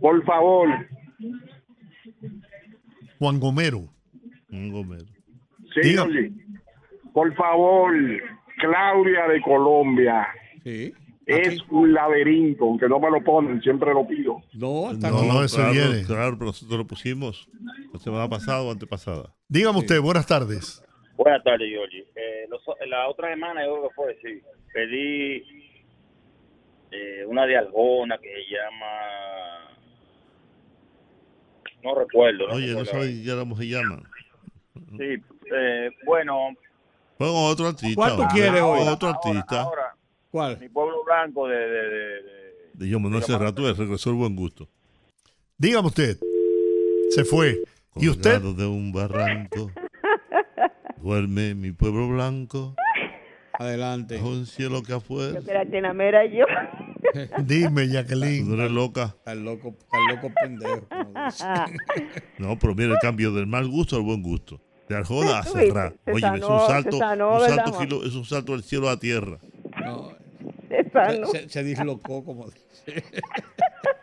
Por 0.00 0.24
favor. 0.24 0.68
Juan 3.18 3.38
Gomero. 3.40 3.84
Un 4.50 4.72
gomero. 4.72 5.04
Sí, 5.80 5.96
oye. 5.96 6.32
Por 7.12 7.32
favor, 7.34 7.92
Claudia 8.58 9.28
de 9.28 9.40
Colombia. 9.42 10.26
Sí. 10.64 10.92
Es 11.26 11.62
un 11.70 11.92
laberinto, 11.94 12.64
aunque 12.64 12.88
no 12.88 13.00
me 13.00 13.10
lo 13.10 13.22
ponen, 13.24 13.60
siempre 13.62 13.92
lo 13.94 14.06
pido. 14.06 14.42
No, 14.52 14.90
está 14.90 15.10
No, 15.10 15.22
no, 15.24 15.42
eso 15.44 15.56
claro, 15.56 15.72
viene. 15.72 16.04
Claro, 16.04 16.32
pero 16.38 16.46
nosotros 16.46 16.78
lo 16.78 16.86
pusimos 16.86 17.48
la 17.92 17.98
semana 17.98 18.28
pasada 18.28 18.62
o 18.62 18.70
antepasada. 18.70 19.34
Dígame 19.48 19.78
usted, 19.78 20.00
buenas 20.00 20.26
tardes. 20.26 20.82
Buenas 21.16 21.42
tardes, 21.44 21.68
Georgie. 21.70 22.04
Eh, 22.14 22.46
los- 22.50 22.62
la 22.88 23.08
otra 23.08 23.30
semana 23.30 23.64
yo 23.64 23.72
creo 23.74 23.88
que 23.88 23.94
fue, 23.94 24.18
sí, 24.22 24.42
pedí 24.72 25.42
eh, 26.90 27.24
una 27.26 27.46
de 27.46 27.56
Algona 27.56 28.18
que 28.18 28.28
se 28.28 28.54
llama... 28.54 29.70
No 31.82 31.94
recuerdo. 31.94 32.48
No 32.48 32.54
Oye, 32.54 32.72
no 32.72 32.84
sabes 32.84 33.24
ya 33.24 33.36
cómo 33.36 33.56
se 33.56 33.66
llama. 33.68 34.02
Sí, 34.96 35.16
eh, 35.54 35.90
bueno, 36.06 36.50
otro 37.18 37.68
artista. 37.68 37.94
¿Cuál 37.94 38.16
tú 38.16 38.22
hombre. 38.22 38.34
quieres 38.40 38.62
hoy? 38.62 38.80
Otro 38.88 39.08
ahora, 39.08 39.18
artista. 39.18 39.62
ahora, 39.62 39.93
¿Cuál? 40.34 40.58
mi 40.58 40.68
pueblo 40.68 41.04
blanco 41.04 41.46
de... 41.46 41.56
de, 41.56 41.68
de, 41.68 41.88
de- 41.90 42.70
De 42.74 42.88
yo, 42.88 42.98
Manuel 42.98 43.22
Serrato, 43.22 43.68
el 43.68 43.76
regresó 43.76 44.10
el 44.10 44.16
buen 44.16 44.34
gusto. 44.34 44.68
Dígame 45.56 45.86
usted. 45.86 46.18
Se 47.10 47.24
fue. 47.24 47.62
¿Y 47.94 48.08
usted? 48.08 48.40
De 48.40 48.66
un 48.66 48.90
barranco. 48.92 49.70
Duerme 51.00 51.54
mi 51.54 51.70
pueblo 51.70 52.08
blanco. 52.08 52.74
Adelante. 53.52 54.16
Bajo 54.16 54.30
un 54.30 54.46
cielo 54.46 54.82
que 54.82 54.94
afuera. 54.94 55.38
Espérate, 55.38 55.80
la 55.80 55.92
mera 55.94 56.26
yo. 56.26 56.46
Dime, 57.44 57.86
Tú 57.86 57.92
Jacqueline. 57.92 58.48
no 58.48 58.54
eres 58.60 58.72
loca. 58.72 59.14
Al 59.26 59.44
loco, 59.44 59.76
al 59.92 60.16
loco 60.16 60.32
pendejo. 60.42 60.88
No, 62.38 62.58
pero 62.58 62.74
mira 62.74 62.92
el 62.94 62.98
cambio 62.98 63.30
del 63.32 63.46
mal 63.46 63.68
gusto 63.68 63.94
al 63.94 64.02
buen 64.02 64.20
gusto. 64.20 64.60
De 64.88 64.96
Arjona 64.96 65.38
a 65.38 65.44
Tú 65.44 65.50
se 65.52 65.58
Oye, 65.60 65.68
es 65.68 66.04
un 66.04 66.20
sanó, 66.20 66.66
salto, 66.66 66.98
sanó, 66.98 67.32
un 67.34 67.38
¿verdad, 67.40 67.56
salto 67.66 67.78
kilo- 67.78 68.04
es 68.04 68.14
un 68.16 68.24
salto 68.24 68.52
del 68.52 68.64
cielo 68.64 68.88
a 68.90 68.98
tierra. 68.98 69.38
No, 69.84 70.12
Se, 70.82 71.24
se- 71.26 71.48
se 71.48 71.62
dislocó, 71.64 72.24
como 72.24 72.46
dice. 72.50 73.02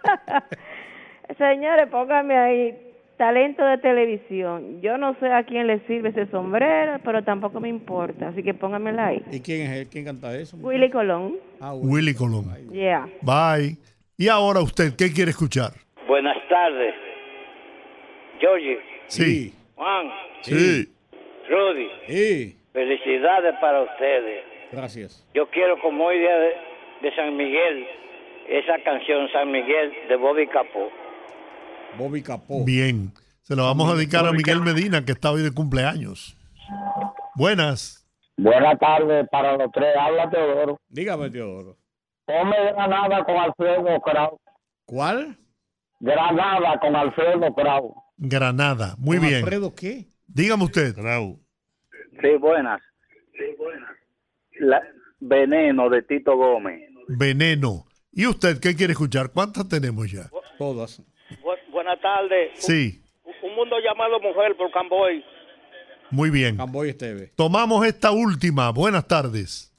Señores, 1.38 1.88
póngame 1.90 2.38
ahí 2.38 2.78
talento 3.18 3.64
de 3.66 3.78
televisión. 3.78 4.82
Yo 4.82 4.98
no 4.98 5.16
sé 5.20 5.32
a 5.32 5.44
quién 5.44 5.68
le 5.68 5.80
sirve 5.88 6.10
ese 6.10 6.26
sombrero, 6.28 7.00
pero 7.04 7.24
tampoco 7.24 7.60
me 7.60 7.70
importa. 7.70 8.30
Así 8.30 8.44
que 8.44 8.54
póngamela 8.54 9.08
ahí. 9.08 9.24
¿Y 9.32 9.40
quién 9.40 9.62
es 9.62 9.70
él? 9.80 9.88
¿Quién 9.90 10.06
canta 10.06 10.36
eso? 10.36 10.58
Willy 10.58 10.90
Colón. 10.90 11.38
Ah, 11.60 11.74
Willy. 11.74 11.94
Willy 11.94 12.14
Colón. 12.16 12.46
Yeah. 12.72 13.08
Bye. 13.22 13.78
Y 14.18 14.28
ahora 14.28 14.60
usted, 14.62 14.94
¿qué 14.98 15.12
quiere 15.14 15.32
escuchar? 15.32 15.72
Buenas 16.08 16.38
tardes. 16.50 16.94
Georgie, 18.40 18.78
Sí. 19.08 19.54
Juan, 19.76 20.08
Sí. 20.42 20.88
Rudy, 21.50 21.88
Sí. 22.08 22.58
felicidades 22.74 23.54
para 23.62 23.82
ustedes. 23.84 24.44
Gracias. 24.72 25.26
Yo 25.34 25.50
quiero, 25.50 25.80
como 25.82 26.06
hoy 26.06 26.20
día 26.20 26.36
de, 26.38 26.54
de 27.02 27.16
San 27.16 27.36
Miguel, 27.36 27.86
esa 28.48 28.82
canción 28.84 29.28
San 29.32 29.52
Miguel 29.52 29.92
de 30.08 30.16
Bobby 30.16 30.48
Capó. 30.48 30.90
Bobby 31.98 32.22
Capó. 32.22 32.64
Bien. 32.66 33.12
Se 33.42 33.56
lo 33.56 33.64
vamos 33.64 33.92
a 33.92 33.96
dedicar 33.96 34.26
a 34.26 34.32
Miguel 34.32 34.62
Medina, 34.62 35.04
que 35.04 35.12
está 35.12 35.32
hoy 35.32 35.42
de 35.42 35.52
cumpleaños. 35.52 36.38
Buenas. 37.36 38.08
Buenas 38.38 38.80
tardes 38.80 39.28
para 39.30 39.58
los 39.58 39.72
tres. 39.72 39.96
Habla 40.00 40.30
Teodoro. 40.30 40.80
Dígame, 40.88 41.30
Teodoro. 41.30 41.78
Come 42.26 42.56
Granada 42.74 43.24
con 43.26 43.38
Alfredo 43.38 44.02
Krau. 44.02 44.40
¿Cuál? 44.86 45.38
Granada 46.00 46.80
con 46.80 46.96
Alfredo 46.96 47.54
Krau. 47.54 47.96
Granada. 48.18 48.96
Muy 48.98 49.18
¿Con 49.18 49.28
bien. 49.28 49.40
Alfredo 49.44 49.74
qué? 49.76 50.06
Dígame 50.28 50.64
usted. 50.64 50.96
Grau. 50.96 51.40
Sí, 52.22 52.30
buenas. 52.40 52.82
La, 54.62 54.82
Veneno 55.20 55.89
de 55.89 56.03
Tito 56.03 56.36
Gómez. 56.38 56.89
Veneno. 57.07 57.86
¿Y 58.12 58.28
usted 58.28 58.59
qué 58.59 58.76
quiere 58.76 58.93
escuchar? 58.93 59.32
¿Cuántas 59.34 59.68
tenemos 59.68 60.12
ya? 60.12 60.30
Todas. 60.57 61.01
buenas 61.72 61.99
tardes. 61.99 62.51
Sí. 62.55 63.01
Un 63.41 63.55
mundo 63.55 63.78
llamado 63.80 64.20
Mujer 64.20 64.55
por 64.55 64.72
Camboy. 64.72 65.24
Muy 66.12 66.30
bien. 66.30 66.57
Camboy 66.57 66.89
Esteve. 66.89 67.32
Tomamos 67.36 67.86
esta 67.86 68.12
última. 68.12 68.72
Buenas 68.72 69.07
tardes. 69.07 69.74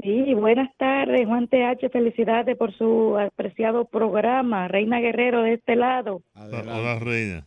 Sí, 0.00 0.34
buenas 0.34 0.74
tardes, 0.76 1.26
Juan 1.26 1.48
TH. 1.48 1.88
Felicidades 1.90 2.58
por 2.58 2.76
su 2.76 3.16
apreciado 3.18 3.86
programa. 3.86 4.68
Reina 4.68 5.00
Guerrero 5.00 5.42
de 5.42 5.54
este 5.54 5.76
lado. 5.76 6.22
Hola, 6.34 6.98
reina. 6.98 7.46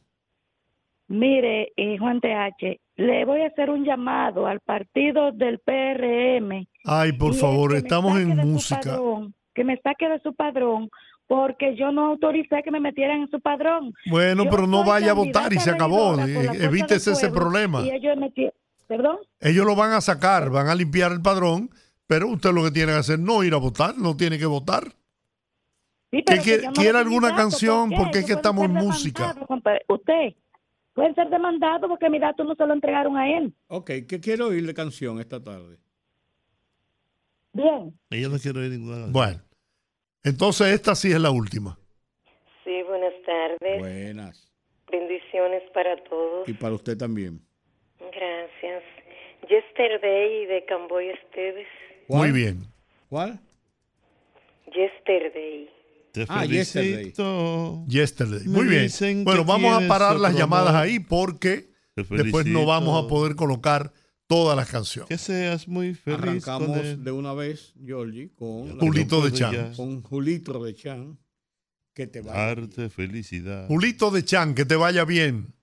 Mire, 1.08 1.72
eh, 1.78 1.98
Juan 2.00 2.20
TH, 2.20 2.80
le 2.98 3.26
voy 3.26 3.42
a 3.42 3.48
hacer 3.48 3.70
un 3.70 3.86
llamado 3.86 4.46
al 4.48 4.60
partido 4.60 5.32
del 5.32 5.60
PRM. 5.60 6.68
Ay, 6.84 7.14
por 7.14 7.32
es 7.34 7.40
favor, 7.42 7.72
que 7.72 7.78
estamos 7.78 8.18
en 8.20 8.36
música. 8.36 8.82
padrón, 8.82 9.34
que 9.54 9.64
me 9.64 9.78
saque 9.78 10.10
de 10.10 10.20
su 10.22 10.34
padrón, 10.34 10.90
porque 11.28 11.76
yo 11.76 11.92
no 11.92 12.06
autoricé 12.08 12.62
que 12.64 12.72
me 12.72 12.80
metieran 12.80 13.22
en 13.22 13.30
su 13.30 13.40
padrón. 13.40 13.94
Bueno, 14.10 14.46
Yo 14.46 14.50
pero 14.50 14.68
no 14.68 14.84
vaya 14.84 15.12
a 15.12 15.14
votar 15.14 15.54
y 15.54 15.60
se 15.60 15.70
acabó. 15.72 16.20
Eh, 16.20 16.50
Evítese 16.62 17.12
ese 17.12 17.30
problema. 17.30 17.82
Y 17.82 17.92
ellos 17.92 18.18
metieron, 18.18 18.54
¿perdón? 18.88 19.18
Ellos 19.40 19.66
lo 19.66 19.76
van 19.76 19.92
a 19.92 20.02
sacar, 20.02 20.50
van 20.50 20.68
a 20.68 20.76
limpiar 20.76 21.12
el 21.12 21.22
padrón, 21.22 21.70
pero 22.08 22.28
usted 22.30 22.52
lo 22.52 22.64
que 22.64 22.72
tiene 22.72 22.94
que 22.94 23.00
hacer 23.00 23.20
no 23.20 23.44
ir 23.44 23.54
a 23.54 23.58
votar, 23.58 23.98
no 23.98 24.16
tiene 24.18 24.38
que 24.40 24.46
votar. 24.46 24.86
Sí, 26.10 26.20
¿Qué 26.20 26.24
pero 26.26 26.42
quiere- 26.42 26.58
que 26.60 26.64
yo 26.64 26.70
no 26.70 26.74
quiere 26.74 26.92
soy 26.94 27.02
alguna 27.02 27.36
canción? 27.36 27.90
¿por 27.90 27.98
qué? 27.98 28.04
Porque 28.04 28.20
es 28.20 28.26
que 28.26 28.34
estamos 28.34 28.66
en 28.66 28.74
música. 28.74 29.36
Usted 29.90 30.34
puede 30.98 31.14
ser 31.14 31.30
demandado 31.30 31.88
porque 31.88 32.10
mi 32.10 32.18
dato 32.18 32.44
no 32.44 32.56
se 32.56 32.66
lo 32.66 32.74
entregaron 32.74 33.16
a 33.18 33.30
él. 33.30 33.54
Ok, 33.68 33.92
¿qué 34.10 34.20
quiero 34.20 34.48
oír 34.48 34.66
de 34.66 34.74
canción 34.74 35.20
esta 35.20 35.40
tarde? 35.44 35.78
Bien. 37.54 37.94
Ella 38.10 38.30
no 38.30 38.40
quiere 38.40 38.62
oír 38.62 38.72
ninguna. 38.72 39.06
Bueno, 39.12 39.40
entonces 40.24 40.74
esta 40.74 40.96
sí 40.96 41.12
es 41.12 41.22
la 41.22 41.30
última. 41.30 41.78
Sí, 42.64 42.82
buenas 42.88 43.14
tardes. 43.28 43.80
Buenas. 43.80 44.52
Bendiciones 44.92 45.62
para 45.72 46.04
todos. 46.06 46.50
Y 46.50 46.54
para 46.54 46.74
usted 46.74 46.98
también. 46.98 47.42
Gracias. 48.00 48.84
Yesterday 49.48 50.48
de 50.48 50.66
Camboy 50.66 51.10
Esteves. 51.10 51.68
Muy 52.08 52.32
bien. 52.32 52.64
¿Cuál? 53.08 53.40
Yesterday. 54.74 55.70
Te 56.18 56.26
Ah, 56.30 56.42
felicito. 56.42 57.86
Yesterday. 57.88 58.48
Me 58.48 58.64
Muy 58.64 58.68
bien. 58.68 59.24
Bueno, 59.24 59.46
vamos 59.46 59.84
a 59.84 59.88
parar 59.88 60.20
las 60.20 60.36
llamadas 60.36 60.70
amor. 60.70 60.82
ahí 60.82 61.00
porque 61.00 61.70
después 61.96 62.48
no 62.48 62.66
vamos 62.66 63.04
a 63.04 63.08
poder 63.08 63.36
colocar 63.36 63.94
todas 64.26 64.58
las 64.58 64.68
canciones. 64.68 65.10
Que 65.10 65.18
seas 65.18 65.68
muy 65.68 65.94
feliz 65.94 66.20
Arrancamos 66.20 66.70
con 66.70 67.04
de 67.04 67.12
una 67.12 67.34
vez, 67.34 67.74
Georgie, 67.86 68.32
con, 68.36 68.80
Julito 68.80 69.22
de 69.22 69.32
Chan. 69.32 69.74
Con 69.76 70.02
Julito 70.02 70.64
de 70.64 70.74
Chan. 70.74 71.20
Que 71.94 72.08
te 72.08 72.22
vaya. 72.22 72.40
Darte 72.40 72.90
felicidad. 72.90 73.68
Julito 73.68 74.10
de 74.10 74.26
Chan, 74.26 74.56
que 74.56 74.66
te 74.66 74.76
vaya 74.76 75.06
bien. 75.06 75.54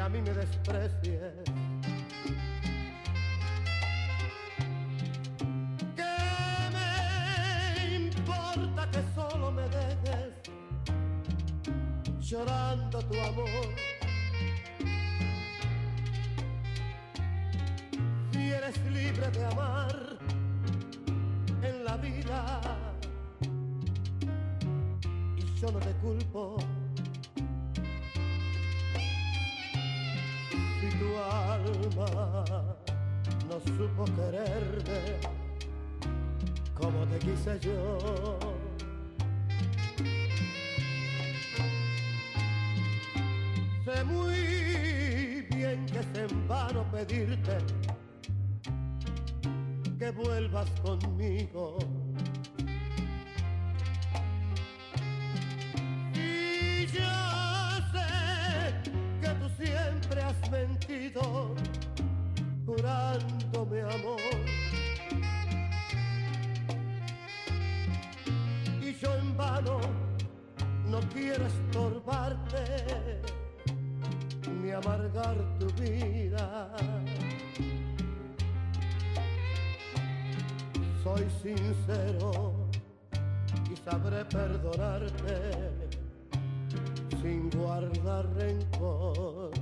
A 0.00 0.08
mí 0.08 0.22
me 0.22 0.32
desprecies? 0.32 1.34
¿Qué 5.94 6.16
me 6.72 8.06
importa 8.06 8.90
que 8.90 9.02
solo 9.14 9.52
me 9.52 9.62
dejes 9.68 10.32
llorando 12.18 12.98
tu 13.00 13.20
amor? 13.20 13.48
Si 18.32 18.50
eres 18.50 18.80
libre 18.90 19.30
de 19.30 19.44
amar 19.44 20.18
en 21.62 21.84
la 21.84 21.96
vida 21.98 22.60
y 25.36 25.60
yo 25.60 25.70
no 25.70 25.78
te 25.78 25.92
culpo. 25.96 26.56
Si 30.80 30.88
tu 30.96 31.14
alma 31.18 32.44
no 33.50 33.60
supo 33.60 34.04
quererme 34.16 35.20
como 36.74 37.04
te 37.06 37.18
quise 37.18 37.60
yo. 37.60 37.98
Sé 43.84 44.04
muy 44.04 45.46
bien 45.54 45.84
que 45.84 45.98
es 45.98 46.06
en 46.14 46.48
vano 46.48 46.82
pedirte 46.90 47.58
que 49.98 50.10
vuelvas 50.12 50.70
conmigo. 50.80 51.76
No 71.00 71.08
quiero 71.08 71.46
estorbarte 71.46 73.20
ni 74.62 74.70
amargar 74.70 75.36
tu 75.58 75.66
vida. 75.82 76.70
Soy 81.02 81.26
sincero 81.42 82.52
y 83.72 83.76
sabré 83.76 84.24
perdonarte 84.26 85.70
sin 87.22 87.50
guardar 87.50 88.26
rencor. 88.34 89.59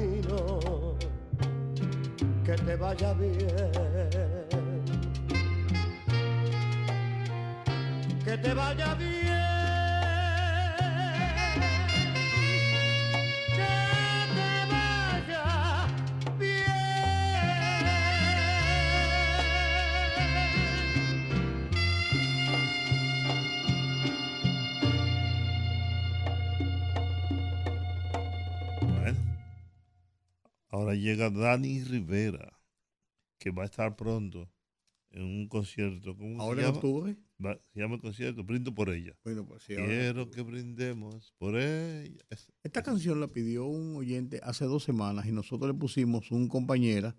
Camino, 0.00 0.96
que 2.44 2.54
te 2.54 2.76
vaya 2.76 3.12
bien. 3.14 3.70
Que 8.24 8.38
te 8.38 8.54
vaya 8.54 8.94
bien. 8.94 9.59
Ahora 30.90 31.00
llega 31.00 31.30
Dani 31.30 31.84
Rivera, 31.84 32.58
que 33.38 33.50
va 33.50 33.62
a 33.62 33.66
estar 33.66 33.94
pronto 33.94 34.50
en 35.12 35.22
un 35.22 35.48
concierto. 35.48 36.16
¿Cómo 36.16 36.36
se 36.36 36.42
Ahora 36.42 36.60
en 36.62 36.66
llama? 36.66 36.76
octubre. 36.78 37.16
Va- 37.44 37.58
se 37.72 37.80
llama 37.80 37.94
el 37.94 38.00
concierto 38.00 38.42
Brindo 38.42 38.74
por 38.74 38.90
ella. 38.90 39.16
Bueno, 39.24 39.46
pues 39.46 39.62
sí, 39.62 39.74
ahora- 39.74 39.86
Quiero 39.86 40.30
que 40.30 40.42
brindemos 40.42 41.32
por 41.38 41.56
ella. 41.56 42.20
Es- 42.28 42.48
Esta 42.64 42.82
canción 42.82 43.20
la 43.20 43.28
pidió 43.28 43.66
un 43.66 43.96
oyente 43.96 44.40
hace 44.42 44.64
dos 44.64 44.82
semanas 44.82 45.26
y 45.26 45.32
nosotros 45.32 45.72
le 45.72 45.78
pusimos 45.78 46.32
un 46.32 46.48
compañera 46.48 47.14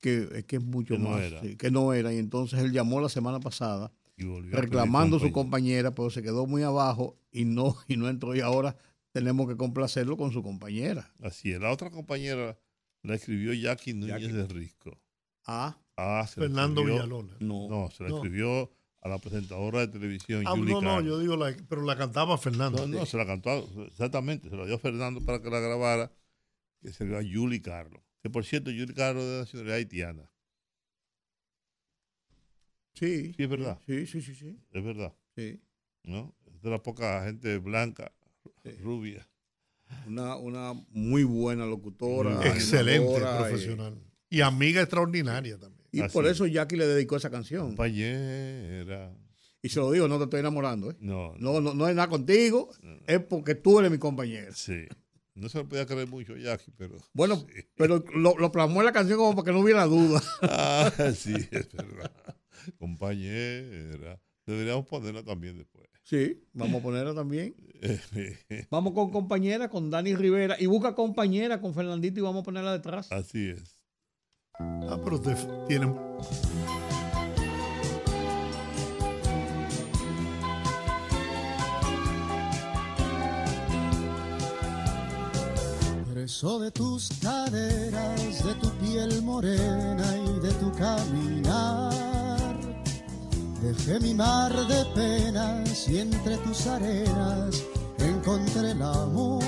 que, 0.00 0.28
es 0.34 0.44
que 0.44 0.56
es 0.56 0.64
mucho 0.64 0.94
Que 0.94 1.00
no 1.00 1.10
más, 1.10 1.22
era. 1.22 1.40
sí, 1.40 1.56
que 1.56 1.70
no 1.70 1.92
era. 1.92 2.12
Y 2.12 2.18
entonces 2.18 2.58
él 2.58 2.72
llamó 2.72 3.00
la 3.00 3.08
semana 3.08 3.38
pasada 3.38 3.92
Y 4.16 4.24
volvió 4.24 4.56
a 4.58 4.60
reclamando 4.60 5.20
su 5.20 5.30
compañera, 5.30 5.94
pero 5.94 6.10
se 6.10 6.20
quedó 6.22 6.46
muy 6.46 6.62
abajo 6.62 7.16
y 7.30 7.44
no, 7.44 7.76
y 7.88 7.96
no 7.96 8.08
entró. 8.08 8.34
Y 8.34 8.40
ahora 8.40 8.76
tenemos 9.12 9.48
que 9.48 9.56
complacerlo 9.56 10.16
con 10.16 10.32
su 10.32 10.42
compañera. 10.42 11.14
Así 11.22 11.52
es. 11.52 11.60
La 11.60 11.70
otra 11.70 11.90
compañera 11.90 12.58
la 13.04 13.14
escribió 13.14 13.52
Jackie 13.52 13.94
Núñez 13.94 14.32
de 14.32 14.46
Risco. 14.46 14.98
Ah. 15.46 15.78
Ah, 15.96 16.26
se 16.28 16.40
la 16.40 16.46
Fernando 16.46 16.80
escribió- 16.82 16.94
Villalona. 17.04 17.36
No. 17.40 17.90
se 17.90 18.02
la 18.02 18.08
No. 18.08 18.16
escribió 18.16 18.70
a 19.02 19.08
la 19.08 19.18
presentadora 19.18 19.80
de 19.80 19.88
televisión, 19.88 20.44
Ah, 20.46 20.50
Julie 20.56 20.72
no, 20.74 20.80
no, 20.80 21.00
yo 21.02 21.18
digo, 21.18 21.36
la, 21.36 21.54
pero 21.68 21.82
la 21.82 21.96
cantaba 21.96 22.36
Fernando. 22.38 22.86
No, 22.86 22.98
no, 23.00 23.06
se 23.06 23.16
la 23.18 23.26
cantó, 23.26 23.68
exactamente, 23.86 24.48
se 24.50 24.56
la 24.56 24.64
dio 24.66 24.74
a 24.74 24.78
Fernando 24.78 25.20
para 25.24 25.40
que 25.42 25.50
la 25.50 25.60
grabara, 25.60 26.10
que 26.80 26.92
se 26.92 27.04
dio 27.04 27.18
a 27.18 27.22
Julie 27.22 27.60
Carlos. 27.62 28.02
Que 28.22 28.30
por 28.30 28.44
cierto, 28.44 28.70
Julie 28.70 28.94
Carlos 28.94 29.22
es 29.22 29.30
de 29.30 29.38
nacionalidad 29.40 29.76
haitiana. 29.76 30.30
Sí. 32.94 33.34
Sí, 33.34 33.42
es 33.42 33.48
verdad. 33.48 33.78
Sí, 33.86 34.06
sí, 34.06 34.22
sí, 34.22 34.34
sí. 34.34 34.58
Es 34.70 34.84
verdad. 34.84 35.12
Sí. 35.36 35.60
¿No? 36.04 36.34
Es 36.46 36.62
de 36.62 36.70
la 36.70 36.82
poca 36.82 37.24
gente 37.24 37.58
blanca, 37.58 38.12
rubia. 38.80 39.28
Una, 40.06 40.36
una 40.36 40.72
muy 40.90 41.24
buena 41.24 41.66
locutora. 41.66 42.40
Excelente 42.46 43.06
animadora, 43.06 43.38
profesional. 43.38 43.98
Y 44.30 44.40
amiga 44.40 44.80
extraordinaria 44.80 45.58
también. 45.58 45.86
Y, 45.92 46.02
por 46.08 46.26
eso 46.26 46.46
Jackie 46.46 46.76
le 46.76 46.86
dedicó 46.86 47.16
esa 47.16 47.30
canción. 47.30 47.68
Compañera. 47.68 49.16
Y 49.62 49.68
se 49.68 49.80
lo 49.80 49.90
digo, 49.92 50.08
no 50.08 50.18
te 50.18 50.24
estoy 50.24 50.40
enamorando. 50.40 50.90
¿eh? 50.90 50.96
No, 51.00 51.34
No, 51.38 51.60
no, 51.60 51.72
no 51.72 51.88
es 51.88 51.94
nada 51.94 52.08
contigo, 52.08 52.70
es 53.06 53.20
porque 53.20 53.54
tú 53.54 53.78
eres 53.78 53.90
mi 53.90 53.98
compañera. 53.98 54.52
Sí. 54.54 54.86
No 55.34 55.48
se 55.48 55.58
lo 55.58 55.68
podía 55.68 55.86
creer 55.86 56.08
mucho 56.08 56.36
Jackie, 56.36 56.72
pero. 56.76 56.96
Bueno, 57.12 57.44
pero 57.76 58.04
lo, 58.14 58.36
lo 58.38 58.52
plasmó 58.52 58.80
en 58.80 58.86
la 58.86 58.92
canción 58.92 59.18
como 59.18 59.34
para 59.34 59.46
que 59.46 59.52
no 59.52 59.60
hubiera 59.60 59.84
duda. 59.84 60.22
Ah, 60.42 60.92
sí, 61.14 61.34
es 61.50 61.72
verdad. 61.72 62.12
Compañera. 62.78 64.20
Deberíamos 64.46 64.86
ponerla 64.86 65.22
también 65.22 65.56
después. 65.56 65.88
Sí, 66.02 66.42
vamos 66.52 66.80
a 66.80 66.82
ponerla 66.82 67.14
también. 67.14 67.54
Vamos 68.70 68.92
con 68.92 69.10
compañera, 69.10 69.68
con 69.70 69.90
Dani 69.90 70.14
Rivera. 70.14 70.56
Y 70.58 70.66
busca 70.66 70.94
compañera 70.94 71.60
con 71.62 71.74
Fernandito 71.74 72.20
y 72.20 72.22
vamos 72.22 72.42
a 72.42 72.44
ponerla 72.44 72.72
detrás. 72.72 73.10
Así 73.10 73.48
es. 73.48 73.80
Ah, 74.58 75.00
pero 75.02 75.16
usted 75.16 75.36
tiene. 75.66 75.92
Preso 86.12 86.58
de 86.60 86.70
tus 86.70 87.08
caderas, 87.20 88.44
de 88.44 88.54
tu 88.54 88.70
piel 88.78 89.22
morena 89.22 90.04
y 90.18 90.40
de 90.40 90.52
tu 90.54 90.70
caminar. 90.72 91.93
Dejé 93.64 93.98
mi 93.98 94.12
mar 94.12 94.52
de 94.52 94.84
penas 94.94 95.88
y 95.88 95.98
entre 95.98 96.36
tus 96.36 96.66
arenas 96.66 97.64
encontré 97.98 98.72
el 98.72 98.82
amor. 98.82 99.42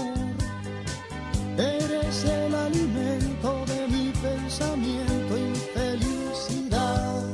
Eres 1.58 2.24
el 2.24 2.54
alimento 2.54 3.62
de 3.66 3.86
mi 3.88 4.12
pensamiento 4.12 5.36
y 5.36 5.54
felicidad. 5.76 7.24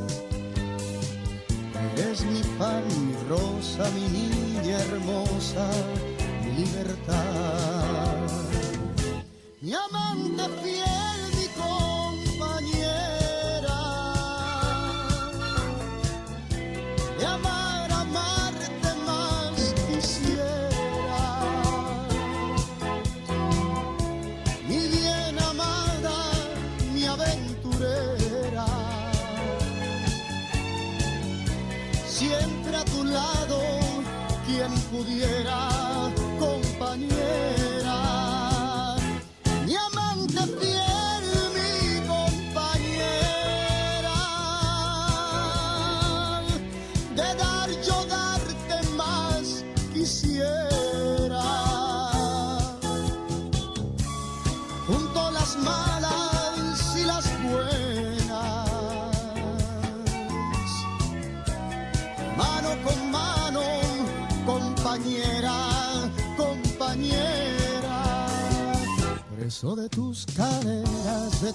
Eres 1.97 2.25
mi 2.25 2.43
pan, 2.59 2.83
mi 3.07 3.15
rosa, 3.29 3.89
mi 3.95 4.07
niña 4.19 4.77
hermosa, 4.81 5.65
mi 6.43 6.65
libertad. 6.65 8.27
Mi 9.61 9.73
amante 9.73 10.49
fiel, 10.65 11.12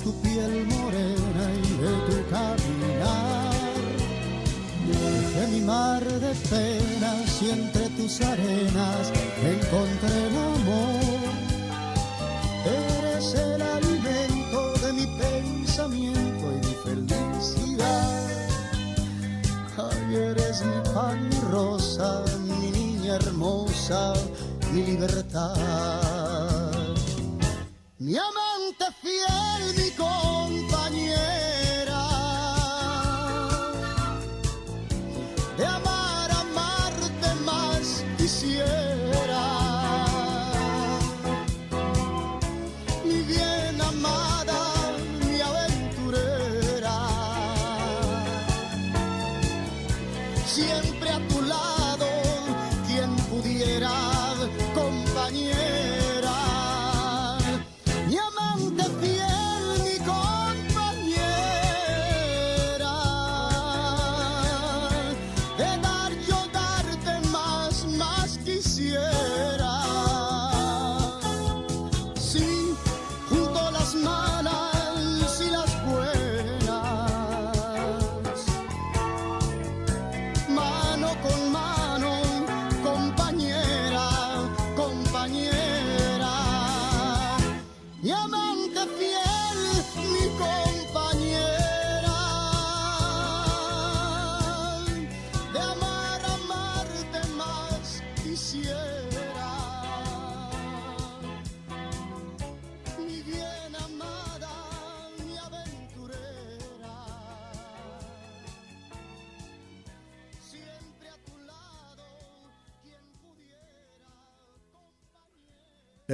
tu 0.03 0.13
piel 0.21 0.65
morena 0.67 1.45
y 1.63 1.69
de 1.81 1.93
tu 2.07 2.17
caminar. 2.29 3.53
Dejé 4.87 5.47
mi 5.51 5.61
mar 5.61 6.03
de 6.03 6.33
penas 6.49 7.41
y 7.41 7.49
entre 7.51 7.89
tus 7.89 8.21
arenas 8.21 9.11
encontré 9.43 10.27
el 10.27 10.37
amor. 10.53 11.27
Eres 12.65 13.33
el 13.33 13.61
alimento 13.61 14.73
de 14.83 14.93
mi 14.93 15.07
pensamiento 15.23 16.45
y 16.55 16.67
mi 16.67 16.75
felicidad. 16.85 18.27
Ay, 19.77 20.15
eres 20.15 20.63
mi 20.65 20.93
pan, 20.93 21.29
rosa, 21.51 22.23
mi 22.47 22.71
niña 22.71 23.15
hermosa, 23.15 24.13
mi 24.73 24.83
libertad. 24.83 26.06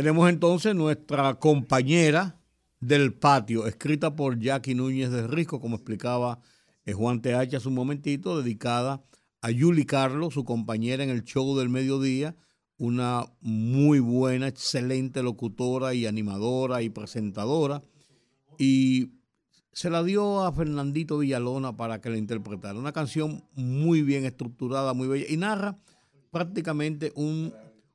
Tenemos 0.04 0.30
entonces 0.30 0.76
nuestra 0.76 1.36
compañera 1.36 2.38
del 2.82 3.14
patio, 3.14 3.68
escrita 3.68 4.14
por 4.18 4.38
Jackie 4.38 4.76
Núñez 4.76 5.10
de 5.12 5.26
Risco, 5.28 5.62
como 5.62 5.78
explicaba 5.78 6.42
eh, 6.84 6.92
Juan 6.92 7.22
TH 7.22 7.56
hace 7.56 7.70
un 7.70 7.76
momentito, 7.76 8.42
dedicada 8.42 9.02
a 9.40 9.50
Yuli 9.50 9.86
Carlos, 9.86 10.34
su 10.34 10.44
compañera 10.44 11.06
en 11.06 11.10
el 11.10 11.24
show 11.24 11.58
del 11.58 11.70
mediodía, 11.70 12.36
una 12.78 13.28
muy 13.40 14.00
buena, 14.00 14.50
excelente 14.50 15.24
locutora 15.24 15.94
y 15.94 16.06
animadora 16.06 16.82
y 16.82 16.90
presentadora. 16.90 17.82
Y 18.58 19.14
se 19.72 19.90
la 19.90 20.04
dio 20.04 20.44
a 20.44 20.52
Fernandito 20.52 21.20
Villalona 21.20 21.78
para 21.78 22.02
que 22.02 22.10
la 22.10 22.18
interpretara. 22.18 22.78
Una 22.78 22.92
canción 22.92 23.46
muy 23.54 24.02
bien 24.02 24.26
estructurada, 24.26 24.94
muy 24.94 25.08
bella, 25.08 25.28
y 25.30 25.38
narra 25.38 25.80
prácticamente 26.30 27.14
un- 27.16 27.54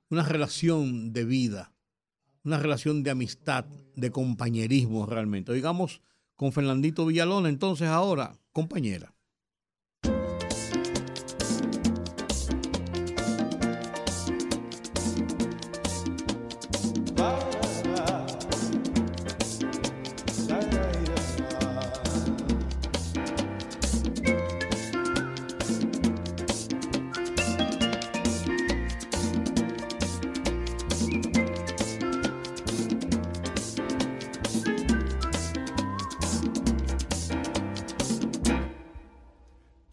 una 0.08 0.22
relación 0.22 1.12
de 1.12 1.26
vida, 1.26 1.74
una 2.44 2.58
relación 2.58 3.02
de 3.02 3.10
amistad, 3.10 3.64
de 3.94 4.10
compañerismo 4.10 5.06
realmente. 5.06 5.52
Digamos, 5.52 6.00
con 6.36 6.52
Fernandito 6.52 7.06
Villalona, 7.06 7.48
entonces 7.48 7.88
ahora, 7.88 8.38
compañera. 8.52 9.14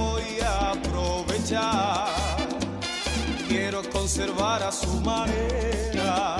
voy 0.00 0.40
a 0.42 0.70
aprovechar. 0.70 2.08
Quiero 3.48 3.82
conservar 3.90 4.62
a 4.62 4.72
su 4.72 4.92
manera, 5.00 6.36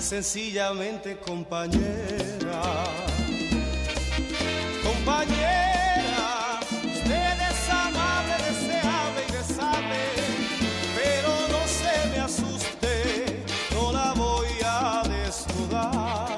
sencillamente 0.00 1.18
compañera. 1.18 2.62
Compañera, 4.88 6.60
usted 6.94 7.36
es 7.50 7.60
amable, 7.84 8.34
deseable 8.48 9.20
y 9.28 9.32
deseable, 9.38 10.00
pero 10.98 11.30
no 11.54 11.62
se 11.80 11.94
me 12.10 12.18
asuste, 12.28 12.94
no 13.74 13.92
la 13.92 14.12
voy 14.24 14.52
a 14.64 15.02
desnudar. 15.16 16.28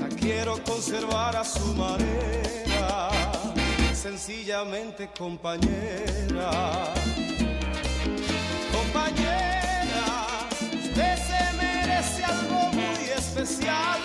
La 0.00 0.08
quiero 0.20 0.52
conservar 0.64 1.36
a 1.36 1.44
su 1.44 1.66
manera, 1.74 2.41
sencillamente 4.02 5.08
compañera. 5.16 6.92
Compañera, 8.72 10.48
usted 10.74 11.16
se 11.28 11.56
merece 11.56 12.24
algo 12.24 12.72
muy 12.72 13.04
especial, 13.16 14.00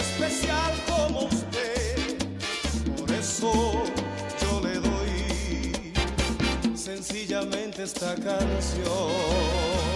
especial 0.00 0.72
como 0.88 1.20
usted. 1.26 2.16
Por 2.96 3.08
eso 3.12 3.84
yo 4.40 4.60
le 4.60 4.74
doy 4.80 5.92
sencillamente 6.76 7.84
esta 7.84 8.16
canción. 8.16 9.95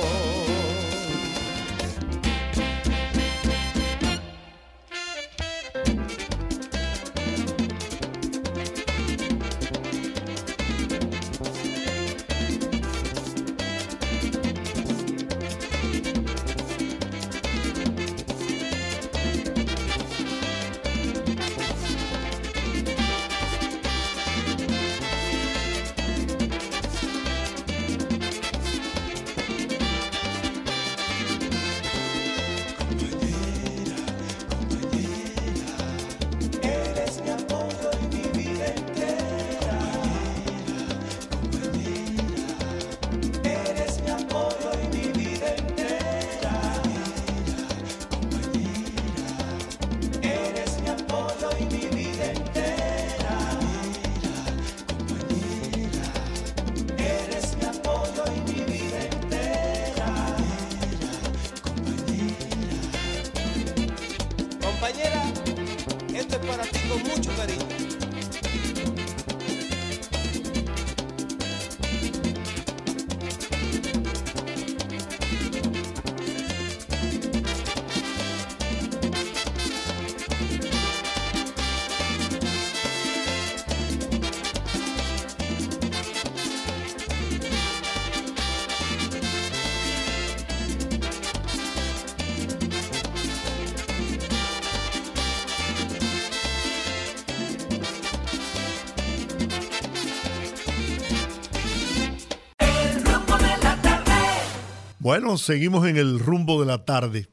Seguimos 105.37 105.87
en 105.87 105.97
el 105.97 106.19
rumbo 106.19 106.59
de 106.59 106.67
la 106.67 106.85
tarde. 106.85 107.29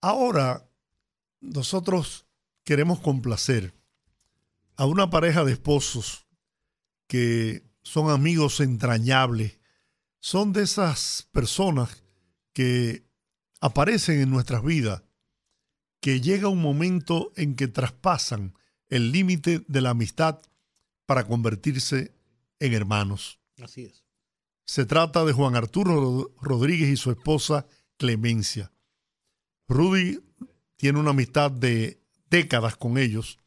Ahora, 0.00 0.68
nosotros 1.40 2.26
queremos 2.64 3.00
complacer 3.00 3.74
a 4.76 4.86
una 4.86 5.10
pareja 5.10 5.44
de 5.44 5.52
esposos 5.52 6.26
que 7.06 7.64
son 7.82 8.10
amigos 8.10 8.60
entrañables. 8.60 9.58
Son 10.20 10.52
de 10.52 10.62
esas 10.62 11.28
personas 11.32 12.04
que 12.52 13.04
aparecen 13.60 14.20
en 14.20 14.30
nuestras 14.30 14.62
vidas, 14.62 15.02
que 16.00 16.20
llega 16.20 16.48
un 16.48 16.60
momento 16.60 17.32
en 17.36 17.54
que 17.54 17.68
traspasan 17.68 18.54
el 18.88 19.12
límite 19.12 19.64
de 19.68 19.80
la 19.80 19.90
amistad 19.90 20.40
para 21.06 21.26
convertirse 21.26 22.14
en 22.58 22.74
hermanos. 22.74 23.40
Así 23.62 23.84
es. 23.84 24.01
Se 24.64 24.84
trata 24.86 25.24
de 25.24 25.32
Juan 25.32 25.56
Arturo 25.56 26.32
Rodríguez 26.40 26.88
y 26.90 26.96
su 26.96 27.10
esposa 27.10 27.66
Clemencia. 27.96 28.72
Rudy 29.68 30.20
tiene 30.76 30.98
una 30.98 31.10
amistad 31.10 31.50
de 31.50 32.00
décadas 32.30 32.76
con 32.76 32.98
ellos 32.98 33.38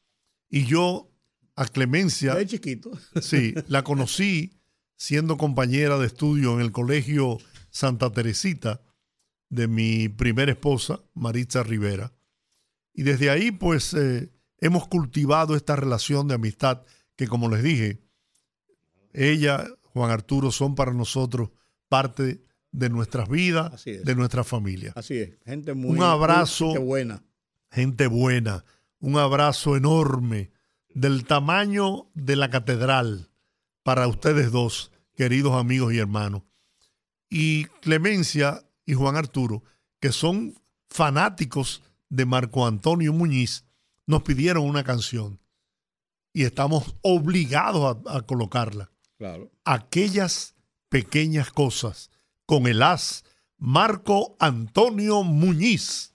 y 0.49 0.65
yo 0.65 1.11
a 1.55 1.65
Clemencia... 1.65 2.35
De 2.35 2.45
chiquito. 2.45 2.91
Sí, 3.21 3.53
la 3.67 3.83
conocí 3.83 4.59
siendo 4.97 5.37
compañera 5.37 5.97
de 5.97 6.07
estudio 6.07 6.53
en 6.53 6.61
el 6.61 6.71
colegio 6.71 7.37
Santa 7.69 8.11
Teresita 8.11 8.81
de 9.49 9.67
mi 9.67 10.09
primera 10.09 10.51
esposa, 10.51 11.01
Maritza 11.13 11.63
Rivera. 11.63 12.13
Y 12.93 13.03
desde 13.03 13.29
ahí, 13.29 13.51
pues, 13.51 13.93
eh, 13.93 14.31
hemos 14.59 14.87
cultivado 14.87 15.55
esta 15.55 15.75
relación 15.75 16.27
de 16.27 16.35
amistad 16.35 16.83
que, 17.15 17.27
como 17.27 17.49
les 17.49 17.63
dije, 17.63 18.01
ella, 19.13 19.65
Juan 19.95 20.11
Arturo, 20.11 20.51
son 20.51 20.75
para 20.75 20.91
nosotros 20.91 21.51
parte 21.87 22.43
de 22.73 22.89
nuestras 22.89 23.29
vidas, 23.29 23.85
de 23.85 24.15
nuestra 24.15 24.43
familia. 24.43 24.91
Así 24.93 25.15
es. 25.15 25.37
Gente 25.45 25.73
muy 25.73 25.97
un 25.97 26.03
abrazo. 26.03 26.67
gente 26.67 26.79
buena. 26.79 27.23
Gente 27.71 28.07
buena. 28.07 28.65
Un 28.99 29.17
abrazo 29.17 29.77
enorme 29.77 30.51
del 30.89 31.23
tamaño 31.23 32.09
de 32.13 32.35
la 32.35 32.49
catedral 32.49 33.29
para 33.83 34.05
ustedes 34.09 34.51
dos, 34.51 34.91
queridos 35.15 35.53
amigos 35.53 35.93
y 35.93 35.99
hermanos. 35.99 36.43
Y 37.29 37.63
Clemencia 37.81 38.67
y 38.85 38.95
Juan 38.95 39.15
Arturo, 39.15 39.63
que 40.01 40.11
son 40.11 40.55
fanáticos 40.89 41.83
de 42.09 42.25
Marco 42.25 42.67
Antonio 42.67 43.13
Muñiz, 43.13 43.63
nos 44.07 44.23
pidieron 44.23 44.65
una 44.65 44.83
canción 44.83 45.39
y 46.33 46.43
estamos 46.43 46.97
obligados 47.01 47.97
a, 48.05 48.17
a 48.17 48.21
colocarla. 48.23 48.91
Claro. 49.17 49.51
Aquellas 49.63 50.55
pequeñas 50.89 51.51
cosas 51.51 52.09
con 52.45 52.67
el 52.67 52.81
as 52.81 53.23
Marco 53.57 54.35
Antonio 54.39 55.23
Muñiz. 55.23 56.14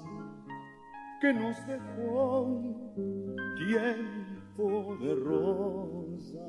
que 1.21 1.31
nos 1.33 1.55
dejó 1.67 2.41
un 2.41 3.35
tiempo 3.55 4.97
de 4.99 5.15
rosas 5.15 6.41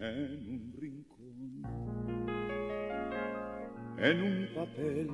en 0.00 0.48
un 0.50 0.74
rincón, 0.76 1.62
en 3.98 4.22
un 4.22 4.48
papel 4.52 5.10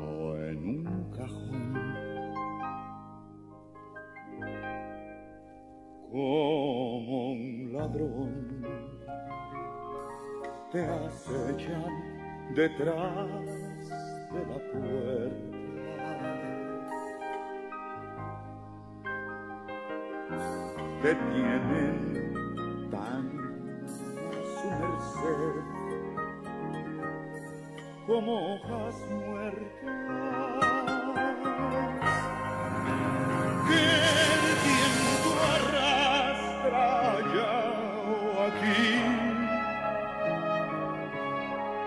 o 0.00 0.36
en 0.36 0.68
un 0.68 1.10
cajón. 1.16 1.76
Como 6.10 7.32
un 7.32 7.72
ladrón 7.72 8.66
te 10.72 10.84
acechan 10.84 12.16
detrás 12.54 13.55
de 14.36 14.44
la 14.46 14.58
puerta. 14.70 15.56
Te 21.02 21.12
tienen 21.14 21.96
tan 22.90 23.24
a 24.32 24.40
su 24.56 24.68
merced 24.82 25.54
como 28.06 28.32
hojas 28.54 28.96
muertas. 29.10 30.64
Que 33.68 33.80
el 34.32 34.42
viento 34.66 35.30
arrastra 35.56 36.84
allá 37.16 37.54
o 38.10 38.42
aquí 38.48 38.84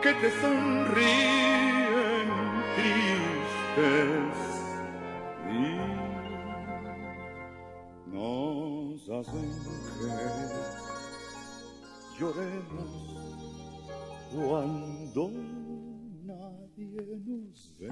que 0.02 0.12
te 0.14 0.30
sonríen 0.42 1.79
tristes 2.80 4.40
y 5.50 5.62
nos 8.10 9.10
hacen 9.10 9.52
que 10.00 10.14
lloremos 12.20 12.92
cuando 14.34 15.24
nadie 16.24 17.02
nos 17.26 17.76
ve. 17.80 17.90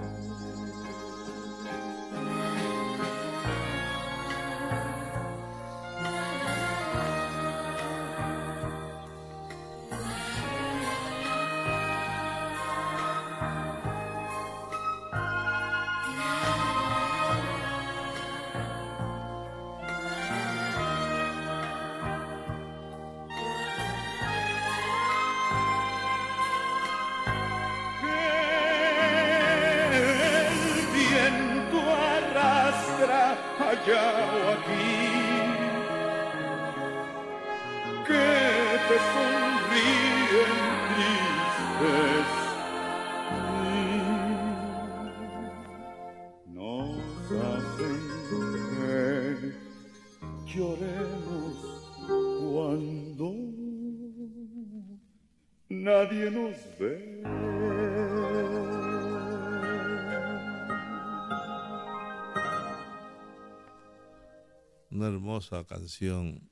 Hermosa 65.48 65.66
canción 65.66 66.50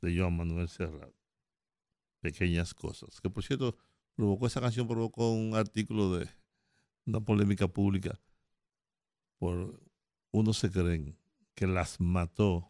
de 0.00 0.16
Joan 0.16 0.36
Manuel 0.36 0.68
Serrat. 0.68 1.12
Pequeñas 2.20 2.74
cosas. 2.74 3.20
Que 3.20 3.30
por 3.30 3.44
cierto, 3.44 3.76
provocó 4.14 4.46
esa 4.46 4.60
canción, 4.60 4.88
provocó 4.88 5.32
un 5.32 5.54
artículo 5.54 6.16
de 6.16 6.28
una 7.04 7.20
polémica 7.20 7.68
pública 7.68 8.20
por 9.38 9.80
unos 10.32 10.58
se 10.58 10.70
creen 10.70 11.16
que 11.54 11.66
las 11.66 12.00
mató 12.00 12.66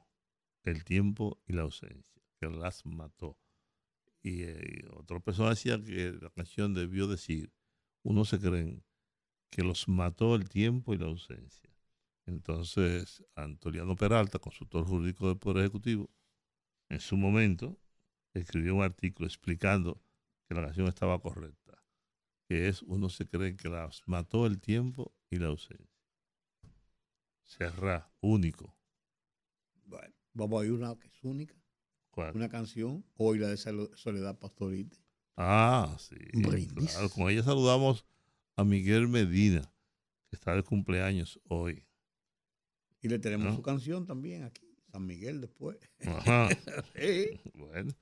el 0.65 0.85
tiempo 0.85 1.41
y 1.47 1.53
la 1.53 1.63
ausencia, 1.63 2.23
que 2.39 2.49
las 2.49 2.85
mató. 2.85 3.39
Y 4.23 4.43
eh, 4.43 4.85
otra 4.93 5.21
persona 5.21 5.51
decía 5.51 5.81
que 5.83 6.13
la 6.21 6.31
canción 6.31 6.75
debió 6.75 7.07
decir, 7.07 7.53
unos 8.03 8.29
se 8.29 8.41
creen 8.41 8.85
que 9.49 9.63
los 9.63 9.89
mató 9.89 10.35
el 10.35 10.49
tiempo 10.49 10.93
y 10.93 10.99
la 10.99 11.07
ausencia. 11.07 11.76
Entonces, 12.27 13.25
Antoliano 13.37 13.95
Peralta, 13.97 14.39
consultor 14.39 14.85
jurídico 14.87 15.29
del 15.29 15.39
Poder 15.39 15.59
Ejecutivo, 15.65 16.11
en 16.89 17.01
su 17.01 17.17
momento 17.17 17.79
escribió 18.35 18.75
un 18.75 18.83
artículo 18.83 19.27
explicando 19.27 20.03
que 20.49 20.55
la 20.55 20.63
canción 20.63 20.89
estaba 20.89 21.21
correcta, 21.21 21.83
que 22.49 22.69
es 22.69 22.83
uno 22.83 23.09
se 23.09 23.27
cree 23.27 23.57
que 23.57 23.69
las 23.69 24.03
mató 24.07 24.47
el 24.47 24.61
tiempo 24.61 25.15
y 25.31 25.37
la 25.39 25.49
ausencia. 25.49 25.87
Serra, 27.45 28.11
único. 28.21 28.77
Bueno, 29.85 30.15
vamos 30.35 30.63
a 30.63 30.67
ir 30.67 30.73
una 30.73 30.95
que 30.97 31.07
es 31.07 31.23
única. 31.23 31.55
¿Cuál? 32.11 32.35
Una 32.35 32.49
canción, 32.49 33.05
hoy 33.17 33.39
la 33.39 33.49
de 33.49 33.57
Sol- 33.57 33.91
Soledad 33.95 34.39
Pastorite. 34.39 34.97
Ah, 35.37 35.97
sí. 35.99 36.17
Brindis. 36.33 36.93
claro. 36.93 37.11
Con 37.11 37.31
ella 37.31 37.43
saludamos 37.43 38.05
a 38.57 38.65
Miguel 38.65 39.07
Medina, 39.07 39.61
que 40.31 40.37
está 40.37 40.55
de 40.55 40.63
cumpleaños 40.63 41.39
hoy. 41.45 41.86
Y 43.03 43.09
le 43.09 43.19
tenemos 43.19 43.47
¿No? 43.49 43.57
su 43.57 43.63
canción 43.63 44.07
también 44.07 44.45
aquí, 44.45 44.67
San 44.91 45.07
Miguel 45.07 45.41
después. 45.41 45.77
Ajá. 46.07 46.49
Sí. 46.97 47.41
Bueno, 47.55 47.93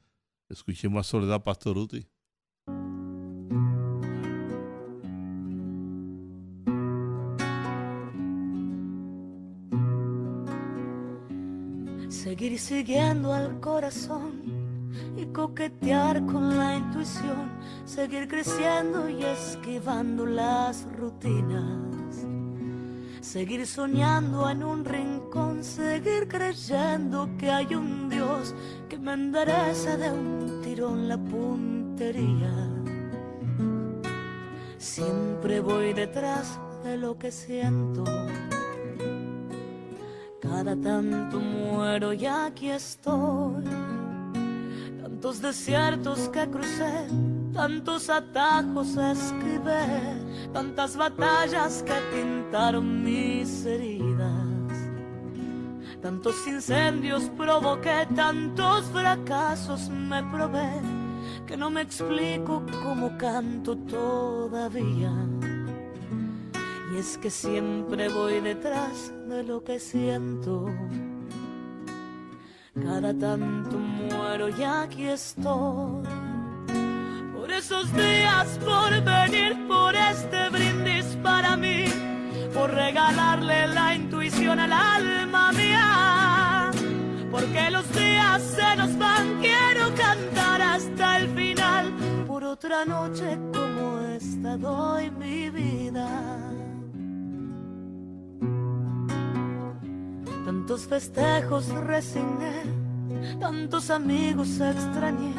escuchemos 0.49 1.07
a 1.07 1.09
Soledad 1.09 1.42
Pastoruti. 1.42 2.07
Seguir 12.09 12.59
siguiendo 12.59 13.32
al 13.32 13.61
corazón 13.61 14.42
y 15.16 15.26
coquetear 15.26 16.24
con 16.26 16.57
la 16.57 16.76
intuición, 16.76 17.51
seguir 17.84 18.28
creciendo 18.28 19.09
y 19.09 19.22
esquivando 19.24 20.24
las 20.26 20.86
rutinas, 20.97 21.93
seguir 23.25 23.66
soñando 23.66 24.51
en 24.51 24.62
un 24.62 24.85
rincón, 24.85 25.64
seguir 25.64 26.29
creyendo 26.29 27.29
que 27.39 27.51
hay 27.51 27.75
un 27.75 28.11
Dios 28.11 28.55
que 28.89 28.99
me 28.99 29.14
endereza 29.14 29.97
de 29.97 30.12
un 30.12 30.61
tirón 30.62 31.09
la 31.09 31.16
puntería. 31.16 32.53
Siempre 34.77 35.61
voy 35.61 35.95
detrás 35.95 36.59
de 36.85 36.99
lo 36.99 37.18
que 37.18 37.33
siento. 37.33 38.05
Cada 40.41 40.77
tanto 40.77 41.41
muero 41.41 42.12
y 42.12 42.27
aquí 42.27 42.68
estoy. 42.68 43.64
Tantos 45.01 45.41
desiertos 45.41 46.29
que 46.29 46.47
crucé, 46.51 47.07
tantos 47.55 48.11
atajos 48.11 48.97
esquivé, 48.99 50.24
tantas 50.55 50.96
batallas 50.96 51.82
que 51.82 51.94
pintaron 52.12 53.02
mis 53.02 53.66
heridas. 53.66 54.30
Tantos 56.00 56.46
incendios 56.46 57.24
provoqué, 57.36 58.07
tantos 58.14 58.84
fracasos 58.86 59.88
me 59.88 60.22
probé, 60.22 60.70
que 61.44 61.57
no 61.57 61.70
me 61.70 61.80
explico 61.80 62.62
cómo 62.84 63.18
canto 63.18 63.76
todavía. 63.76 65.12
Y 66.92 66.98
es 66.98 67.18
que 67.18 67.30
siempre 67.30 68.09
voy 68.09 68.40
detrás 68.40 69.12
de 69.28 69.42
lo 69.42 69.64
que 69.64 69.80
siento. 69.80 70.66
Cada 72.80 73.12
tanto 73.12 73.76
muero 73.76 74.48
y 74.50 74.62
aquí 74.62 75.07
estoy. 75.07 76.24
Esos 77.59 77.92
días, 77.92 78.59
por 78.64 78.90
venir, 79.02 79.66
por 79.68 79.94
este 79.94 80.48
brindis 80.50 81.05
para 81.22 81.57
mí, 81.57 81.84
por 82.52 82.70
regalarle 82.70 83.68
la 83.68 83.94
intuición 83.94 84.59
al 84.59 84.72
alma 84.72 85.52
mía. 85.52 86.70
Porque 87.30 87.70
los 87.70 87.90
días 87.94 88.42
se 88.42 88.76
nos 88.76 88.98
van, 88.98 89.40
quiero 89.40 89.94
cantar 89.94 90.62
hasta 90.62 91.18
el 91.18 91.28
final. 91.34 91.92
Por 92.26 92.44
otra 92.44 92.84
noche 92.84 93.38
como 93.52 94.00
esta 94.00 94.57
doy 94.57 95.11
mi 95.11 95.50
vida. 95.50 96.09
Tantos 100.44 100.86
festejos 100.86 101.68
resigné, 101.68 102.62
tantos 103.40 103.90
amigos 103.90 104.61
extrañé, 104.61 105.32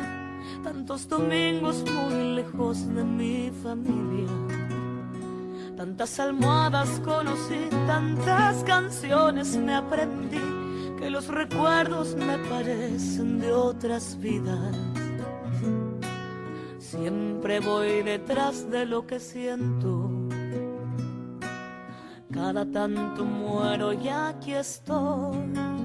tantos 0.64 1.08
domingos 1.08 1.84
muy 1.91 2.36
lejos 2.36 2.88
de 2.93 3.04
mi 3.04 3.52
familia. 3.64 4.30
Tantas 5.78 6.20
almohadas 6.20 7.02
conocí, 7.04 7.70
tantas 7.86 8.64
canciones 8.64 9.58
me 9.58 9.76
aprendí, 9.76 10.39
que 10.98 11.10
los 11.10 11.28
recuerdos 11.28 12.16
me 12.16 12.38
parecen 12.50 13.39
de 13.39 13.52
otras 13.52 14.18
vidas. 14.20 14.76
Siempre 16.80 17.60
voy 17.60 18.04
detrás 18.04 18.70
de 18.72 18.86
lo 18.86 19.06
que 19.06 19.20
siento. 19.20 20.10
Cada 22.32 22.66
tanto 22.66 23.26
muero 23.26 23.93
y 23.93 24.08
aquí 24.08 24.54
estoy. 24.54 25.85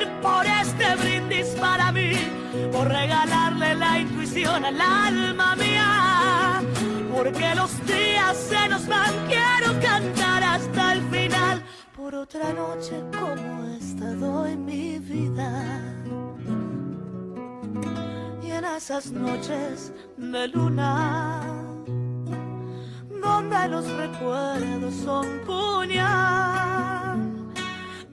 por 2.81 2.89
regalarle 2.89 3.75
la 3.75 3.99
intuición 3.99 4.65
al 4.65 4.81
alma 4.81 5.55
mía. 5.55 6.63
Porque 7.15 7.53
los 7.53 7.71
días 7.85 8.35
se 8.35 8.69
nos 8.69 8.87
van, 8.87 9.13
quiero 9.27 9.79
cantar 9.79 10.43
hasta 10.43 10.93
el 10.93 11.01
final. 11.11 11.63
Por 11.95 12.15
otra 12.15 12.51
noche 12.53 12.95
como 13.19 13.67
esta 13.79 14.15
doy 14.15 14.57
mi 14.57 14.97
vida. 14.97 15.49
Y 18.41 18.49
en 18.49 18.65
esas 18.65 19.11
noches 19.11 19.93
de 20.17 20.47
luna, 20.47 21.41
donde 23.21 23.67
los 23.67 23.85
recuerdos 23.91 24.95
son 25.05 25.27
puñal, 25.45 27.00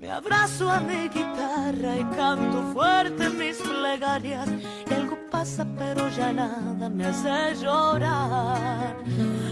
me 0.08 0.14
abrazo 0.14 0.70
a 0.70 0.80
mi 0.80 1.06
guitarra 1.10 1.96
y 1.98 2.04
canto 2.16 2.62
fuerte 2.72 3.28
mis 3.28 3.58
plegarias. 3.58 4.48
Y 4.90 4.94
algo 4.94 5.18
pasa, 5.30 5.66
pero 5.78 6.08
ya 6.08 6.32
nada 6.32 6.88
me 6.88 7.04
hace 7.04 7.54
llorar. 7.62 8.96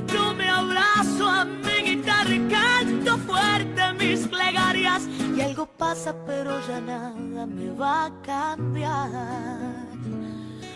Yo 0.07 0.33
me 0.33 0.49
abrazo 0.49 1.29
a 1.29 1.45
mi 1.45 1.91
guitarra 1.91 2.35
y 2.35 2.49
canto 2.49 3.19
fuerte 3.19 3.83
mis 4.01 4.27
plegarias. 4.27 5.07
Y 5.37 5.43
algo 5.43 5.67
pasa, 5.67 6.15
pero 6.25 6.59
ya 6.67 6.81
nada 6.81 7.45
me 7.45 7.71
va 7.73 8.07
a 8.07 8.23
cambiar. 8.23 9.85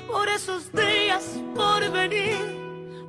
Por 0.07 0.29
esos 0.29 0.71
días, 0.73 1.41
por 1.55 1.91
venir, 1.91 2.37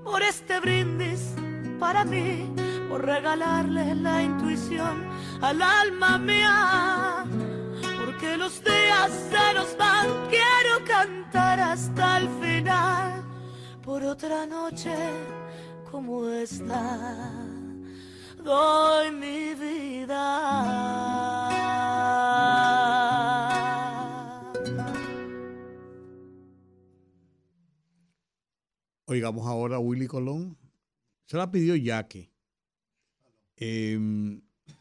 por 0.05 0.21
este 0.21 0.61
brindis 0.61 1.33
para 1.81 2.05
mí, 2.05 2.49
por 2.87 3.05
regalarle 3.05 3.93
la 3.95 4.23
intuición 4.23 5.11
al 5.41 5.61
alma 5.61 6.17
mía, 6.19 7.25
porque 8.05 8.37
los 8.37 8.63
días 8.63 9.11
se 9.29 9.53
nos 9.55 9.75
van, 9.77 10.07
quiero 10.29 10.85
cantar 10.85 11.59
hasta 11.59 12.17
el 12.19 12.29
final, 12.39 13.23
por 13.83 14.03
otra 14.03 14.45
noche 14.45 14.95
como 15.89 16.29
esta, 16.29 17.33
doy 18.43 19.11
mi 19.11 19.53
vida. 19.55 20.21
Oigamos 29.05 29.45
ahora 29.45 29.75
a 29.75 29.79
Willy 29.79 30.07
Colón. 30.07 30.57
Se 31.25 31.35
la 31.35 31.51
pidió 31.51 31.75
Jackie. 31.75 32.31
Eh, 33.57 33.99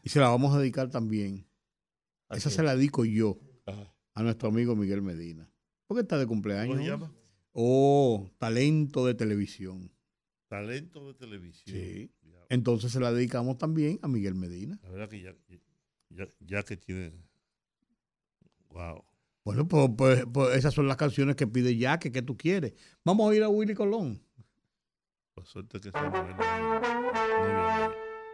y 0.03 0.09
se 0.09 0.19
la 0.19 0.29
vamos 0.29 0.55
a 0.55 0.59
dedicar 0.59 0.89
también. 0.89 1.45
Esa 2.29 2.49
se 2.49 2.63
la 2.63 2.75
dedico 2.75 3.05
yo 3.05 3.37
a 4.13 4.23
nuestro 4.23 4.49
amigo 4.49 4.75
Miguel 4.75 5.01
Medina. 5.01 5.49
Porque 5.87 6.01
está 6.01 6.17
de 6.17 6.25
cumpleaños. 6.25 6.75
¿Cómo 6.75 6.83
se 6.83 6.89
llama? 6.89 7.13
Oh, 7.53 8.29
talento 8.37 9.05
de 9.05 9.13
televisión. 9.13 9.91
Talento 10.47 11.07
de 11.07 11.13
televisión. 11.13 11.77
Sí. 11.77 12.11
Entonces 12.49 12.91
se 12.91 12.99
la 12.99 13.11
dedicamos 13.11 13.57
también 13.57 13.99
a 14.01 14.07
Miguel 14.07 14.35
Medina. 14.35 14.79
La 14.83 14.89
verdad 14.89 15.09
que 15.09 15.21
ya, 16.39 16.63
que 16.63 16.77
tiene. 16.77 17.13
Wow. 18.69 19.03
Bueno, 19.43 19.67
pues, 19.67 19.89
pues, 19.97 20.25
pues, 20.31 20.57
esas 20.57 20.73
son 20.73 20.87
las 20.87 20.97
canciones 20.97 21.35
que 21.35 21.47
pide 21.47 21.75
Jack, 21.75 22.11
que, 22.11 22.21
tú 22.21 22.37
quieres. 22.37 22.73
Vamos 23.03 23.31
a 23.31 23.35
ir 23.35 23.43
a 23.43 23.49
Willy 23.49 23.73
Colón. 23.73 24.21
Pues 25.33 25.47
suerte 25.47 25.79
que 25.79 25.91
se 25.91 25.97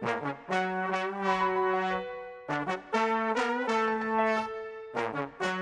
Thank 0.00 0.36
you. 5.42 5.57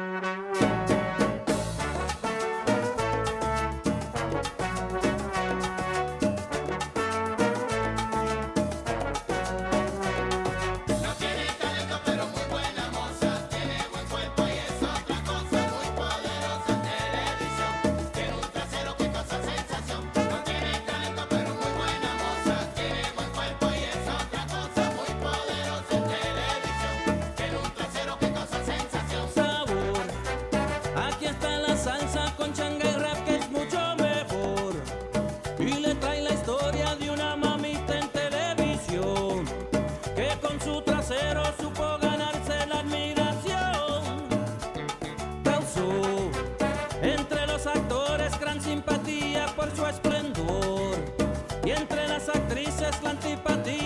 es 52.89 53.03
la 53.03 53.11
antipatía. 53.11 53.86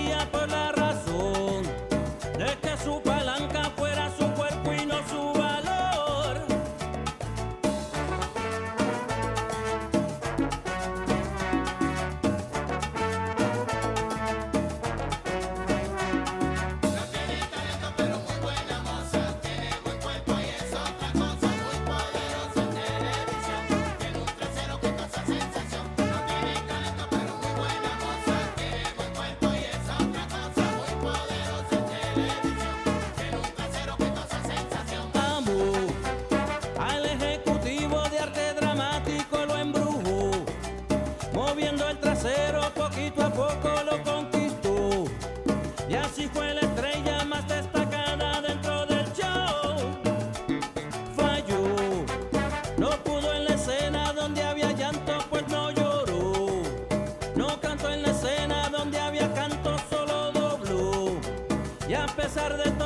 pesar 62.21 62.55
de 62.55 62.80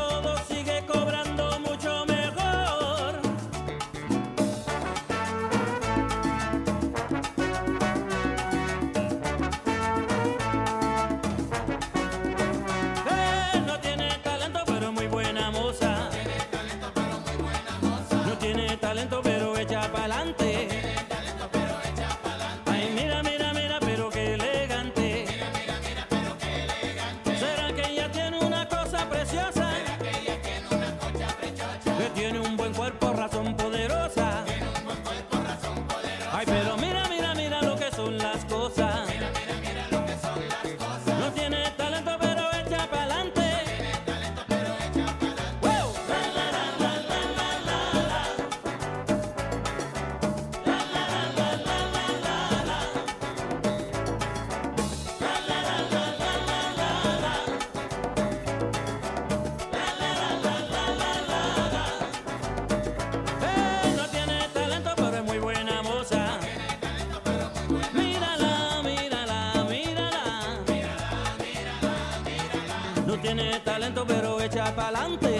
pa'lante. 74.85 75.34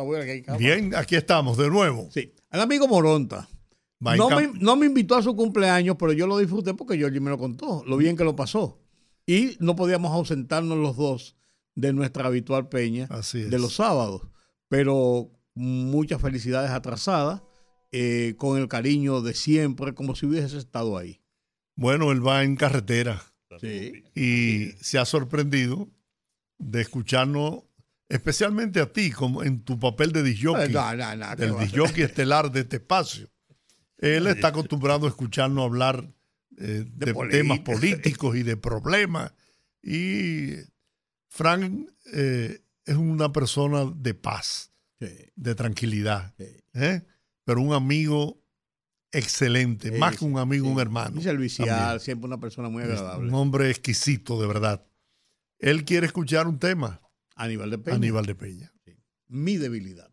Va, 0.00 0.04
abuela? 0.04 0.24
Que 0.24 0.30
hay 0.32 0.42
cama. 0.42 0.58
Bien, 0.58 0.94
aquí 0.94 1.16
estamos 1.16 1.56
de 1.56 1.68
nuevo. 1.68 2.08
Sí. 2.12 2.32
El 2.50 2.60
amigo 2.60 2.88
Moronta. 2.88 3.48
No 4.00 4.30
me, 4.30 4.48
no 4.58 4.76
me 4.76 4.86
invitó 4.86 5.14
a 5.16 5.22
su 5.22 5.36
cumpleaños, 5.36 5.96
pero 5.98 6.12
yo 6.12 6.26
lo 6.26 6.38
disfruté 6.38 6.72
porque 6.74 6.96
Georgie 6.96 7.20
me 7.20 7.28
lo 7.30 7.36
contó, 7.38 7.84
lo 7.86 7.96
bien 7.98 8.16
que 8.16 8.24
lo 8.24 8.34
pasó. 8.34 8.80
Y 9.26 9.56
no 9.60 9.76
podíamos 9.76 10.12
ausentarnos 10.12 10.78
los 10.78 10.96
dos 10.96 11.36
de 11.74 11.92
nuestra 11.92 12.26
habitual 12.26 12.68
peña 12.68 13.08
de 13.32 13.58
los 13.58 13.74
sábados. 13.76 14.22
Pero 14.68 15.30
muchas 15.54 16.20
felicidades 16.22 16.70
atrasadas, 16.70 17.42
eh, 17.92 18.34
con 18.38 18.58
el 18.58 18.68
cariño 18.68 19.20
de 19.20 19.34
siempre, 19.34 19.92
como 19.94 20.14
si 20.16 20.24
hubiese 20.26 20.56
estado 20.56 20.96
ahí. 20.96 21.20
Bueno, 21.76 22.10
él 22.12 22.26
va 22.26 22.42
en 22.44 22.56
carretera 22.56 23.22
Sí. 23.60 24.04
y 24.14 24.70
se 24.80 24.98
ha 24.98 25.04
sorprendido 25.04 25.88
de 26.58 26.80
escucharnos, 26.80 27.64
especialmente 28.10 28.80
a 28.80 28.92
ti, 28.92 29.10
como 29.12 29.42
en 29.42 29.62
tu 29.62 29.78
papel 29.78 30.12
de 30.12 30.22
disjockey, 30.22 30.66
Eh, 30.66 30.68
no, 30.68 31.16
no, 31.16 31.58
disjockey 31.58 32.02
estelar 32.02 32.50
de 32.50 32.60
este 32.60 32.76
espacio. 32.76 33.30
Él 33.98 34.26
está 34.26 34.48
acostumbrado 34.48 35.06
a 35.06 35.08
escucharnos 35.08 35.64
hablar 35.64 36.12
eh, 36.58 36.84
de, 36.86 37.14
política. 37.14 37.38
temas 37.38 37.60
políticos 37.60 38.36
y 38.36 38.42
de 38.42 38.56
problemas. 38.56 39.32
Y 39.82 40.54
Frank 41.28 41.88
eh, 42.12 42.60
es 42.84 42.96
una 42.96 43.32
persona 43.32 43.90
de 43.94 44.14
paz, 44.14 44.72
de 44.98 45.54
tranquilidad, 45.54 46.34
¿eh? 46.74 47.02
pero 47.44 47.62
un 47.62 47.72
amigo 47.72 48.42
excelente, 49.12 49.92
más 49.92 50.16
que 50.16 50.24
un 50.24 50.38
amigo, 50.38 50.68
un 50.68 50.80
hermano. 50.80 51.20
Servicial, 51.22 52.00
siempre 52.00 52.26
una 52.26 52.38
persona 52.38 52.68
muy 52.68 52.82
agradable. 52.82 53.28
Un 53.28 53.34
hombre 53.34 53.70
exquisito, 53.70 54.40
de 54.40 54.46
verdad. 54.46 54.84
Él 55.58 55.84
quiere 55.84 56.06
escuchar 56.06 56.46
un 56.48 56.58
tema. 56.58 57.00
Aníbal 57.36 57.70
de 57.70 57.78
Peña. 57.78 57.96
Aníbal 57.96 58.26
de 58.26 58.34
Peña. 58.34 58.72
Mi 59.28 59.56
debilidad. 59.56 60.09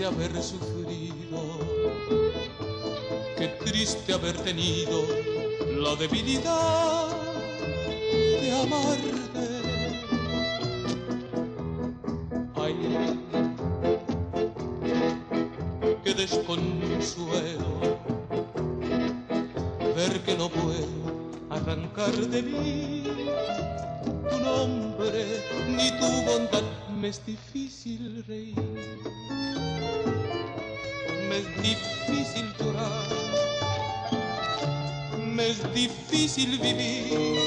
Triste 0.00 0.06
haber 0.06 0.42
sufrido, 0.42 1.58
qué 3.36 3.48
triste 3.64 4.14
haber 4.14 4.34
tenido 4.38 5.02
la 5.76 5.94
debilidad 5.96 7.08
de 8.40 8.52
amarte. 8.62 9.48
Ay, 12.54 12.76
qué 16.02 16.14
desconsuelo 16.14 17.70
ver 19.96 20.20
que 20.22 20.34
no 20.34 20.48
puedo 20.48 20.88
arrancar 21.50 22.12
de 22.12 22.42
mí 22.42 23.04
tu 24.30 24.38
nombre 24.38 25.42
ni 25.68 25.90
tu 25.98 26.30
bondad 26.30 26.62
me 27.00 27.08
es 27.08 27.24
difícil 27.26 28.09
es 31.40 31.62
difícil 31.62 32.54
llorar 32.58 33.30
me 35.34 35.48
es 35.48 35.74
difícil 35.74 36.58
vivir. 36.58 37.38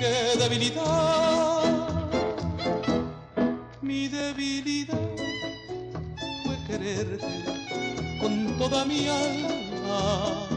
Qué 0.00 0.38
debilidad 0.38 1.88
mi 3.82 4.06
debilidad 4.08 5.08
fue 6.44 6.56
quererte 6.68 7.26
con 8.20 8.56
toda 8.58 8.84
mi 8.84 9.08
alma. 9.08 10.48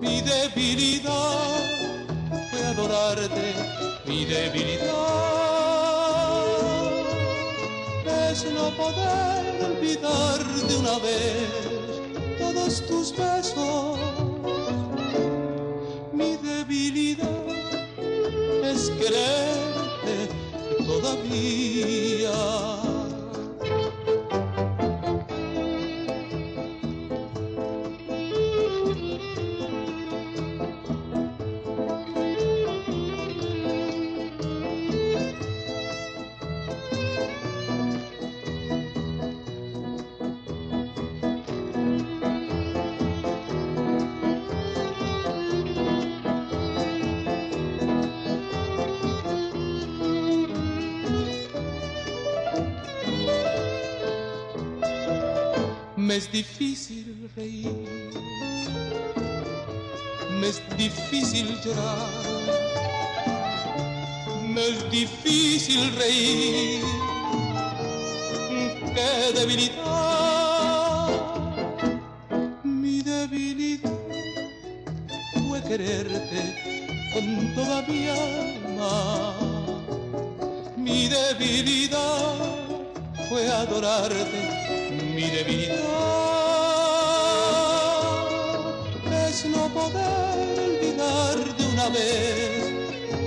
Mi 0.00 0.20
debilidad 0.22 1.60
fue 2.50 2.64
adorarte, 2.66 3.54
mi 4.06 4.24
debilidad 4.24 5.41
es 8.32 8.46
no 8.46 8.70
poder 8.76 9.62
olvidar 9.62 10.42
de 10.66 10.76
una 10.76 10.98
vez 11.00 12.38
todos 12.38 12.86
tus 12.86 13.14
besos. 13.14 13.98
Mi 16.12 16.36
debilidad 16.38 17.46
es 18.64 18.90
quererte 18.98 20.30
todavía. 20.86 22.11
Difícil 56.42 57.30
reír, 57.36 57.70
me 60.40 60.48
es 60.48 60.60
difícil 60.76 61.46
llorar, 61.64 62.10
me 64.52 64.62
es 64.70 64.90
difícil 64.90 65.94
reír, 65.96 66.82
qué 68.94 69.38
debilidad, 69.38 71.10
mi 72.64 73.02
debilidad 73.02 73.90
fue 75.46 75.62
quererte 75.62 76.40
con 77.14 77.54
toda 77.54 77.82
mi 77.82 78.08
alma, 78.08 79.36
mi 80.76 81.08
debilidad 81.08 82.34
fue 83.28 83.46
adorarte. 83.48 84.62
Mi 85.14 85.28
debilidad 85.28 86.21
poder 89.72 90.58
olvidar 90.68 91.56
de 91.56 91.64
una 91.72 91.88
vez 91.88 92.62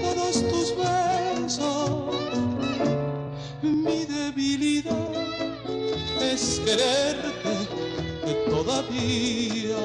todos 0.02 0.44
tus 0.50 0.76
besos. 0.78 2.16
Mi 3.62 4.06
debilidad 4.06 5.14
es 6.22 6.62
quererte 6.66 7.54
todavía. 8.50 9.76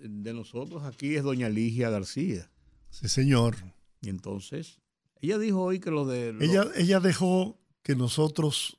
De 0.00 0.32
nosotros 0.34 0.82
aquí 0.84 1.14
es 1.16 1.22
doña 1.22 1.48
Ligia 1.48 1.90
García. 1.90 2.50
Sí, 2.90 3.08
señor. 3.08 3.56
Y 4.00 4.08
entonces, 4.08 4.80
ella 5.20 5.38
dijo 5.38 5.62
hoy 5.62 5.78
que 5.80 5.90
lo 5.90 6.06
de... 6.06 6.32
lo- 6.32 6.42
Ella, 6.42 6.64
ella 6.76 7.00
dejó 7.00 7.60
que 7.82 7.94
nosotros 7.94 8.78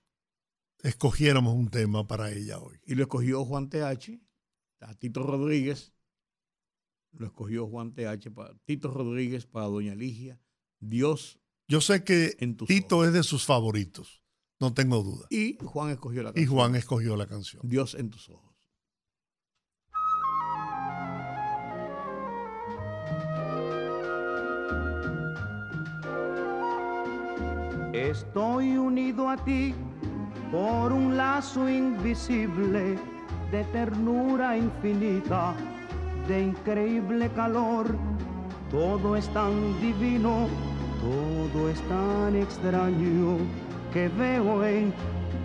escogiéramos 0.83 1.53
un 1.55 1.69
tema 1.69 2.07
para 2.07 2.31
ella 2.31 2.59
hoy. 2.59 2.79
Y 2.85 2.95
lo 2.95 3.03
escogió 3.03 3.45
Juan 3.45 3.69
TH, 3.69 4.19
a 4.81 4.93
Tito 4.95 5.23
Rodríguez. 5.23 5.93
Lo 7.13 7.25
escogió 7.27 7.67
Juan 7.67 7.93
TH, 7.93 8.31
para, 8.33 8.55
Tito 8.65 8.89
Rodríguez 8.91 9.45
para 9.45 9.67
doña 9.67 9.95
Ligia. 9.95 10.39
Dios. 10.79 11.39
Yo 11.67 11.81
sé 11.81 12.03
que 12.03 12.35
Tito 12.67 13.05
es 13.05 13.13
de 13.13 13.23
sus 13.23 13.45
favoritos, 13.45 14.23
no 14.59 14.73
tengo 14.73 15.03
duda. 15.03 15.27
Y 15.29 15.57
Juan 15.63 15.91
escogió 15.91 16.23
la 16.23 16.29
Y 16.31 16.33
canción. 16.33 16.53
Juan 16.55 16.75
escogió 16.75 17.15
la 17.15 17.27
canción. 17.27 17.61
Dios 17.65 17.95
en 17.95 18.09
tus 18.09 18.29
ojos. 18.29 18.50
Estoy 27.93 28.77
unido 28.77 29.27
a 29.27 29.35
ti 29.35 29.75
por 30.49 30.93
un 30.93 31.17
lazo 31.17 31.67
invisible 31.67 32.97
de 33.51 33.63
ternura 33.65 34.55
infinita, 34.55 35.53
de 36.25 36.41
increíble 36.41 37.29
calor. 37.35 37.87
Todo 38.69 39.17
es 39.17 39.27
tan 39.33 39.77
divino, 39.81 40.47
todo 41.01 41.67
es 41.67 41.81
tan 41.89 42.33
extraño 42.37 43.39
que 43.91 44.07
veo 44.07 44.63
en 44.63 44.93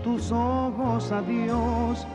tus 0.05 0.31
ojos 0.31 1.10
a 1.10 1.23
Dios. 1.23 2.06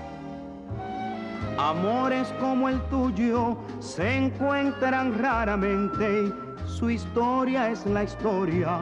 Amores 1.58 2.34
como 2.40 2.70
el 2.70 2.80
tuyo 2.84 3.58
se 3.82 4.16
encuentran 4.16 5.20
raramente. 5.20 6.32
Su 6.66 6.90
historia 6.90 7.70
es 7.70 7.86
la 7.86 8.06
historia 8.06 8.82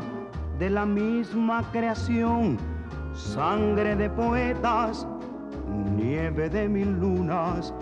de 0.60 0.69
la 0.69 0.86
misma 0.86 1.64
creación. 1.72 2.57
Sangre 3.14 3.95
de 3.95 4.10
poetas, 4.10 5.07
nieve 5.95 6.49
de 6.49 6.68
mil 6.68 6.99
lunas, 6.99 7.73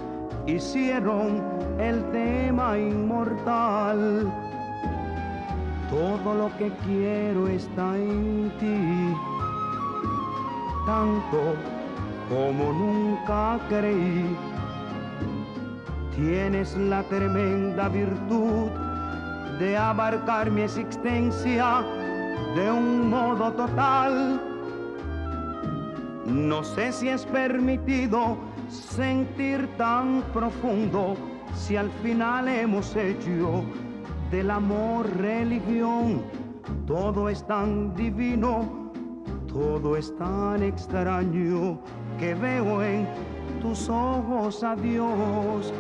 hicieron 0.46 1.44
el 1.80 2.04
tema 2.12 2.78
inmortal. 2.78 4.32
Todo 5.90 6.36
lo 6.36 6.58
que 6.58 6.72
quiero 6.86 7.48
está 7.48 7.98
en 7.98 8.52
ti, 8.60 9.16
tanto 10.86 11.56
como 12.30 12.74
nunca 12.74 13.60
creí. 13.70 14.36
Tienes 16.16 16.76
la 16.78 17.04
tremenda 17.04 17.90
virtud 17.90 18.70
de 19.60 19.78
abarcar 19.78 20.52
mi 20.52 20.62
existencia 20.62 21.84
de 22.58 22.72
un 22.72 23.10
modo 23.12 23.54
total. 23.54 24.42
No 26.26 26.64
sé 26.64 26.92
si 26.92 27.08
es 27.08 27.24
permitido 27.26 28.36
sentir 28.68 29.68
tan 29.78 30.24
profundo 30.34 31.16
si 31.54 31.78
al 31.78 31.92
final 32.02 32.48
hemos 32.48 32.96
hecho 32.96 33.64
del 34.32 34.50
amor 34.50 35.06
religión. 35.18 36.24
Todo 36.88 37.30
es 37.30 37.46
tan 37.46 37.96
divino, 37.96 38.92
todo 39.48 39.96
es 39.96 40.16
tan 40.18 40.64
extraño 40.64 41.80
que 42.18 42.34
veo 42.34 42.82
en 42.82 43.08
tus 43.62 43.88
ojos 43.88 44.64
a 44.64 44.76
Dios. 44.76 45.72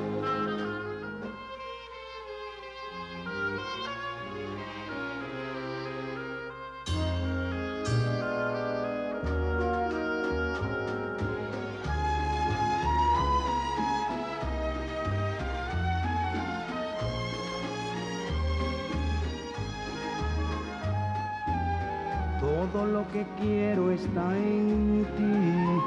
Que 23.12 23.26
quiero 23.40 23.92
está 23.92 24.36
en 24.38 25.06
ti, 25.16 25.82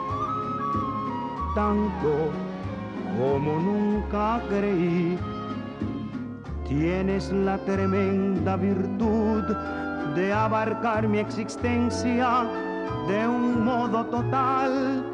tanto 1.55 2.31
como 3.19 3.59
nunca 3.59 4.41
creí. 4.49 5.19
Tienes 6.69 7.33
la 7.33 7.59
tremenda 7.59 8.57
virtud 8.57 9.43
de 10.15 10.33
abarcar 10.33 11.09
mi 11.09 11.19
existencia 11.19 12.47
de 13.09 13.27
un 13.27 13.65
modo 13.65 14.07
total. 14.07 15.05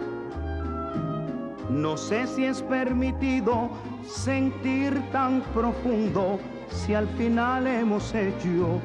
No 1.71 1.97
sé 1.97 2.27
si 2.27 2.45
es 2.45 2.63
permitido 2.63 3.71
sentir 4.07 5.03
tan 5.13 5.41
profundo 5.55 6.39
si 6.69 6.95
al 6.95 7.09
final 7.09 7.67
hemos 7.67 8.15
hecho 8.15 8.81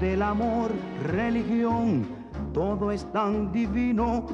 del 0.00 0.22
amor 0.22 0.70
religión. 1.04 2.21
Todo 2.52 2.92
es 2.92 3.10
tan 3.12 3.50
divino, 3.50 4.26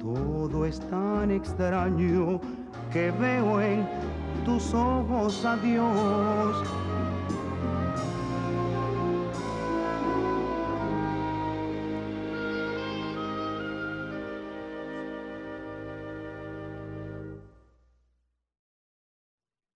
todo 0.00 0.64
es 0.64 0.78
tan 0.90 1.32
extraño 1.32 2.40
que 2.92 3.10
veo 3.10 3.60
en 3.60 3.84
tus 4.44 4.72
ojos 4.72 5.44
a 5.44 5.56
Dios. 5.56 6.56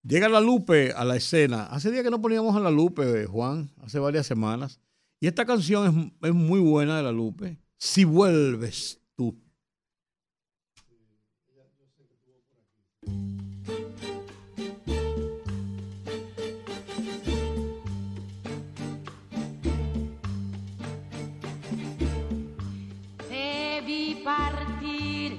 Llega 0.05 0.29
la 0.29 0.41
Lupe 0.41 0.93
a 0.93 1.05
la 1.05 1.17
escena. 1.17 1.65
Hace 1.65 1.91
días 1.91 2.05
que 2.05 2.11
no 2.11 2.23
poníamos 2.23 2.57
a 2.57 2.61
la 2.61 2.71
Lupe, 2.71 3.23
eh, 3.23 3.27
Juan, 3.27 3.71
hace 3.83 3.99
varias 3.99 4.27
semanas. 4.27 4.81
Y 5.21 5.27
esta 5.27 5.45
canción 5.45 6.13
es, 6.23 6.29
es 6.31 6.35
muy 6.35 6.61
buena 6.61 6.97
de 6.97 7.03
la 7.03 7.13
Lupe. 7.13 7.59
Si 7.81 8.05
vuelves 8.05 9.01
tú. 9.15 9.41
Te 23.29 23.81
vi 23.87 24.23
partir 24.25 25.39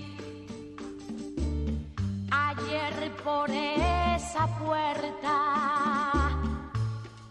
ayer 2.32 3.12
por 3.22 3.50
esa 3.50 4.48
puerta 4.60 6.40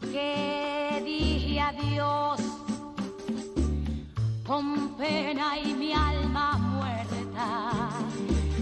que 0.03 1.03
dije 1.03 1.61
adiós 1.61 2.48
con 4.49 4.95
pena 4.97 5.59
y 5.59 5.75
mi 5.75 5.93
alma 5.93 6.57
muerta. 6.57 7.91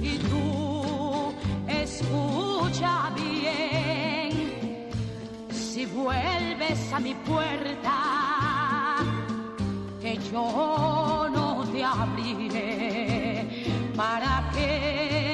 Y 0.02 0.18
tú 0.18 1.32
escucha 1.68 3.10
bien 3.14 4.90
si 5.48 5.86
vuelves 5.86 6.92
a 6.92 6.98
mi 6.98 7.14
puerta 7.14 8.96
que 10.00 10.18
yo 10.32 11.28
no 11.32 11.64
te 11.72 11.84
abriré. 11.84 13.46
¿Para 13.94 14.50
qué? 14.52 15.25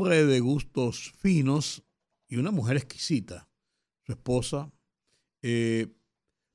Hombre 0.00 0.24
de 0.24 0.40
gustos 0.40 1.12
finos 1.18 1.82
y 2.28 2.36
una 2.36 2.50
mujer 2.50 2.76
exquisita, 2.76 3.48
su 4.06 4.12
esposa. 4.12 4.72
eh, 5.42 5.88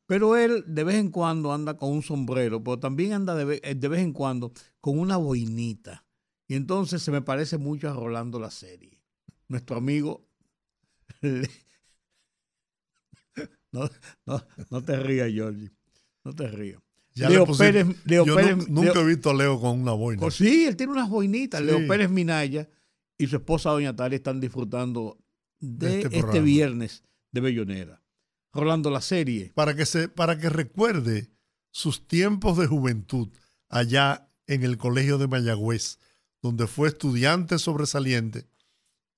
pero 0.07 0.35
él 0.37 0.63
de 0.67 0.83
vez 0.83 0.95
en 0.97 1.09
cuando 1.09 1.51
anda 1.51 1.77
con 1.77 1.91
un 1.91 2.03
sombrero, 2.03 2.63
pero 2.63 2.77
también 2.79 3.13
anda 3.13 3.33
de, 3.33 3.45
ve- 3.45 3.61
eh, 3.63 3.73
de 3.73 3.87
vez 3.87 4.01
en 4.01 4.13
cuando 4.13 4.51
con 4.79 4.99
una 4.99 5.17
boinita. 5.17 6.05
Y 6.47 6.53
entonces 6.53 7.01
se 7.01 7.09
me 7.11 7.23
parece 7.23 7.57
mucho 7.57 7.89
a 7.89 7.93
Rolando 7.93 8.39
la 8.39 8.51
serie. 8.51 9.01
Nuestro 9.47 9.77
amigo. 9.77 10.27
Le- 11.21 11.49
No, 13.71 13.89
no, 14.25 14.41
no 14.69 14.81
te 14.83 14.95
rías, 14.97 15.29
Georgie. 15.31 15.71
No 16.23 16.33
te 16.33 16.47
rías. 16.47 16.79
Ya 17.13 17.29
Leo 17.29 17.45
Pérez. 17.57 17.87
Leo 18.05 18.25
yo 18.25 18.35
Pérez- 18.37 18.55
nu- 18.67 18.81
nunca 18.83 18.93
Leo- 18.93 19.01
he 19.03 19.07
visto 19.07 19.29
a 19.29 19.33
Leo 19.33 19.59
con 19.59 19.81
una 19.81 19.91
boina. 19.93 20.23
Oh, 20.25 20.31
sí, 20.31 20.65
él 20.65 20.75
tiene 20.77 20.93
unas 20.93 21.09
boinitas. 21.09 21.59
Sí. 21.61 21.65
Leo 21.65 21.85
Pérez 21.87 22.09
Minaya 22.09 22.69
y 23.17 23.27
su 23.27 23.37
esposa 23.37 23.71
Doña 23.71 23.95
Tari 23.95 24.15
están 24.15 24.39
disfrutando 24.39 25.17
de, 25.59 25.89
De 25.89 26.01
este 26.01 26.19
este, 26.19 26.41
viernes 26.41 27.03
de 27.31 27.41
Bellonera. 27.41 28.01
Rolando 28.53 28.89
la 28.89 29.01
serie. 29.01 29.51
para 29.53 29.75
que 29.75 29.85
se 29.85 30.07
para 30.07 30.37
que 30.37 30.49
recuerde 30.49 31.29
sus 31.71 32.07
tiempos 32.07 32.57
de 32.57 32.67
juventud 32.67 33.29
allá 33.67 34.29
en 34.47 34.63
el 34.63 34.77
colegio 34.77 35.17
de 35.17 35.27
Mayagüez, 35.27 35.99
donde 36.41 36.67
fue 36.67 36.87
estudiante 36.87 37.59
sobresaliente 37.59 38.47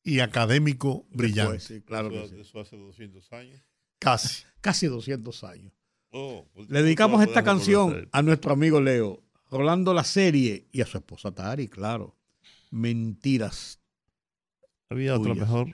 y 0.04 0.22
académico 0.22 1.06
brillante. 1.12 1.54
Después, 1.54 1.80
sí, 1.80 1.82
claro 1.82 2.10
que 2.10 2.24
Eso, 2.24 2.34
sí. 2.36 2.42
eso 2.42 2.60
hace 2.62 2.78
200 2.78 3.34
años. 3.34 3.62
Casi. 4.00 4.44
Casi 4.62 4.88
200 4.88 5.44
años. 5.44 5.74
Oh, 6.12 6.48
pues, 6.54 6.70
Le 6.70 6.82
dedicamos 6.82 7.20
¿cómo 7.20 7.24
esta 7.24 7.44
canción 7.44 8.10
a 8.12 8.22
nuestro 8.22 8.54
amigo 8.54 8.82
Leo, 8.82 9.24
Rolando 9.50 9.94
la 9.94 10.04
serie 10.04 10.68
y 10.72 10.82
a 10.82 10.86
su 10.86 10.98
esposa 10.98 11.34
Tari, 11.34 11.68
claro. 11.68 12.18
Mentiras. 12.70 13.80
Había 14.90 15.16
otra 15.16 15.34
tuyas. 15.34 15.48
mejor. 15.48 15.68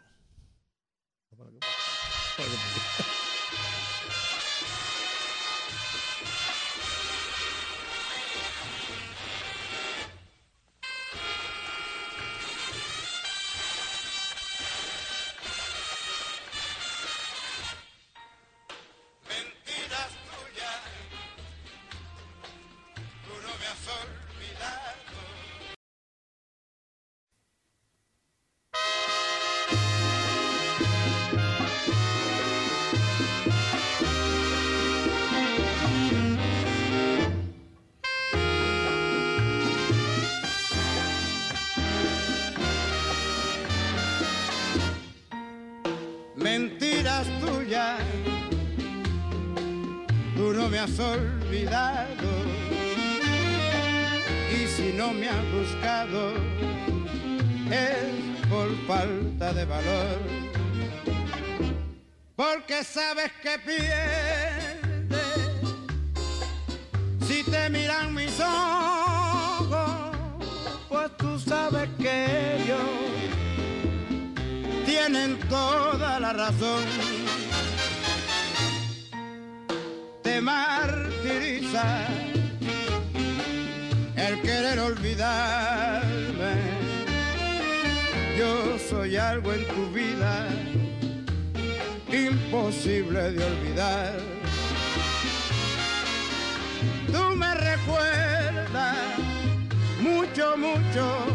Mucho, 100.58 101.26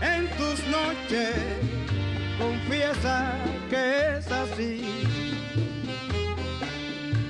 en 0.00 0.28
tus 0.36 0.66
noches 0.68 1.34
confiesa 2.38 3.34
que 3.70 4.18
es 4.18 4.30
así. 4.30 5.04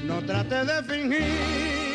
No 0.05 0.21
trate 0.23 0.65
de 0.65 0.83
fingir. 0.83 1.92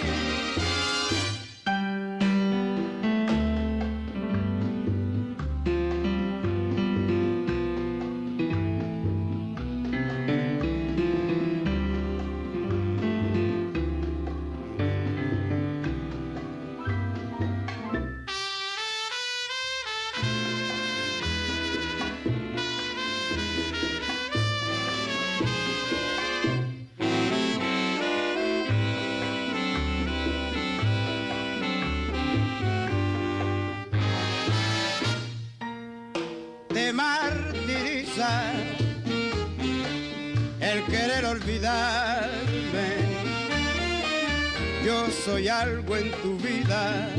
Algo 45.67 45.97
en 45.97 46.11
tu 46.21 46.37
vida 46.37 47.09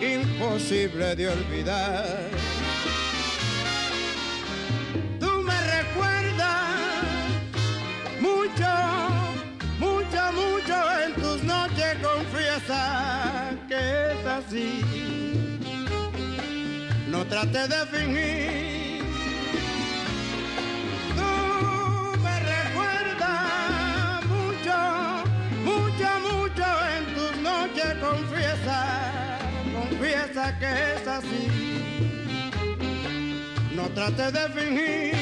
imposible 0.00 1.16
de 1.16 1.28
olvidar. 1.28 2.06
Tú 5.18 5.30
me 5.48 5.58
recuerdas 5.76 7.04
mucho, 8.20 8.72
mucho, 9.78 10.22
mucho 10.42 10.76
en 11.04 11.14
tus 11.14 11.42
noches 11.42 11.96
confiesa 12.02 13.52
que 13.68 14.12
es 14.12 14.26
así. 14.26 14.84
No 17.08 17.24
trate 17.24 17.66
de 17.68 17.86
fingir. 17.86 18.67
Que 30.58 30.94
es 30.94 31.06
así. 31.06 31.48
No 33.74 33.88
trate 33.90 34.32
de 34.32 34.48
fingir. 34.50 35.18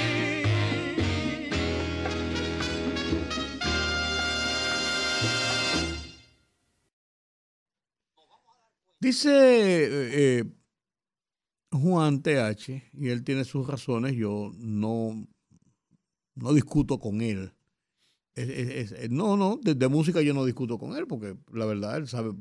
Dice 8.98 9.28
eh, 9.30 10.38
eh, 10.40 10.44
Juan 11.70 12.22
TH, 12.22 12.82
y 12.94 13.08
él 13.08 13.22
tiene 13.24 13.44
sus 13.44 13.66
razones, 13.66 14.14
yo 14.14 14.52
no, 14.56 15.26
no 16.34 16.52
discuto 16.54 16.98
con 16.98 17.20
él. 17.20 17.52
Es- 18.34 19.10
no, 19.10 19.36
no, 19.36 19.58
de, 19.62 19.74
de 19.74 19.88
música 19.88 20.20
yo 20.22 20.34
no 20.34 20.44
discuto 20.44 20.78
con 20.78 20.96
él, 20.96 21.06
porque 21.06 21.36
la 21.52 21.66
verdad 21.66 21.98
él 21.98 22.08
sabe, 22.08 22.32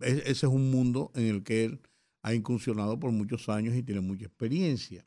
es- 0.00 0.18
ese 0.18 0.30
es 0.30 0.44
un 0.44 0.70
mundo 0.70 1.10
en 1.14 1.26
el 1.26 1.42
que 1.42 1.64
él 1.64 1.80
ha 2.22 2.34
incursionado 2.34 2.98
por 2.98 3.12
muchos 3.12 3.48
años 3.48 3.74
y 3.74 3.82
tiene 3.82 4.00
mucha 4.00 4.26
experiencia. 4.26 5.06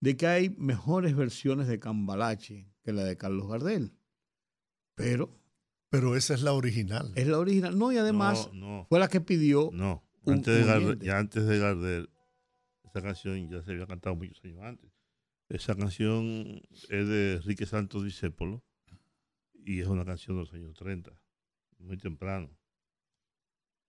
De 0.00 0.16
que 0.16 0.26
hay 0.26 0.50
mejores 0.50 1.16
versiones 1.16 1.66
de 1.66 1.80
Cambalache 1.80 2.70
que 2.84 2.92
la 2.92 3.02
de 3.04 3.16
Carlos 3.16 3.48
Gardel. 3.48 3.92
Pero 4.94 5.36
Pero 5.90 6.16
esa 6.16 6.34
es 6.34 6.42
la 6.42 6.52
original. 6.52 7.12
es 7.16 7.26
la 7.26 7.38
original. 7.38 7.76
No, 7.78 7.90
y 7.92 7.96
además 7.96 8.50
No, 8.52 8.78
no. 8.80 8.86
fue 8.88 8.98
la 9.00 9.08
que 9.08 9.20
pidió 9.20 9.70
No, 9.72 10.04
un- 10.24 10.34
antes 10.34 10.54
de 10.54 10.64
Gardel, 10.64 10.98
ya 11.00 11.18
antes 11.18 11.46
de 11.46 11.58
Gardel 11.58 12.10
esa 12.84 13.02
canción 13.02 13.50
ya 13.50 13.62
se 13.62 13.72
había 13.72 13.86
cantado 13.86 14.14
muchos 14.16 14.42
años 14.44 14.60
antes. 14.62 14.90
Esa 15.48 15.74
canción 15.74 16.60
es 16.90 17.08
de 17.08 17.34
Enrique 17.36 17.64
Santos 17.66 18.04
Discépolo 18.04 18.62
y 19.54 19.80
es 19.80 19.86
una 19.88 20.04
canción 20.04 20.36
de 20.36 20.42
los 20.42 20.52
años 20.52 20.74
30, 20.76 21.10
muy 21.78 21.96
temprano. 21.96 22.50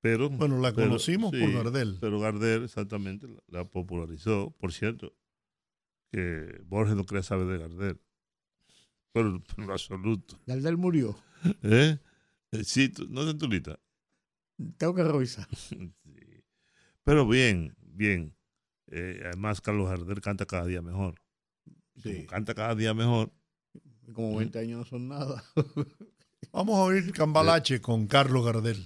Pero, 0.01 0.29
Bueno, 0.29 0.59
la 0.59 0.73
pero- 0.73 0.87
conocimos 0.87 1.31
por 1.31 1.51
Gardel. 1.51 1.97
Pero 1.99 2.19
Gardel, 2.19 2.63
exactamente, 2.63 3.27
la, 3.27 3.41
la 3.47 3.65
popularizó. 3.65 4.51
Por 4.59 4.71
cierto, 4.71 5.13
que 6.11 6.61
Borges 6.65 6.95
no 6.95 7.05
quería 7.05 7.23
saber 7.23 7.47
de 7.47 7.57
Gardel. 7.57 8.01
Pero 9.11 9.43
en 9.57 9.67
lo 9.67 9.73
absoluto. 9.73 10.39
Gardel 10.45 10.77
murió. 10.77 11.17
¿Eh? 11.63 11.97
Eh, 12.51 12.63
Sí, 12.63 12.89
tú- 12.89 13.07
no 13.09 13.23
es 13.23 13.29
en 13.31 13.37
tu 13.37 13.47
lista. 13.47 13.79
Tengo 14.77 14.93
que 14.95 15.03
revisar. 15.03 15.47
Sí. 15.57 15.93
Pero 17.03 17.27
bien, 17.27 17.75
bien. 17.81 18.35
Eh, 18.87 19.21
además, 19.25 19.61
Carlos 19.61 19.89
Gardel 19.89 20.21
canta 20.21 20.45
cada 20.45 20.65
día 20.65 20.81
mejor. 20.81 21.15
Como 22.03 22.25
Canta 22.27 22.53
cada 22.53 22.75
día 22.75 22.93
mejor. 22.93 23.31
Como 24.13 24.37
20 24.37 24.59
años 24.59 24.79
no 24.79 24.85
son 24.85 25.07
nada. 25.09 25.43
Vamos 26.51 26.75
a 26.77 26.83
oír 26.83 27.11
Cambalache 27.11 27.81
con 27.81 28.07
Carlos 28.07 28.45
Gardel. 28.45 28.85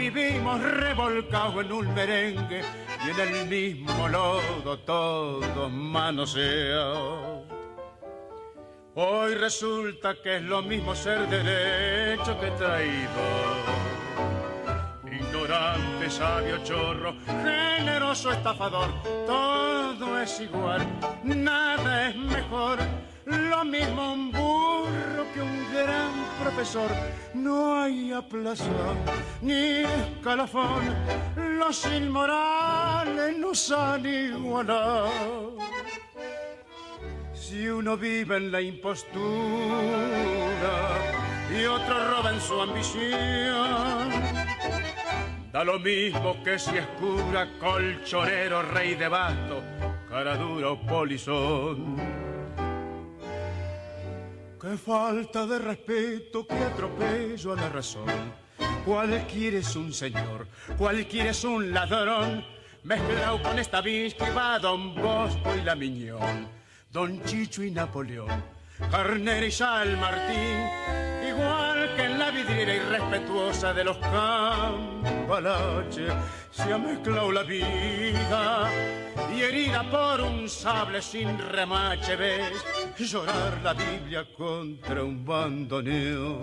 Vivimos 0.00 0.62
revolcados 0.62 1.62
en 1.62 1.72
un 1.72 1.94
merengue 1.94 2.62
y 3.04 3.10
en 3.10 3.34
el 3.34 3.46
mismo 3.46 4.08
lodo 4.08 4.78
todos 4.78 5.70
manoseados. 5.70 7.44
Hoy 8.94 9.34
resulta 9.34 10.14
que 10.22 10.36
es 10.36 10.42
lo 10.42 10.62
mismo 10.62 10.94
ser 10.94 11.28
derecho 11.28 12.40
que 12.40 12.50
traidor. 12.52 13.56
Ignorante, 15.04 16.08
sabio, 16.08 16.64
chorro, 16.64 17.14
generoso, 17.26 18.32
estafador, 18.32 19.02
todo 19.26 20.18
es 20.18 20.40
igual, 20.40 20.80
nada 21.24 22.08
es 22.08 22.16
mejor. 22.16 22.78
Lo 23.26 23.64
mismo 23.64 24.12
un 24.12 24.32
burro 24.32 25.26
que 25.34 25.42
un 25.42 25.72
gran 25.72 26.12
profesor. 26.42 26.90
No 27.34 27.80
hay 27.82 28.12
aplazón 28.12 28.96
ni 29.42 29.84
escalafón. 29.84 30.94
Los 31.36 31.86
inmorales 31.86 33.36
nos 33.38 33.70
han 33.70 34.06
igualado. 34.06 35.56
Si 37.32 37.68
uno 37.68 37.96
vive 37.96 38.36
en 38.36 38.52
la 38.52 38.60
impostura 38.60 39.08
y 41.52 41.64
otro 41.64 42.10
roba 42.10 42.30
en 42.30 42.40
su 42.40 42.60
ambición, 42.60 44.08
da 45.52 45.64
lo 45.64 45.78
mismo 45.78 46.42
que 46.44 46.58
si 46.58 46.76
es 46.76 46.86
cura, 47.00 47.48
colchonero, 47.58 48.62
rey 48.62 48.94
de 48.94 49.08
basto, 49.08 49.62
cara 50.08 50.36
dura 50.36 50.70
o 50.70 50.80
polizón. 50.80 51.96
Qué 54.60 54.76
falta 54.76 55.46
de 55.46 55.58
respeto, 55.58 56.46
qué 56.46 56.54
atropello 56.54 57.54
a 57.54 57.56
la 57.56 57.70
razón. 57.70 58.04
Cualquiera 58.84 59.56
es 59.56 59.74
un 59.74 59.90
señor, 59.90 60.46
cualquiera 60.76 61.30
es 61.30 61.44
un 61.44 61.72
ladrón. 61.72 62.44
Mezclado 62.82 63.42
con 63.42 63.58
esta 63.58 63.82
que 63.82 64.30
va 64.36 64.58
Don 64.58 64.94
Bosco 64.94 65.56
y 65.56 65.62
la 65.62 65.74
Miñón, 65.74 66.46
Don 66.92 67.22
Chicho 67.24 67.62
y 67.62 67.70
Napoleón, 67.70 68.44
Carnera 68.90 69.46
y 69.46 69.50
Sal 69.50 69.96
Martín, 69.96 70.68
vidriera 72.50 72.74
irrespetuosa 72.74 73.72
de 73.72 73.84
los 73.84 73.96
cambalaches, 73.98 76.12
se 76.50 76.72
ha 76.72 76.78
mezclado 76.78 77.30
la 77.32 77.42
vida 77.42 78.70
y 79.34 79.42
herida 79.42 79.82
por 79.90 80.20
un 80.20 80.48
sable 80.48 81.00
sin 81.00 81.38
remache 81.38 82.16
ves 82.16 82.64
llorar 82.98 83.60
la 83.62 83.72
Biblia 83.72 84.26
contra 84.36 85.04
un 85.04 85.24
bandoneón. 85.24 86.40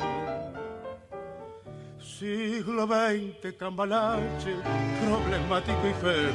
Siglo 2.00 2.88
XX, 2.88 3.54
cambalache, 3.58 4.56
problemático 5.06 5.88
y 5.88 5.94
febril. 5.94 6.34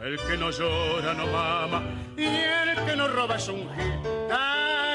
El 0.00 0.16
que 0.16 0.36
no 0.38 0.50
llora 0.50 1.12
no 1.12 1.26
mama 1.26 1.82
y 2.16 2.24
el 2.24 2.84
que 2.86 2.96
no 2.96 3.08
roba 3.08 3.36
es 3.36 3.48
un 3.48 3.68
gil. 3.74 4.00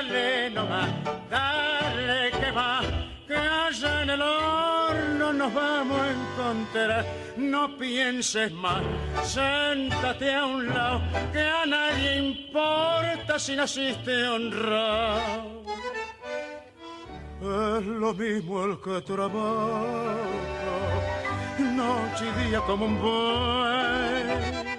Dale 0.04 0.50
nomás, 0.50 0.90
dale 1.30 2.32
que 2.32 2.52
va, 2.52 2.82
que 3.26 3.36
allá 3.36 4.02
en 4.04 4.10
el 4.10 4.22
horno 4.22 5.32
nos 5.34 5.54
vamos 5.54 5.98
a 5.98 6.12
encontrar. 6.12 7.06
No 7.38 7.78
pienses 7.78 8.52
más, 8.52 8.82
siéntate 9.24 10.34
a 10.34 10.46
un 10.46 10.68
lado, 10.68 11.02
que 11.32 11.40
a 11.40 11.66
nadie 11.66 12.18
importa 12.18 13.40
si 13.40 13.56
naciste 13.56 14.28
honrado. 14.28 15.64
Es 17.42 17.86
lo 17.86 18.14
mismo 18.14 18.66
el 18.66 18.82
que 18.82 19.02
trabaja, 19.02 20.16
noche 21.60 22.26
y 22.26 22.50
día 22.50 22.60
como 22.62 22.86
un 22.86 23.02
buey. 23.02 24.73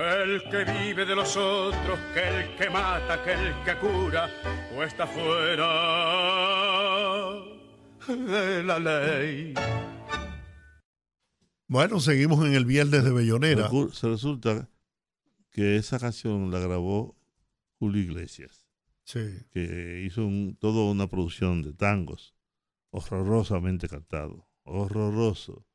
El 0.00 0.42
que 0.44 0.64
vive 0.64 1.04
de 1.04 1.14
los 1.14 1.36
otros, 1.36 1.98
que 2.14 2.26
el 2.26 2.56
que 2.56 2.70
mata, 2.70 3.22
que 3.22 3.32
el 3.32 3.54
que 3.64 3.76
cura, 3.76 4.30
o 4.74 4.82
está 4.82 5.06
fuera 5.06 5.66
de 8.08 8.62
la 8.62 8.78
ley. 8.78 9.52
Bueno, 11.66 12.00
seguimos 12.00 12.42
en 12.46 12.54
el 12.54 12.64
viernes 12.64 13.04
de 13.04 13.12
Bellonera. 13.12 13.68
Se 13.92 14.08
resulta 14.08 14.70
que 15.50 15.76
esa 15.76 15.98
canción 15.98 16.50
la 16.50 16.60
grabó 16.60 17.14
Julio 17.78 18.00
Iglesias. 18.00 18.66
Que 19.04 20.02
hizo 20.06 20.24
un, 20.24 20.56
toda 20.58 20.90
una 20.90 21.08
producción 21.08 21.60
de 21.60 21.74
tangos, 21.74 22.34
horrorosamente 22.88 23.86
cantado, 23.86 24.48
horroroso. 24.62 25.66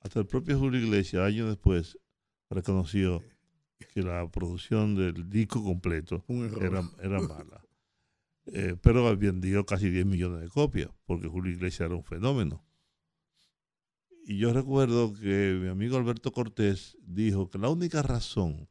Hasta 0.00 0.18
el 0.18 0.26
propio 0.26 0.58
Julio 0.58 0.80
Iglesias, 0.80 1.22
años 1.22 1.48
después, 1.48 2.00
reconoció 2.50 3.22
que 3.86 4.02
la 4.02 4.28
producción 4.30 4.94
del 4.94 5.28
disco 5.28 5.62
completo 5.62 6.24
era, 6.60 6.82
era 7.02 7.20
mala. 7.28 7.64
Eh, 8.46 8.76
pero 8.82 9.16
vendió 9.16 9.64
casi 9.64 9.88
10 9.90 10.04
millones 10.06 10.40
de 10.42 10.48
copias, 10.48 10.90
porque 11.06 11.28
Julio 11.28 11.52
Iglesias 11.52 11.86
era 11.86 11.94
un 11.96 12.04
fenómeno. 12.04 12.64
Y 14.26 14.38
yo 14.38 14.52
recuerdo 14.52 15.12
que 15.14 15.58
mi 15.62 15.68
amigo 15.68 15.96
Alberto 15.96 16.32
Cortés 16.32 16.96
dijo 17.02 17.48
que 17.50 17.58
la 17.58 17.68
única 17.68 18.02
razón 18.02 18.68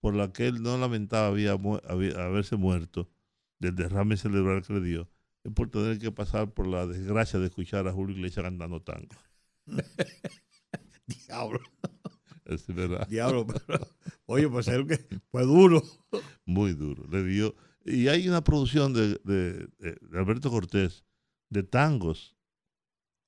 por 0.00 0.14
la 0.14 0.32
que 0.32 0.46
él 0.48 0.62
no 0.62 0.76
lamentaba 0.78 1.28
había, 1.28 1.56
mu- 1.56 1.78
había- 1.88 2.24
haberse 2.24 2.56
muerto 2.56 3.08
del 3.60 3.74
derrame 3.76 4.16
cerebral 4.16 4.62
que 4.62 4.72
le 4.74 4.80
dio 4.80 5.08
es 5.44 5.52
por 5.52 5.70
tener 5.70 5.98
que 5.98 6.10
pasar 6.12 6.52
por 6.52 6.66
la 6.66 6.86
desgracia 6.86 7.38
de 7.40 7.46
escuchar 7.46 7.86
a 7.88 7.92
Julio 7.92 8.16
Iglesias 8.16 8.44
cantando 8.44 8.80
tango. 8.82 9.16
Diablo. 11.06 11.60
Es 12.44 12.66
verdad. 12.66 13.06
Diablo, 13.08 13.46
pero- 13.46 13.88
oye, 14.32 14.48
pues 14.48 14.68
es 14.68 14.86
que 14.86 15.20
fue 15.30 15.44
duro. 15.44 15.82
Muy 16.44 16.72
duro. 16.72 17.06
Le 17.08 17.22
dio. 17.24 17.54
Y 17.84 18.08
hay 18.08 18.28
una 18.28 18.42
producción 18.42 18.92
de, 18.92 19.68
Alberto 20.12 20.50
Cortés 20.50 21.04
de 21.50 21.62
tangos 21.62 22.36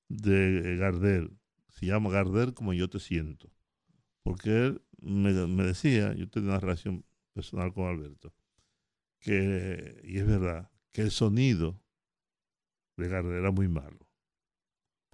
de 0.09 0.77
Gardel. 0.77 1.37
Se 1.69 1.85
llama 1.85 2.09
Gardel 2.09 2.53
como 2.53 2.73
yo 2.73 2.89
te 2.89 2.99
siento. 2.99 3.51
Porque 4.23 4.49
él 4.49 4.81
me, 4.99 5.31
me 5.47 5.63
decía, 5.63 6.13
yo 6.13 6.29
tenía 6.29 6.51
una 6.51 6.59
relación 6.59 7.05
personal 7.33 7.73
con 7.73 7.85
Alberto, 7.85 8.33
que, 9.19 10.01
y 10.03 10.17
es 10.17 10.25
verdad, 10.25 10.71
que 10.91 11.01
el 11.01 11.11
sonido 11.11 11.83
de 12.97 13.09
Gardel 13.09 13.39
era 13.39 13.51
muy 13.51 13.67
malo. 13.67 14.04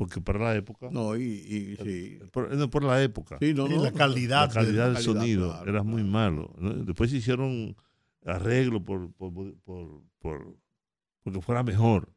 Porque 0.01 0.19
para 0.19 0.39
la 0.39 0.55
época. 0.55 0.89
No, 0.91 1.15
y, 1.15 1.21
y 1.21 1.75
sí. 1.83 2.19
Por, 2.31 2.51
no, 2.55 2.67
por 2.71 2.83
la 2.83 3.03
época. 3.03 3.37
Sí, 3.39 3.53
no, 3.53 3.67
Y 3.67 3.75
no. 3.75 3.83
la 3.83 3.91
calidad 3.91 4.47
La 4.47 4.53
calidad 4.63 4.87
de- 4.87 4.93
del 4.95 5.03
sonido 5.03 5.49
claro, 5.51 5.69
era 5.69 5.83
muy 5.83 6.03
malo. 6.03 6.51
¿no? 6.57 6.73
Después 6.73 7.11
se 7.11 7.17
hicieron 7.17 7.75
arreglos 8.25 8.81
por, 8.81 9.11
por, 9.13 9.31
por, 9.63 10.01
por- 10.17 10.57
porque 11.21 11.39
fuera 11.41 11.61
mejor. 11.61 12.11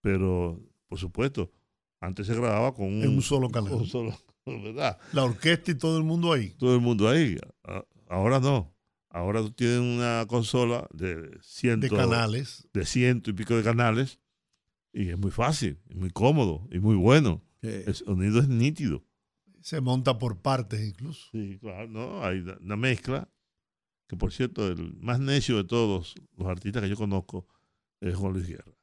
Pero, 0.00 0.60
por 0.88 0.98
supuesto, 0.98 1.52
antes 2.00 2.26
se 2.26 2.34
grababa 2.34 2.74
con 2.74 2.86
un, 2.86 3.02
En 3.04 3.10
un 3.10 3.22
solo 3.22 3.48
canal. 3.50 3.70
con 3.70 3.80
un 3.82 3.86
solo- 3.86 4.18
¿verdad? 4.46 4.98
La 5.12 5.22
orquesta 5.24 5.70
y 5.70 5.74
todo 5.76 5.96
el 5.96 6.02
mundo 6.02 6.32
ahí. 6.32 6.50
Todo 6.58 6.74
el 6.74 6.80
mundo 6.80 7.08
ahí. 7.08 7.36
A- 7.64 7.84
Ahora 8.08 8.40
no. 8.40 8.74
Ahora 9.10 9.42
tú 9.42 9.52
tienes 9.52 9.78
una 9.78 10.24
consola 10.26 10.88
de 10.92 11.38
ciento, 11.40 11.86
De 11.86 11.96
canales. 11.96 12.66
De 12.72 12.84
ciento 12.84 13.30
y 13.30 13.32
pico 13.34 13.56
de 13.56 13.62
canales. 13.62 14.18
Y 14.92 15.10
es 15.10 15.18
muy 15.18 15.30
fácil, 15.30 15.78
y 15.88 15.94
muy 15.94 16.10
cómodo, 16.10 16.66
y 16.70 16.78
muy 16.80 16.96
bueno. 16.96 17.42
El 17.62 17.94
sonido 17.94 18.40
es 18.40 18.48
nítido. 18.48 19.04
Se 19.60 19.80
monta 19.80 20.18
por 20.18 20.40
partes 20.40 20.80
incluso. 20.86 21.28
Sí, 21.32 21.58
claro, 21.60 21.86
no, 21.88 22.24
hay 22.24 22.38
una- 22.38 22.56
una 22.60 22.76
mezcla. 22.76 23.28
Que 24.08 24.16
por 24.16 24.32
cierto, 24.32 24.66
el 24.66 24.94
más 24.96 25.20
necio 25.20 25.56
de 25.58 25.64
todos 25.64 26.14
los 26.36 26.48
artistas 26.48 26.82
que 26.82 26.88
yo 26.88 26.96
conozco 26.96 27.46
es 28.00 28.16
Juan 28.16 28.32
Luis 28.32 28.48
Guerra. 28.48 28.74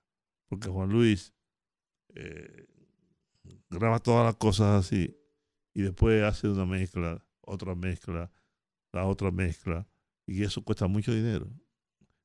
Porque 0.47 0.69
Juan 0.69 0.89
Luis 0.89 1.33
eh, 2.15 2.67
graba 3.69 3.99
todas 3.99 4.23
las 4.25 4.35
cosas 4.35 4.85
así 4.85 5.13
y 5.73 5.81
después 5.81 6.23
hace 6.23 6.47
una 6.47 6.65
mezcla, 6.65 7.21
otra 7.41 7.75
mezcla, 7.75 8.31
la 8.93 9.05
otra 9.05 9.31
mezcla, 9.31 9.87
y 10.25 10.43
eso 10.43 10.63
cuesta 10.63 10.87
mucho 10.87 11.13
dinero. 11.13 11.51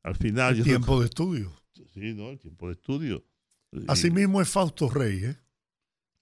Al 0.04 0.14
final. 0.16 0.52
El 0.52 0.58
yo 0.58 0.64
tiempo 0.64 0.98
de 1.00 1.06
estudio. 1.06 1.50
Sí, 1.92 2.14
¿no? 2.14 2.30
El 2.30 2.38
tiempo 2.38 2.68
de 2.68 2.74
estudio. 2.74 3.24
Asimismo 3.88 4.40
es 4.42 4.48
Fausto 4.48 4.88
Rey, 4.90 5.24
¿eh? 5.24 5.36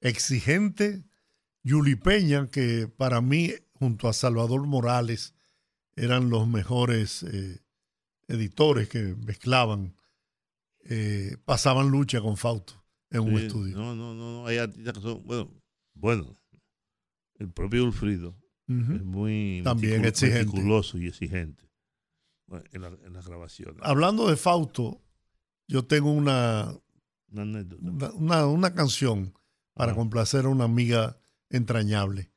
exigente, 0.00 1.04
Yuli 1.62 1.96
Peña, 1.96 2.48
que 2.48 2.88
para 2.88 3.20
mí, 3.20 3.52
junto 3.74 4.08
a 4.08 4.12
Salvador 4.12 4.66
Morales, 4.66 5.34
eran 5.96 6.30
los 6.30 6.48
mejores 6.48 7.22
eh, 7.24 7.60
editores 8.28 8.88
que 8.88 9.14
mezclaban, 9.26 9.94
eh, 10.84 11.36
pasaban 11.44 11.90
lucha 11.90 12.20
con 12.20 12.36
Fausto 12.36 12.82
en 13.10 13.20
un 13.20 13.38
estudio. 13.38 13.76
No, 13.76 13.94
no, 13.94 14.14
no, 14.14 14.40
no, 14.42 14.46
hay 14.46 14.58
artistas 14.58 14.94
que 14.94 15.00
son, 15.00 15.22
bueno, 15.24 15.50
bueno, 15.94 16.36
el 17.38 17.50
propio 17.50 17.84
Ulfrido 17.84 18.36
es 18.68 19.02
muy 19.02 19.62
También 19.64 20.04
exigente. 20.04 20.44
meticuloso 20.46 20.96
y 20.96 21.08
exigente 21.08 21.68
bueno, 22.46 22.64
en, 22.70 22.82
la- 22.82 22.98
en 23.04 23.12
las 23.12 23.26
grabaciones. 23.26 23.80
Hablando 23.82 24.28
de 24.30 24.36
Fausto, 24.36 25.02
yo 25.66 25.84
tengo 25.84 26.12
una, 26.12 26.72
Una 27.32 27.42
anécdota. 27.42 27.82
una, 27.90 28.12
una- 28.12 28.46
una 28.46 28.74
canción 28.74 29.34
para 29.74 29.92
Ah. 29.92 29.94
complacer 29.94 30.44
a 30.44 30.48
una 30.48 30.64
amiga 30.64 31.18
entrañable. 31.48 32.30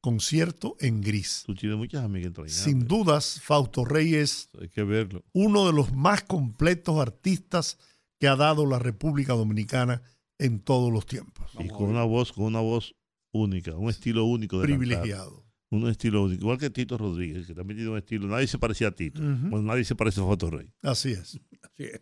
Concierto 0.00 0.76
en 0.80 1.00
gris. 1.00 1.44
Tú 1.46 1.54
tienes 1.54 1.78
muchas 1.78 2.04
amigas 2.04 2.26
entrañables. 2.26 2.54
Sin 2.54 2.86
dudas, 2.86 3.40
Fausto 3.40 3.84
Rey 3.86 4.14
es 4.14 4.50
Hay 4.60 4.68
que 4.68 4.82
verlo. 4.84 5.24
uno 5.32 5.66
de 5.66 5.72
los 5.72 5.94
más 5.94 6.22
completos 6.24 6.98
artistas 7.00 7.78
que 8.20 8.28
ha 8.28 8.36
dado 8.36 8.66
la 8.66 8.78
República 8.78 9.32
Dominicana 9.32 10.02
en 10.38 10.60
todos 10.60 10.92
los 10.92 11.06
tiempos. 11.06 11.50
Y 11.58 11.68
con 11.68 11.88
una 11.88 12.04
voz, 12.04 12.32
con 12.32 12.44
una 12.44 12.60
voz 12.60 12.94
única, 13.32 13.74
un 13.76 13.88
estilo 13.88 14.24
único 14.26 14.60
de 14.60 14.68
cantar. 14.68 14.78
Privilegiado. 14.78 15.42
Un 15.70 15.88
estilo 15.88 16.24
único. 16.24 16.42
Igual 16.42 16.58
que 16.58 16.68
Tito 16.70 16.98
Rodríguez, 16.98 17.46
que 17.46 17.54
también 17.54 17.78
tiene 17.78 17.90
un 17.90 17.98
estilo. 17.98 18.28
Nadie 18.28 18.46
se 18.46 18.58
parecía 18.58 18.88
a 18.88 18.90
Tito. 18.92 19.22
Ujú. 19.22 19.48
Bueno, 19.48 19.62
nadie 19.62 19.84
se 19.84 19.94
parece 19.94 20.20
a 20.20 20.24
Foto 20.24 20.50
Rey. 20.50 20.70
Así 20.82 21.12
es. 21.12 21.40
Así 21.62 21.84
es. 21.84 22.00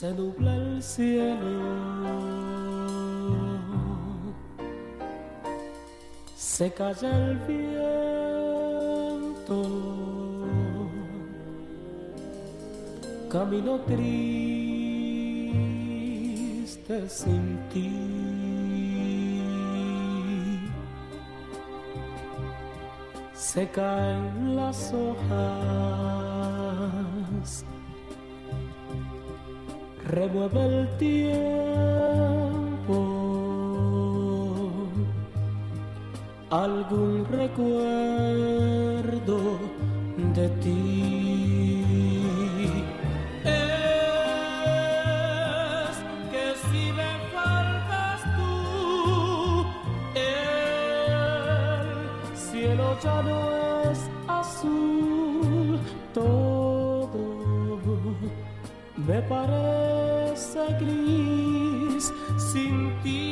Se 0.00 0.08
nubla 0.14 0.54
el 0.56 0.82
cielo, 0.82 1.36
se 6.34 6.72
calla 6.72 7.10
el 7.26 7.36
viento, 7.50 7.68
camino 13.28 13.78
triste 13.80 14.16
sin 17.06 17.58
ti. 17.70 17.90
Se 23.34 23.68
caen 23.68 24.56
las 24.56 24.94
hojas 24.94 26.40
remueve 30.10 30.60
el 30.66 30.88
tiempo. 30.98 31.30
Algún 36.50 37.24
recuerdo 37.30 37.68
de 40.34 40.48
ti. 40.62 41.84
Es 43.44 43.62
que 46.32 46.44
si 46.68 46.92
me 46.92 47.12
faltas 47.32 48.20
tú 48.36 49.64
el 50.16 51.86
cielo 52.36 52.86
ya 53.02 53.22
no 53.22 53.38
es 53.90 54.00
azul. 54.26 55.78
Todo 56.12 57.20
me 59.06 59.22
parece 59.22 59.89
gris 60.78 62.12
sin 62.36 62.92
ti. 63.02 63.29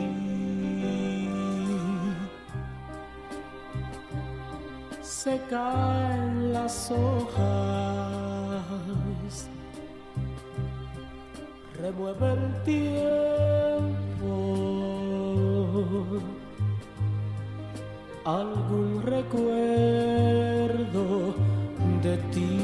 Se 5.02 5.42
caen 5.50 6.54
las 6.54 6.90
hojas 6.90 7.36
remueve 11.82 12.32
el 12.32 12.64
tiempo 12.64 13.37
algún 18.28 19.02
recuerdo 19.04 19.34
de 22.04 22.18
ti. 22.34 22.57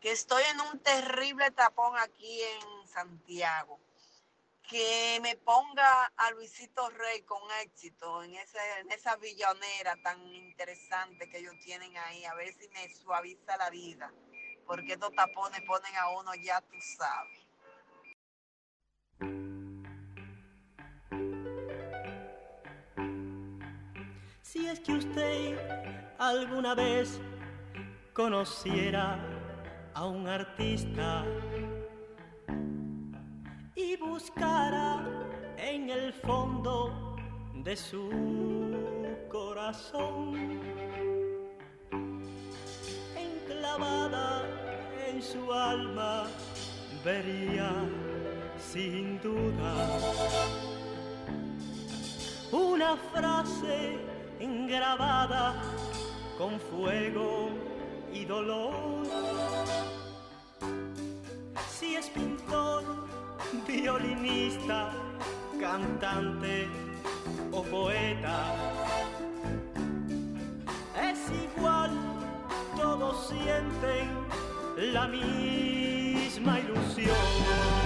Que 0.00 0.12
estoy 0.12 0.42
en 0.52 0.60
un 0.60 0.78
terrible 0.80 1.50
tapón 1.50 1.98
aquí 1.98 2.40
en 2.42 2.88
Santiago. 2.88 3.80
Que 4.62 5.18
me 5.22 5.34
ponga 5.36 6.04
a 6.16 6.30
Luisito 6.32 6.88
Rey 6.90 7.22
con 7.22 7.40
éxito 7.62 8.22
en, 8.22 8.34
ese, 8.34 8.58
en 8.80 8.92
esa 8.92 9.16
villonera 9.16 9.96
tan 10.02 10.24
interesante 10.34 11.28
que 11.28 11.38
ellos 11.38 11.54
tienen 11.64 11.96
ahí, 11.96 12.24
a 12.26 12.34
ver 12.34 12.52
si 12.52 12.68
me 12.68 12.88
suaviza 12.94 13.56
la 13.56 13.70
vida. 13.70 14.12
Porque 14.66 14.92
estos 14.92 15.12
tapones 15.14 15.62
ponen 15.62 15.96
a 15.96 16.10
uno, 16.10 16.34
ya 16.34 16.60
tú 16.60 16.76
sabes. 16.96 17.48
Si 24.42 24.66
es 24.66 24.80
que 24.80 24.92
usted 24.92 25.58
alguna 26.18 26.74
vez 26.74 27.20
conociera 28.18 29.16
a 29.94 30.04
un 30.04 30.26
artista 30.26 31.24
y 33.76 33.96
buscara 33.96 35.04
en 35.56 35.88
el 35.88 36.12
fondo 36.12 37.14
de 37.62 37.76
su 37.76 38.10
corazón, 39.30 40.34
enclavada 43.16 44.42
en 45.06 45.22
su 45.22 45.52
alma, 45.52 46.24
vería 47.04 47.70
sin 48.58 49.20
duda 49.20 49.74
una 52.50 52.96
frase 52.96 53.96
grabada 54.66 55.62
con 56.36 56.58
fuego 56.58 57.67
y 58.12 58.24
dolor. 58.24 58.74
Si 61.68 61.96
es 61.96 62.08
pintor, 62.10 62.84
violinista, 63.66 64.92
cantante 65.60 66.68
o 67.52 67.62
poeta, 67.62 68.54
es 71.00 71.18
igual, 71.30 71.90
todos 72.76 73.28
sienten 73.28 74.08
la 74.92 75.06
misma 75.08 76.60
ilusión. 76.60 77.77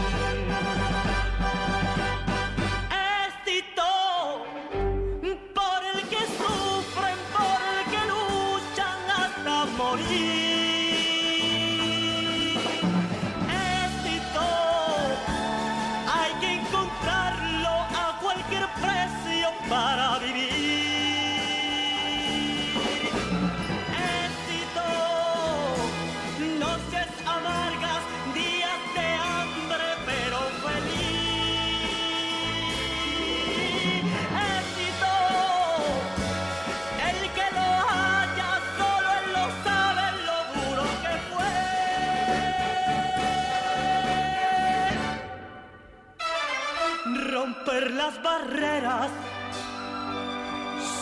Las 48.12 48.22
barreras, 48.22 49.10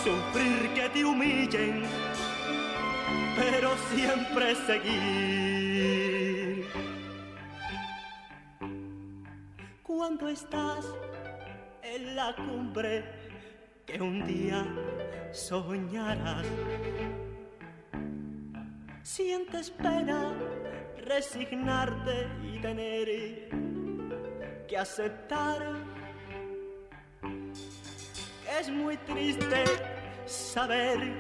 sufrir 0.03 0.75
que 0.75 0.89
te 0.91 1.05
humillen, 1.05 1.83
pero 3.37 3.77
siempre 3.93 4.55
seguir. 4.55 5.91
Cuando 9.83 10.29
estás 10.29 10.87
en 11.83 12.17
la 12.17 12.35
cumbre 12.37 13.05
que 13.87 14.01
un 14.01 14.27
día 14.27 14.65
soñarás, 15.33 16.47
sientes 19.03 19.71
pena 19.71 20.33
resignarte 21.05 22.29
y 22.45 22.59
tener 22.61 23.49
que 24.69 24.79
aceptar 24.79 26.00
es 28.59 28.69
muy 28.69 28.97
triste 28.99 29.65
saber 30.27 31.13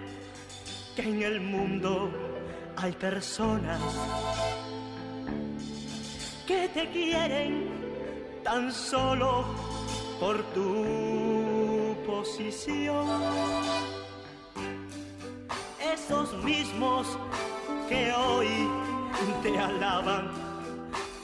que 0.96 1.02
en 1.02 1.22
el 1.22 1.40
mundo 1.40 2.10
hay 2.76 2.92
personas 2.92 3.80
que 6.46 6.68
te 6.68 6.90
quieren 6.90 7.68
tan 8.42 8.72
solo 8.72 9.44
por 10.18 10.42
tu 10.54 11.96
posición. 12.06 13.06
Esos 15.92 16.32
mismos 16.42 17.06
que 17.88 18.12
hoy 18.12 18.68
te 19.42 19.58
alaban 19.58 20.30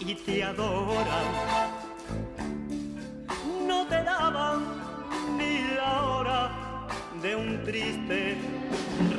y 0.00 0.14
te 0.14 0.44
adoran, 0.44 1.26
no 3.66 3.86
te 3.86 4.02
daban 4.02 4.85
hora 5.86 6.50
de 7.22 7.36
un 7.36 7.64
triste 7.64 8.36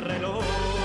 reloj. 0.05 0.76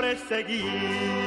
Siempre 0.00 0.16
seguir. 0.16 1.19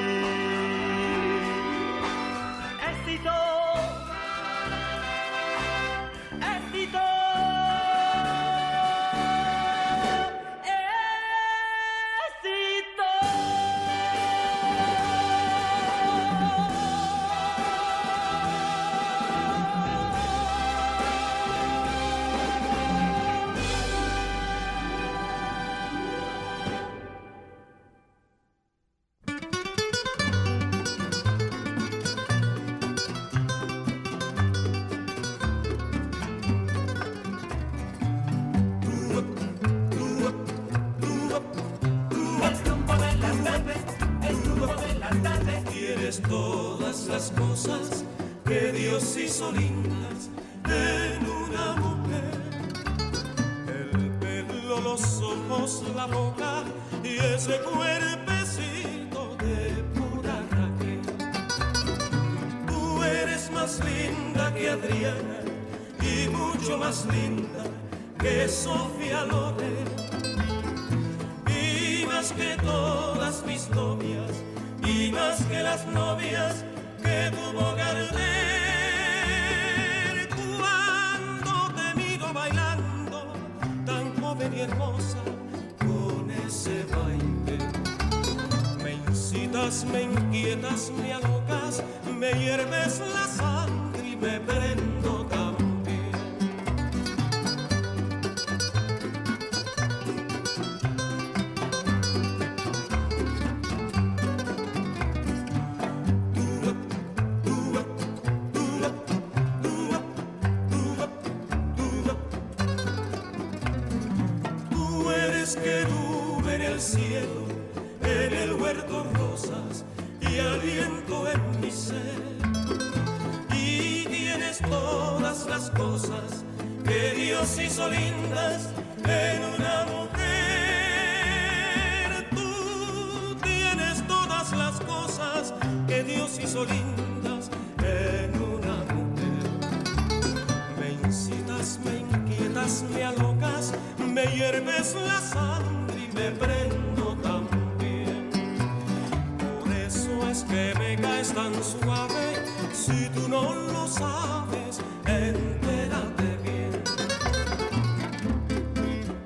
Eso 150.33 150.45
es 150.45 150.51
que 150.51 150.73
me 150.79 150.95
caes 150.95 151.31
tan 151.33 151.53
suave, 151.63 152.35
si 152.73 153.07
tú 153.09 153.29
no 153.29 153.53
lo 153.53 153.87
sabes, 153.87 154.79
entérate 155.05 156.37
bien. 156.43 156.71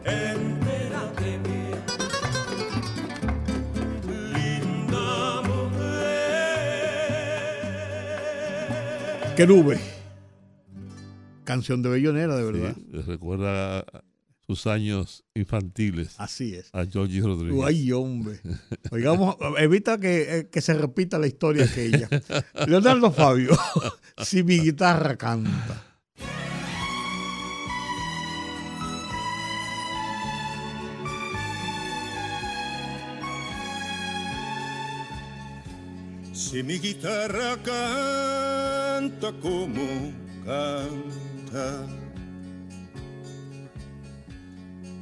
Entérate 0.03 1.39
bien. 1.47 1.79
Linda 4.33 5.41
mujer. 5.43 5.87
Qué 9.37 9.47
nube. 9.47 9.79
Canción 11.45 11.81
de 11.81 11.89
Bellonera, 11.89 12.35
de 12.35 12.43
verdad. 12.43 12.75
Sí, 12.75 13.01
recuerda 13.07 13.85
sus 14.47 14.65
años 14.65 15.25
infantiles. 15.35 16.15
Así 16.17 16.55
es. 16.55 16.69
A 16.73 16.85
Georgie 16.85 17.21
Rodríguez. 17.21 17.61
Ay, 17.65 17.91
hombre. 17.91 18.39
Oigamos, 18.91 19.35
evita 19.59 19.99
que, 19.99 20.39
eh, 20.39 20.49
que 20.49 20.61
se 20.61 20.73
repita 20.73 21.19
la 21.19 21.27
historia 21.27 21.65
aquella. 21.65 22.07
Leonardo 22.65 23.11
Fabio, 23.11 23.57
si 24.23 24.43
mi 24.43 24.59
guitarra 24.59 25.17
canta. 25.17 25.83
Si 36.31 36.63
mi 36.63 36.79
guitarra 36.79 37.57
canta 37.57 39.33
como 39.41 40.13
canta 40.45 42.06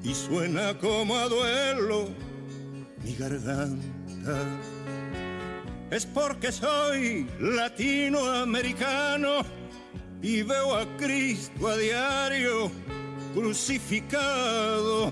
y 0.05 0.13
suena 0.13 0.77
como 0.77 1.17
a 1.17 1.27
duelo 1.27 2.09
mi 3.03 3.15
garganta, 3.15 4.45
es 5.89 6.05
porque 6.05 6.51
soy 6.51 7.27
latinoamericano 7.39 9.41
y 10.21 10.43
veo 10.43 10.75
a 10.75 10.85
Cristo 10.97 11.67
a 11.67 11.77
diario 11.77 12.71
crucificado 13.33 15.11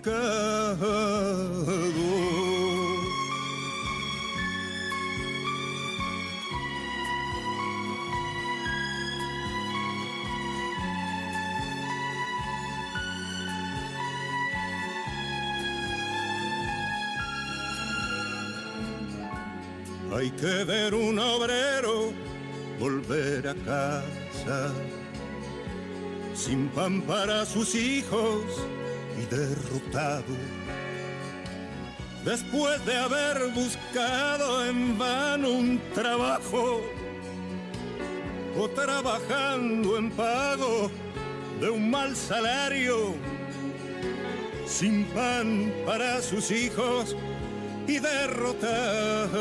Hay 20.15 20.29
que 20.29 20.63
ver 20.63 20.93
un 20.93 21.17
obrero 21.17 22.13
volver 22.79 23.47
a 23.47 23.55
casa 23.55 24.71
sin 26.35 26.67
pan 26.69 27.01
para 27.01 27.43
sus 27.47 27.73
hijos 27.73 28.43
y 29.17 29.25
derrotado. 29.33 30.35
Después 32.23 32.85
de 32.85 32.95
haber 32.95 33.47
buscado 33.55 34.65
en 34.67 34.99
vano 34.99 35.49
un 35.49 35.81
trabajo 35.95 36.81
o 38.55 38.69
trabajando 38.69 39.97
en 39.97 40.11
pago 40.11 40.91
de 41.59 41.71
un 41.71 41.89
mal 41.89 42.15
salario, 42.15 43.15
sin 44.67 45.05
pan 45.05 45.73
para 45.87 46.21
sus 46.21 46.51
hijos 46.51 47.15
y 47.87 47.99
derrotado. 47.99 49.33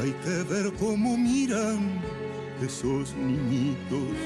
Hay 0.00 0.12
que 0.24 0.42
ver 0.54 0.72
cómo 0.78 1.16
miran 1.16 2.00
esos 2.62 3.14
niñitos, 3.14 4.16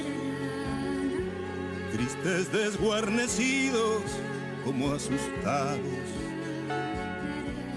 tristes, 1.93 2.51
desguarnecidos, 2.51 4.03
como 4.65 4.93
asustados. 4.93 5.79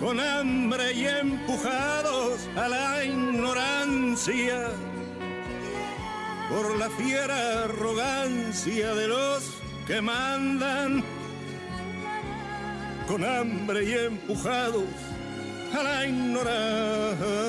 con 0.01 0.21
hambre 0.21 0.93
y 0.93 1.07
empujados 1.07 2.47
a 2.57 2.69
la 2.69 3.05
ignorancia 3.05 4.71
por 6.51 6.77
la 6.77 6.91
fiera 6.91 7.65
arrogancia 7.65 8.95
de 8.95 9.09
los 9.09 9.51
que 9.87 10.03
mandan, 10.03 11.03
con 13.07 13.25
hambre 13.25 13.85
y 13.85 13.93
empujados 13.93 14.85
a 15.73 15.83
la 15.83 16.07
ignorancia. 16.07 17.45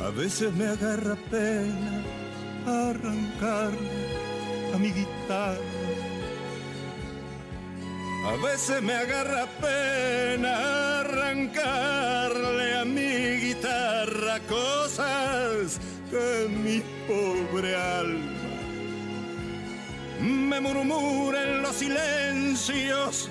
A 0.00 0.10
veces 0.10 0.52
me 0.54 0.66
agarra 0.66 1.16
pena 1.30 2.02
arrancar 2.66 3.72
a 4.74 4.78
mi 4.78 4.92
guitarra. 4.92 5.83
A 8.26 8.36
veces 8.36 8.82
me 8.82 8.94
agarra 8.94 9.46
pena 9.60 11.00
arrancarle 11.00 12.78
a 12.78 12.84
mi 12.86 13.38
guitarra 13.38 14.40
cosas 14.48 15.78
que 16.10 16.48
mi 16.48 16.82
pobre 17.06 17.76
alma. 17.76 18.50
Me 20.20 20.58
murmura 20.58 21.42
en 21.42 21.62
los 21.62 21.76
silencios 21.76 23.28